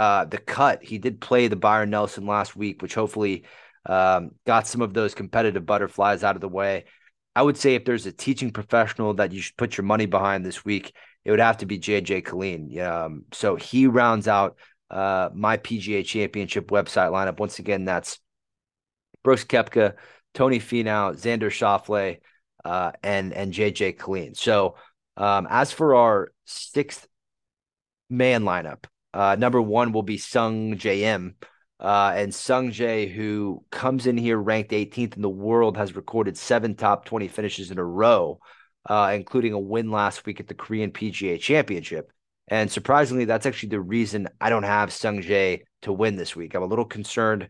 uh, 0.00 0.24
the 0.24 0.38
cut, 0.38 0.82
he 0.82 0.96
did 0.96 1.20
play 1.20 1.46
the 1.46 1.56
Byron 1.56 1.90
Nelson 1.90 2.24
last 2.24 2.56
week, 2.56 2.80
which 2.80 2.94
hopefully 2.94 3.44
um, 3.84 4.30
got 4.46 4.66
some 4.66 4.80
of 4.80 4.94
those 4.94 5.14
competitive 5.14 5.66
butterflies 5.66 6.24
out 6.24 6.36
of 6.36 6.40
the 6.40 6.48
way. 6.48 6.86
I 7.36 7.42
would 7.42 7.58
say 7.58 7.74
if 7.74 7.84
there's 7.84 8.06
a 8.06 8.12
teaching 8.12 8.50
professional 8.50 9.12
that 9.14 9.30
you 9.32 9.42
should 9.42 9.58
put 9.58 9.76
your 9.76 9.84
money 9.84 10.06
behind 10.06 10.42
this 10.42 10.64
week, 10.64 10.94
it 11.22 11.30
would 11.30 11.38
have 11.38 11.58
to 11.58 11.66
be 11.66 11.78
JJ 11.78 12.22
Killeen. 12.24 12.80
Um, 12.82 13.26
so 13.32 13.56
he 13.56 13.88
rounds 13.88 14.26
out 14.26 14.56
uh, 14.90 15.28
my 15.34 15.58
PGA 15.58 16.02
Championship 16.02 16.68
website 16.68 17.10
lineup. 17.10 17.38
Once 17.38 17.58
again, 17.58 17.84
that's 17.84 18.18
Brooks 19.22 19.44
Koepka, 19.44 19.96
Tony 20.32 20.60
Finau, 20.60 21.14
Xander 21.14 21.50
Schauffele, 21.50 22.20
uh, 22.64 22.92
and 23.02 23.34
and 23.34 23.52
JJ 23.52 23.98
Killeen. 23.98 24.34
So 24.34 24.76
um, 25.18 25.46
as 25.50 25.72
for 25.72 25.94
our 25.94 26.32
sixth 26.46 27.06
man 28.08 28.44
lineup, 28.44 28.84
uh, 29.12 29.36
number 29.38 29.60
one 29.60 29.92
will 29.92 30.02
be 30.02 30.18
Sungjae 30.18 31.00
Im. 31.00 31.34
Uh, 31.78 32.12
and 32.14 32.30
Sungjae, 32.30 33.10
who 33.10 33.64
comes 33.70 34.06
in 34.06 34.18
here 34.18 34.36
ranked 34.36 34.70
18th 34.72 35.16
in 35.16 35.22
the 35.22 35.30
world, 35.30 35.76
has 35.76 35.96
recorded 35.96 36.36
seven 36.36 36.74
top 36.74 37.06
20 37.06 37.28
finishes 37.28 37.70
in 37.70 37.78
a 37.78 37.84
row, 37.84 38.38
uh, 38.88 39.12
including 39.14 39.54
a 39.54 39.58
win 39.58 39.90
last 39.90 40.26
week 40.26 40.40
at 40.40 40.46
the 40.46 40.54
Korean 40.54 40.90
PGA 40.90 41.40
Championship. 41.40 42.12
And 42.48 42.70
surprisingly, 42.70 43.24
that's 43.24 43.46
actually 43.46 43.70
the 43.70 43.80
reason 43.80 44.28
I 44.40 44.50
don't 44.50 44.64
have 44.64 44.90
Sungjae 44.90 45.62
to 45.82 45.92
win 45.92 46.16
this 46.16 46.36
week. 46.36 46.54
I'm 46.54 46.62
a 46.62 46.66
little 46.66 46.84
concerned 46.84 47.48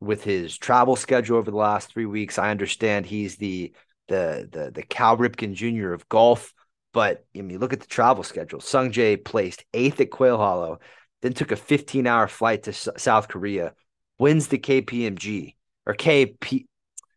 with 0.00 0.24
his 0.24 0.56
travel 0.56 0.96
schedule 0.96 1.36
over 1.36 1.50
the 1.50 1.56
last 1.56 1.92
three 1.92 2.06
weeks. 2.06 2.38
I 2.38 2.50
understand 2.50 3.06
he's 3.06 3.36
the 3.36 3.72
the 4.08 4.48
the 4.50 4.70
the 4.70 4.82
Cal 4.82 5.16
Ripken 5.16 5.54
Jr. 5.54 5.92
of 5.92 6.08
golf, 6.08 6.52
but 6.96 7.26
I 7.36 7.42
mean, 7.42 7.58
look 7.58 7.74
at 7.74 7.80
the 7.80 7.86
travel 7.86 8.24
schedule. 8.24 8.58
Sungjae 8.58 9.22
placed 9.22 9.66
eighth 9.74 10.00
at 10.00 10.10
Quail 10.10 10.38
Hollow, 10.38 10.78
then 11.20 11.34
took 11.34 11.52
a 11.52 11.56
15 11.56 12.06
hour 12.06 12.26
flight 12.26 12.62
to 12.62 12.70
S- 12.70 12.88
South 12.96 13.28
Korea, 13.28 13.74
wins 14.18 14.48
the 14.48 14.56
KPMG 14.56 15.56
or 15.84 15.92
KP, 15.92 16.64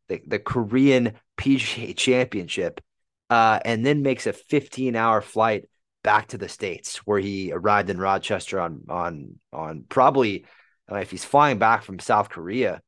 the, 0.10 0.22
the 0.28 0.38
Korean 0.38 1.14
PGA 1.38 1.96
Championship, 1.96 2.82
uh, 3.30 3.62
and 3.64 3.86
then 3.86 4.02
makes 4.02 4.28
a 4.28 4.34
15 4.34 4.98
hour 4.98 5.22
flight 5.22 5.64
back 6.04 6.28
to 6.28 6.38
the 6.38 6.50
states 6.50 6.98
where 7.08 7.20
he 7.20 7.54
arrived 7.54 7.90
in 7.90 8.00
Rochester 8.00 8.60
on 8.60 8.82
on 8.90 9.40
on 9.54 9.86
probably 9.88 10.44
if 10.92 11.10
he's 11.10 11.24
flying 11.24 11.58
back 11.58 11.84
from 11.84 12.00
South 12.00 12.28
Korea. 12.28 12.82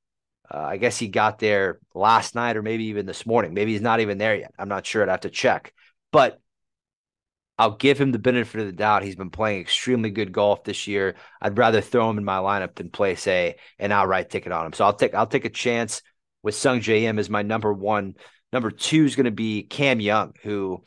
Uh, 0.53 0.57
I 0.57 0.75
guess 0.75 0.97
he 0.97 1.07
got 1.07 1.39
there 1.39 1.79
last 1.95 2.35
night 2.35 2.57
or 2.57 2.61
maybe 2.61 2.87
even 2.87 3.05
this 3.05 3.25
morning. 3.25 3.53
Maybe 3.53 3.71
he's 3.71 3.79
not 3.79 4.01
even 4.01 4.17
there 4.17 4.35
yet. 4.35 4.51
I'm 4.59 4.67
not 4.67 4.85
sure. 4.85 5.03
I'd 5.03 5.07
have 5.07 5.21
to 5.21 5.29
check. 5.29 5.73
But 6.11 6.37
I'll 7.61 7.75
give 7.75 8.01
him 8.01 8.11
the 8.11 8.17
benefit 8.17 8.59
of 8.59 8.65
the 8.65 8.71
doubt. 8.71 9.03
He's 9.03 9.15
been 9.15 9.29
playing 9.29 9.61
extremely 9.61 10.09
good 10.09 10.31
golf 10.31 10.63
this 10.63 10.87
year. 10.87 11.13
I'd 11.39 11.59
rather 11.59 11.79
throw 11.79 12.09
him 12.09 12.17
in 12.17 12.25
my 12.25 12.37
lineup 12.37 12.73
than 12.73 12.89
place 12.89 13.27
a 13.27 13.55
an 13.77 13.91
outright 13.91 14.31
ticket 14.31 14.51
on 14.51 14.65
him. 14.65 14.73
So 14.73 14.83
I'll 14.83 14.95
take 14.95 15.13
I'll 15.13 15.27
take 15.27 15.45
a 15.45 15.49
chance 15.49 16.01
with 16.41 16.55
Sungjae 16.55 17.03
Im 17.03 17.19
as 17.19 17.29
my 17.29 17.43
number 17.43 17.71
one. 17.71 18.15
Number 18.51 18.71
two 18.71 19.05
is 19.05 19.15
going 19.15 19.25
to 19.25 19.31
be 19.31 19.61
Cam 19.61 19.99
Young, 19.99 20.33
who 20.41 20.81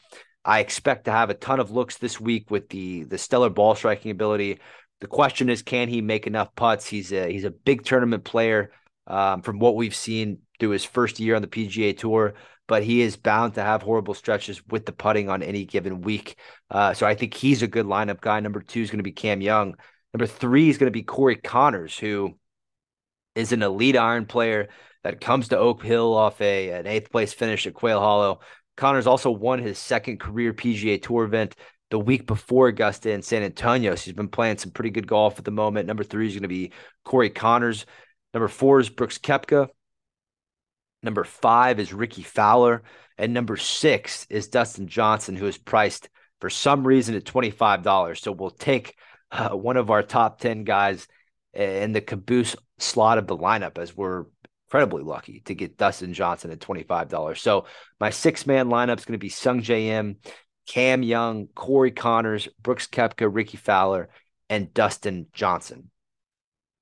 I 0.45 0.59
expect 0.59 1.05
to 1.05 1.13
have 1.13 1.31
a 1.31 1.35
ton 1.35 1.61
of 1.61 1.71
looks 1.71 1.99
this 1.99 2.21
week 2.21 2.51
with 2.51 2.69
the 2.71 3.05
the 3.05 3.19
stellar 3.19 3.51
ball 3.51 3.77
striking 3.77 4.11
ability. 4.11 4.59
The 5.01 5.07
question 5.07 5.51
is, 5.51 5.63
can 5.63 5.89
he 5.89 6.01
make 6.01 6.27
enough 6.27 6.57
putts? 6.57 6.87
He's 6.87 7.13
a 7.13 7.31
he's 7.31 7.45
a 7.45 7.53
big 7.53 7.85
tournament 7.85 8.25
player 8.25 8.73
um, 9.07 9.43
from 9.43 9.61
what 9.61 9.77
we've 9.77 9.95
seen 9.95 10.39
through 10.59 10.71
his 10.71 10.85
first 10.85 11.21
year 11.21 11.37
on 11.37 11.43
the 11.43 11.47
PGA 11.47 11.97
Tour 11.97 12.35
but 12.66 12.83
he 12.83 13.03
is 13.03 13.16
bound 13.16 13.55
to 13.55 13.62
have 13.62 13.83
horrible 13.83 14.14
stretches 14.14 14.66
with 14.66 14.87
the 14.87 14.92
putting 14.92 15.29
on 15.29 15.42
any 15.42 15.64
given 15.64 16.00
week. 16.00 16.37
Uh, 16.70 16.94
so 16.94 17.07
I 17.07 17.14
think 17.14 17.35
he's 17.35 17.62
a 17.62 17.66
good 17.66 17.87
lineup 17.87 18.20
guy. 18.20 18.40
Number 18.40 18.61
two 18.61 18.81
is 18.81 18.90
going 18.90 18.98
to 18.98 19.05
be 19.05 19.12
Cam 19.12 19.40
Young. 19.40 19.74
Number 20.12 20.27
three 20.27 20.70
is 20.70 20.79
going 20.79 20.87
to 20.87 20.96
be 20.96 21.03
Corey 21.03 21.37
Conners, 21.37 21.98
who 21.98 22.38
is 23.35 23.53
an 23.53 23.62
elite 23.62 23.96
iron 23.96 24.27
player 24.27 24.68
that 25.03 25.20
comes 25.20 25.48
to 25.48 25.59
Oak 25.59 25.83
Hill 25.83 26.14
off 26.14 26.40
a 26.40 26.70
an 26.70 26.87
eighth 26.87 27.11
place 27.11 27.33
finish 27.33 27.66
at 27.66 27.74
Quail 27.74 28.00
Hollow. 28.00 28.40
Conners 28.77 29.07
also 29.07 29.31
won 29.31 29.59
his 29.59 29.79
second 29.79 30.18
career 30.18 30.53
PGA 30.53 31.00
Tour 31.00 31.24
event 31.24 31.55
the 31.90 31.98
week 31.98 32.27
before 32.27 32.68
Augusta 32.68 33.11
in 33.11 33.22
San 33.22 33.42
Antonio. 33.42 33.94
So 33.94 34.05
he's 34.05 34.14
been 34.14 34.29
playing 34.29 34.59
some 34.59 34.72
pretty 34.72 34.90
good 34.90 35.07
golf 35.07 35.38
at 35.38 35.44
the 35.44 35.50
moment. 35.50 35.87
Number 35.87 36.03
three 36.03 36.27
is 36.27 36.33
going 36.33 36.42
to 36.42 36.48
be 36.48 36.72
Corey 37.05 37.31
Conners. 37.31 37.87
Number 38.33 38.48
four 38.48 38.81
is 38.81 38.88
Brooks 38.88 39.18
Koepka. 39.18 39.68
Number 41.05 41.25
five 41.25 41.79
is 41.79 41.93
Rickie 41.93 42.23
Fowler. 42.23 42.83
And 43.19 43.33
number 43.33 43.57
six 43.57 44.27
is 44.31 44.49
Dustin 44.49 44.88
Johnson, 44.88 45.37
who 45.37 45.47
is 45.47 45.59
priced 45.59 46.09
for 46.40 46.51
some 46.51 46.87
reason 46.87 47.14
at 47.14 47.25
$25. 47.25 48.19
So 48.19 48.33
we'll 48.33 48.51
take 48.51 48.97
uh, 49.31 49.51
one 49.51 49.77
of 49.77 49.90
our 49.90 50.03
top 50.03 50.40
10 50.40 50.64
guys 50.64 51.07
in 51.53 51.93
the 51.93 52.01
caboose 52.01 52.57
slot 52.79 53.19
of 53.19 53.27
the 53.27 53.37
lineup 53.37 53.79
as 53.79 53.97
we're 53.97 54.25
incredibly 54.67 55.05
lucky 55.05 55.40
to 55.40 55.55
get 55.55 55.77
Dustin 55.77 56.12
Johnson 56.12 56.51
at 56.51 56.59
$25. 56.59 57.38
So 57.38 57.67
my 58.01 58.11
six 58.11 58.47
man 58.47 58.69
lineup 58.69 58.99
is 58.99 59.05
going 59.05 59.12
to 59.12 59.19
be 59.19 59.29
Sung 59.29 59.62
Im, 59.62 60.17
Cam 60.67 61.03
Young, 61.03 61.47
Corey 61.55 61.93
Conners, 61.93 62.49
Brooks 62.61 62.88
Koepka, 62.88 63.29
Rickie 63.33 63.59
Fowler, 63.59 64.09
and 64.49 64.75
Dustin 64.75 65.27
Johnson. 65.33 65.90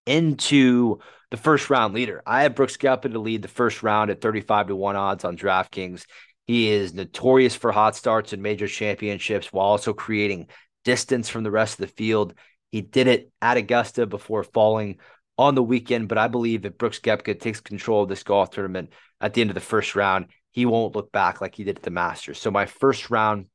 Into 0.06 0.98
the 1.30 1.36
first 1.36 1.70
round 1.70 1.94
leader. 1.94 2.22
I 2.26 2.42
have 2.42 2.54
Brooks 2.54 2.76
Koepka 2.76 3.10
to 3.10 3.18
lead 3.18 3.40
the 3.40 3.48
first 3.48 3.82
round 3.82 4.10
at 4.10 4.20
35 4.20 4.68
to 4.68 4.76
1 4.76 4.96
odds 4.96 5.24
on 5.24 5.36
DraftKings. 5.36 6.04
He 6.46 6.70
is 6.70 6.92
notorious 6.92 7.54
for 7.54 7.72
hot 7.72 7.96
starts 7.96 8.34
in 8.34 8.42
major 8.42 8.68
championships 8.68 9.52
while 9.52 9.66
also 9.66 9.94
creating 9.94 10.48
distance 10.84 11.30
from 11.30 11.42
the 11.42 11.50
rest 11.50 11.80
of 11.80 11.86
the 11.86 11.94
field. 11.94 12.34
He 12.70 12.82
did 12.82 13.06
it 13.06 13.30
at 13.40 13.56
Augusta 13.56 14.06
before 14.06 14.44
falling 14.44 14.98
on 15.38 15.54
the 15.54 15.62
weekend, 15.62 16.08
but 16.08 16.18
I 16.18 16.28
believe 16.28 16.66
if 16.66 16.76
Brooks 16.76 16.98
Koepka 16.98 17.40
takes 17.40 17.60
control 17.60 18.02
of 18.02 18.10
this 18.10 18.22
golf 18.22 18.50
tournament 18.50 18.92
at 19.20 19.32
the 19.32 19.40
end 19.40 19.50
of 19.50 19.54
the 19.54 19.60
first 19.60 19.96
round, 19.96 20.26
he 20.50 20.66
won't 20.66 20.94
look 20.94 21.12
back 21.12 21.40
like 21.40 21.54
he 21.54 21.64
did 21.64 21.78
at 21.78 21.82
the 21.82 21.90
Masters. 21.90 22.38
So 22.38 22.50
my 22.50 22.66
first 22.66 23.08
round 23.08 23.46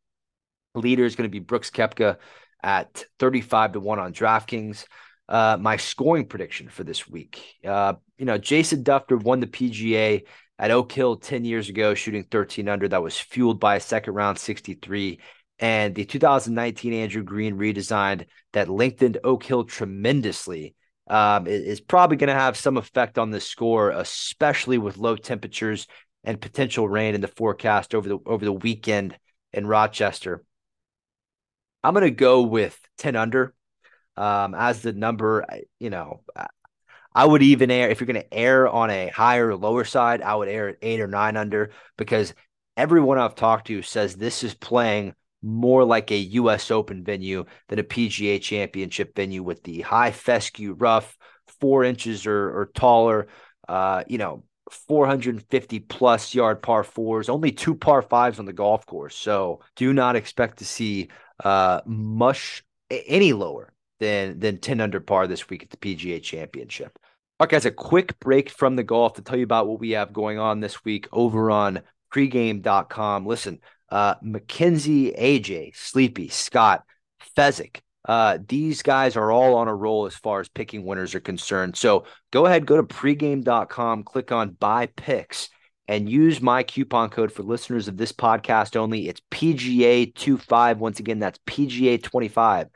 leader 0.73 1.05
is 1.05 1.15
going 1.15 1.29
to 1.29 1.31
be 1.31 1.39
Brooks 1.39 1.69
Koepka 1.69 2.17
at 2.63 3.05
35 3.19 3.73
to 3.73 3.79
1 3.79 3.99
on 3.99 4.13
DraftKings 4.13 4.85
uh, 5.29 5.57
my 5.59 5.77
scoring 5.77 6.25
prediction 6.25 6.69
for 6.69 6.83
this 6.83 7.07
week. 7.07 7.57
Uh, 7.65 7.93
you 8.17 8.25
know, 8.25 8.37
Jason 8.37 8.83
Dufner 8.83 9.21
won 9.21 9.39
the 9.39 9.47
PGA 9.47 10.23
at 10.59 10.71
Oak 10.71 10.91
Hill 10.91 11.17
10 11.17 11.45
years 11.45 11.69
ago, 11.69 11.93
shooting 11.93 12.23
13 12.23 12.67
under. 12.67 12.87
That 12.87 13.03
was 13.03 13.19
fueled 13.19 13.59
by 13.59 13.75
a 13.75 13.81
second 13.81 14.13
round 14.13 14.39
63. 14.39 15.19
And 15.59 15.95
the 15.95 16.05
2019 16.05 16.93
Andrew 16.93 17.23
Green 17.23 17.57
redesigned 17.57 18.25
that 18.53 18.69
lengthened 18.69 19.17
Oak 19.23 19.43
Hill 19.43 19.63
tremendously 19.63 20.75
um, 21.09 21.47
is 21.47 21.79
probably 21.79 22.17
going 22.17 22.27
to 22.27 22.33
have 22.33 22.57
some 22.57 22.77
effect 22.77 23.17
on 23.17 23.31
the 23.31 23.39
score, 23.39 23.91
especially 23.91 24.77
with 24.77 24.97
low 24.97 25.15
temperatures 25.15 25.87
and 26.23 26.41
potential 26.41 26.87
rain 26.87 27.15
in 27.15 27.21
the 27.21 27.27
forecast 27.27 27.95
over 27.95 28.09
the 28.09 28.19
over 28.25 28.43
the 28.43 28.53
weekend 28.53 29.17
in 29.53 29.65
Rochester. 29.65 30.43
I'm 31.83 31.93
going 31.93 32.03
to 32.03 32.11
go 32.11 32.41
with 32.41 32.77
10 32.97 33.15
under 33.15 33.53
um, 34.17 34.55
as 34.55 34.81
the 34.81 34.93
number. 34.93 35.45
You 35.79 35.89
know, 35.89 36.21
I 37.13 37.25
would 37.25 37.41
even 37.41 37.71
air 37.71 37.89
if 37.89 37.99
you're 37.99 38.05
going 38.07 38.21
to 38.21 38.33
air 38.33 38.67
on 38.67 38.89
a 38.89 39.07
higher 39.07 39.49
or 39.49 39.55
lower 39.55 39.85
side. 39.85 40.21
I 40.21 40.35
would 40.35 40.49
air 40.49 40.69
at 40.69 40.77
eight 40.81 41.01
or 41.01 41.07
nine 41.07 41.37
under 41.37 41.71
because 41.97 42.33
everyone 42.75 43.17
I've 43.17 43.35
talked 43.35 43.67
to 43.67 43.81
says 43.81 44.15
this 44.15 44.43
is 44.43 44.53
playing 44.53 45.13
more 45.41 45.83
like 45.83 46.11
a 46.11 46.17
U.S. 46.17 46.71
Open 46.71 47.03
venue 47.03 47.45
than 47.69 47.79
a 47.79 47.83
PGA 47.83 48.41
Championship 48.41 49.15
venue 49.15 49.43
with 49.43 49.63
the 49.63 49.81
high 49.81 50.11
fescue 50.11 50.73
rough, 50.73 51.17
four 51.59 51.83
inches 51.83 52.25
or, 52.25 52.59
or 52.59 52.71
taller. 52.73 53.27
Uh, 53.67 54.03
you 54.07 54.17
know, 54.17 54.43
450 54.87 55.79
plus 55.79 56.35
yard 56.35 56.61
par 56.61 56.83
fours, 56.83 57.29
only 57.29 57.51
two 57.51 57.75
par 57.75 58.01
fives 58.01 58.39
on 58.39 58.45
the 58.45 58.53
golf 58.53 58.85
course. 58.85 59.15
So 59.15 59.61
do 59.75 59.93
not 59.93 60.15
expect 60.15 60.59
to 60.59 60.65
see 60.65 61.09
uh, 61.43 61.81
much 61.85 62.63
any 62.89 63.33
lower 63.33 63.73
than 63.99 64.39
than 64.39 64.59
10 64.59 64.81
under 64.81 64.99
par 64.99 65.27
this 65.27 65.49
week 65.49 65.63
at 65.63 65.69
the 65.69 65.77
PGA 65.77 66.21
Championship. 66.21 66.97
All 67.39 67.45
right, 67.45 67.51
guys, 67.51 67.65
a 67.65 67.71
quick 67.71 68.19
break 68.19 68.49
from 68.49 68.75
the 68.75 68.83
golf 68.83 69.13
to 69.13 69.21
tell 69.21 69.37
you 69.37 69.43
about 69.43 69.67
what 69.67 69.79
we 69.79 69.91
have 69.91 70.11
going 70.11 70.39
on 70.39 70.59
this 70.59 70.83
week 70.83 71.07
over 71.11 71.51
on 71.51 71.81
pregame.com. 72.13 73.25
Listen, 73.25 73.59
uh, 73.89 74.15
Mackenzie, 74.21 75.11
AJ, 75.11 75.75
Sleepy, 75.75 76.29
Scott, 76.29 76.83
Fezzik, 77.37 77.81
uh, 78.07 78.37
these 78.47 78.81
guys 78.81 79.17
are 79.17 79.31
all 79.31 79.55
on 79.55 79.67
a 79.67 79.75
roll 79.75 80.05
as 80.05 80.15
far 80.15 80.39
as 80.39 80.47
picking 80.47 80.85
winners 80.85 81.13
are 81.13 81.19
concerned. 81.19 81.75
So 81.75 82.05
go 82.31 82.45
ahead, 82.45 82.65
go 82.65 82.77
to 82.77 82.83
pregame.com, 82.83 84.03
click 84.03 84.31
on 84.31 84.51
buy 84.51 84.87
picks, 84.87 85.49
and 85.89 86.09
use 86.09 86.41
my 86.41 86.63
coupon 86.63 87.09
code 87.09 87.31
for 87.31 87.43
listeners 87.43 87.87
of 87.87 87.97
this 87.97 88.13
podcast 88.13 88.75
only. 88.75 89.09
It's 89.09 89.21
PGA25. 89.31 90.77
Once 90.77 90.99
again, 90.99 91.19
that's 91.19 91.39
PGA25 91.45 92.69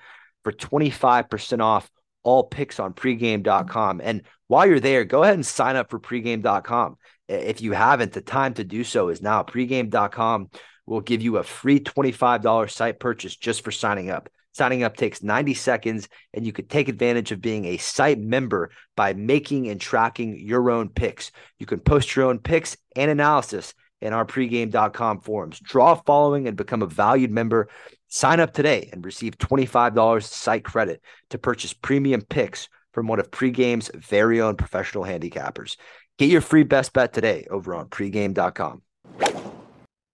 for 0.44 0.52
25% 0.52 1.62
off 1.62 1.89
all 2.24 2.44
picks 2.44 2.80
on 2.80 2.94
pregame.com. 2.94 4.02
And 4.04 4.24
while 4.48 4.68
you're 4.68 4.80
there, 4.80 5.06
go 5.06 5.24
ahead 5.24 5.36
and 5.36 5.46
sign 5.46 5.76
up 5.76 5.89
for 5.89 6.00
pregame.com. 6.00 6.98
If 7.28 7.62
you 7.62 7.72
haven't, 7.72 8.14
the 8.14 8.22
time 8.22 8.54
to 8.56 8.64
do 8.64 8.84
so 8.84 9.10
is 9.10 9.22
now. 9.22 9.44
Pregame.com 9.44 10.50
will 10.86 11.02
give 11.02 11.22
you 11.22 11.38
a 11.38 11.44
free 11.44 11.80
$25 11.80 12.70
site 12.70 13.00
purchase 13.00 13.36
just 13.36 13.64
for 13.64 13.72
signing 13.72 14.10
up. 14.10 14.30
Signing 14.54 14.84
up 14.84 14.98
takes 14.98 15.24
90 15.24 15.54
seconds, 15.54 16.10
and 16.34 16.46
you 16.46 16.52
could 16.52 16.70
take 16.70 16.89
advantage 16.89 17.32
of 17.32 17.39
being 17.39 17.64
a 17.66 17.78
site 17.78 18.20
member 18.20 18.72
by 18.98 19.14
making 19.14 19.70
and 19.70 19.80
tracking 19.80 20.38
your 20.38 20.70
own 20.70 20.89
picks. 20.89 21.32
You 21.58 21.66
can 21.66 21.80
post 21.80 22.14
your 22.16 22.26
own 22.26 22.39
picks 22.39 22.76
and 22.96 23.10
analysis 23.10 23.74
in 24.02 24.14
our 24.14 24.26
pregame.com 24.26 25.22
forums. 25.22 25.60
Draw 25.60 25.95
following 25.95 26.47
and 26.47 26.58
become 26.58 26.82
a 26.82 26.88
valued 26.88 27.32
member. 27.32 27.70
Sign 28.08 28.39
up 28.39 28.54
today 28.54 28.89
and 28.91 29.06
receive 29.06 29.38
$25 29.38 30.24
site 30.24 30.66
credit 30.66 31.02
to 31.30 31.38
purchase 31.38 31.74
premium 31.74 32.22
picks 32.22 32.68
from 32.93 33.08
one 33.08 33.20
of 33.20 33.32
pregame's 33.32 33.89
very 33.93 34.41
own 34.41 34.56
professional 34.56 35.04
handicappers. 35.04 35.78
Get 36.18 36.30
your 36.30 36.41
free 36.41 36.64
best 36.64 36.93
bet 36.93 37.14
today 37.14 37.47
over 37.49 37.74
on 37.74 37.88
pregame.com. 37.88 38.82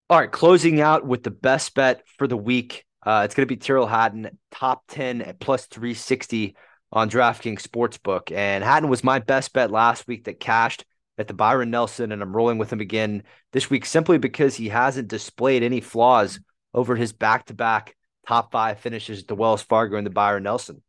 All 0.10 0.20
right, 0.20 0.32
closing 0.32 0.80
out 0.80 1.06
with 1.06 1.24
the 1.24 1.32
best 1.32 1.74
bet 1.74 2.04
for 2.18 2.28
the 2.28 2.38
week. 2.38 2.86
Uh, 3.06 3.24
it's 3.26 3.36
going 3.36 3.48
to 3.48 3.54
be 3.54 3.58
Tyrrell 3.58 3.88
Hatton, 3.88 4.38
top 4.52 4.84
10 4.90 5.22
at 5.22 5.40
plus 5.40 5.66
360 5.66 6.56
on 6.92 7.10
DraftKings 7.10 7.62
Sportsbook. 7.62 8.32
And 8.32 8.64
Hatton 8.64 8.90
was 8.90 9.04
my 9.04 9.20
best 9.20 9.54
bet 9.54 9.72
last 9.72 10.08
week 10.08 10.26
that 10.26 10.40
cashed 10.40 10.86
at 11.18 11.28
the 11.28 11.34
Byron 11.34 11.72
Nelson, 11.72 12.12
and 12.12 12.22
I'm 12.22 12.36
rolling 12.36 12.58
with 12.58 12.72
him 12.72 12.80
again 12.80 13.24
this 13.52 13.70
week 13.70 13.86
simply 13.86 14.18
because 14.18 14.56
he 14.56 14.70
hasn't 14.70 15.08
displayed 15.08 15.64
any 15.64 15.82
flaws 15.82 16.40
over 16.74 16.96
his 16.96 17.14
back 17.14 17.46
to 17.46 17.54
back 17.54 17.96
top 18.28 18.52
five 18.52 18.80
finishes 18.80 19.22
at 19.22 19.28
the 19.28 19.36
Wells 19.36 19.62
Fargo 19.62 19.98
and 19.98 20.06
the 20.06 20.12
Byron 20.12 20.44
Nelson. 20.44 20.82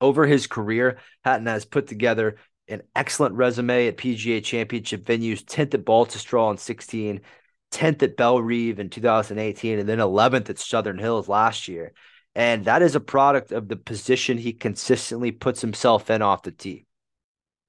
Over 0.00 0.26
his 0.26 0.46
career, 0.46 0.98
Hatton 1.24 1.46
has 1.46 1.64
put 1.64 1.86
together 1.86 2.36
an 2.68 2.82
excellent 2.94 3.34
resume 3.36 3.88
at 3.88 3.96
PGA 3.96 4.44
championship 4.44 5.04
venues, 5.04 5.42
10th 5.44 5.74
at 5.74 5.84
Baltusrol 5.84 6.50
in 6.50 6.58
16, 6.58 7.20
10th 7.72 8.02
at 8.02 8.16
Bellerive 8.16 8.78
in 8.78 8.90
2018, 8.90 9.78
and 9.78 9.88
then 9.88 9.98
11th 9.98 10.50
at 10.50 10.58
Southern 10.58 10.98
Hills 10.98 11.28
last 11.28 11.68
year. 11.68 11.92
And 12.34 12.66
that 12.66 12.82
is 12.82 12.94
a 12.94 13.00
product 13.00 13.52
of 13.52 13.68
the 13.68 13.76
position 13.76 14.38
he 14.38 14.52
consistently 14.52 15.32
puts 15.32 15.60
himself 15.60 16.10
in 16.10 16.22
off 16.22 16.42
the 16.42 16.52
tee. 16.52 16.86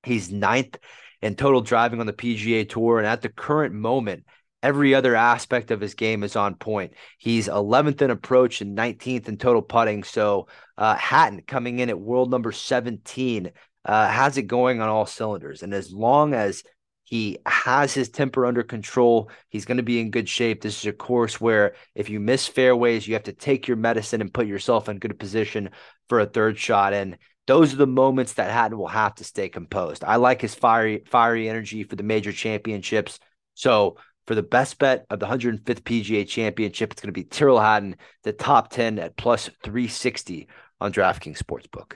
He's 0.04 0.32
ninth 0.32 0.78
in 1.22 1.36
total 1.36 1.62
driving 1.62 2.00
on 2.00 2.06
the 2.06 2.14
PGA 2.14 2.68
Tour. 2.68 2.98
And 2.98 3.08
at 3.08 3.22
the 3.22 3.30
current 3.30 3.74
moment, 3.74 4.26
every 4.62 4.94
other 4.94 5.16
aspect 5.16 5.72
of 5.72 5.82
his 5.82 5.94
game 5.94 6.24
is 6.24 6.36
on 6.36 6.56
point. 6.56 6.94
He's 7.18 7.48
11th 7.48 8.02
in 8.02 8.12
approach 8.12 8.62
and 8.62 8.78
19th 8.78 9.28
in 9.28 9.38
total 9.38 9.62
putting. 9.62 10.04
So 10.04 10.48
uh, 10.78 10.96
Hatton 10.96 11.44
coming 11.48 11.80
in 11.80 11.90
at 11.90 12.00
world 12.00 12.32
number 12.32 12.52
17 12.52 13.52
uh, 13.86 14.08
has 14.08 14.38
it 14.38 14.44
going 14.44 14.82
on 14.82 14.90
all 14.90 15.06
cylinders. 15.06 15.64
And 15.64 15.74
as 15.74 15.92
long 15.92 16.34
as 16.34 16.64
he 17.10 17.40
has 17.48 17.92
his 17.92 18.10
temper 18.10 18.46
under 18.46 18.62
control. 18.62 19.32
He's 19.50 19.66
going 19.66 19.78
to 19.78 19.84
be 19.84 20.00
in 20.00 20.12
good 20.12 20.30
shape. 20.30 20.62
This 20.62 20.78
is 20.78 20.86
a 20.86 20.94
course 20.94 21.42
where 21.42 21.74
if 21.96 22.08
you 22.08 22.20
miss 22.20 22.46
fairways, 22.46 23.08
you 23.08 23.16
have 23.16 23.24
to 23.24 23.34
take 23.34 23.68
your 23.68 23.78
medicine 23.78 24.22
and 24.22 24.32
put 24.32 24.46
yourself 24.46 24.88
in 24.88 25.00
good 25.00 25.18
position 25.18 25.72
for 26.08 26.20
a 26.20 26.28
third 26.28 26.60
shot. 26.60 26.94
And 26.94 27.18
those 27.50 27.74
are 27.74 27.78
the 27.78 27.88
moments 27.88 28.34
that 28.34 28.52
Hatton 28.52 28.78
will 28.78 28.88
have 28.88 29.16
to 29.16 29.24
stay 29.24 29.50
composed. 29.50 30.04
I 30.04 30.18
like 30.18 30.39
his 30.39 30.54
fiery, 30.54 31.02
fiery 31.08 31.50
energy 31.50 31.84
for 31.84 31.95
the 31.95 32.04
major 32.04 32.32
championships. 32.32 33.20
So 33.56 33.97
for 34.28 34.36
the 34.36 34.43
best 34.43 34.78
bet 34.78 35.08
of 35.10 35.20
the 35.20 35.26
105th 35.26 35.64
PGA 35.82 36.28
Championship, 36.28 36.91
it's 36.91 37.02
going 37.02 37.12
to 37.12 37.20
be 37.20 37.24
Tyrrell 37.24 37.60
Hatton, 37.60 37.95
the 38.22 38.34
top 38.34 38.70
10 38.70 39.00
at 39.00 39.18
plus 39.18 39.50
360 39.64 40.47
on 40.80 40.93
DraftKings 40.93 41.39
Sportsbook. 41.39 41.93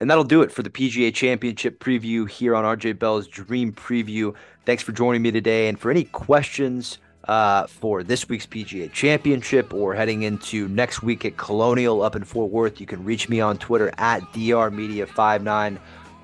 And 0.00 0.10
that'll 0.10 0.24
do 0.24 0.40
it 0.40 0.50
for 0.50 0.62
the 0.62 0.70
PGA 0.70 1.12
Championship 1.12 1.78
preview 1.78 2.26
here 2.26 2.56
on 2.56 2.64
RJ 2.64 2.98
Bell's 2.98 3.28
Dream 3.28 3.74
Preview. 3.74 4.34
Thanks 4.64 4.82
for 4.82 4.92
joining 4.92 5.20
me 5.20 5.30
today. 5.30 5.68
And 5.68 5.78
for 5.78 5.90
any 5.90 6.04
questions 6.04 6.96
uh, 7.28 7.66
for 7.66 8.02
this 8.02 8.28
week's 8.28 8.46
PGA 8.46 8.90
Championship 8.90 9.72
or 9.72 9.94
heading 9.94 10.22
into 10.22 10.66
next 10.68 11.02
week 11.02 11.24
at 11.24 11.36
Colonial 11.36 12.02
up 12.02 12.16
in 12.16 12.24
Fort 12.24 12.50
Worth, 12.50 12.80
you 12.80 12.86
can 12.86 13.04
reach 13.04 13.28
me 13.28 13.40
on 13.40 13.58
Twitter 13.58 13.92
at 13.98 14.22
drmedia59. 14.32 15.78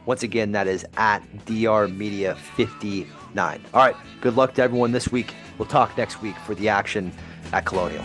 Once 0.06 0.22
again, 0.22 0.52
that 0.52 0.66
is 0.66 0.86
at 0.96 1.22
drmedia59. 1.46 3.60
All 3.72 3.80
right, 3.80 3.96
good 4.20 4.36
luck 4.36 4.54
to 4.54 4.62
everyone 4.62 4.92
this 4.92 5.12
week. 5.12 5.34
We'll 5.58 5.68
talk 5.68 5.96
next 5.96 6.22
week 6.22 6.36
for 6.46 6.54
the 6.54 6.68
action 6.68 7.12
at 7.52 7.64
Colonial. 7.64 8.04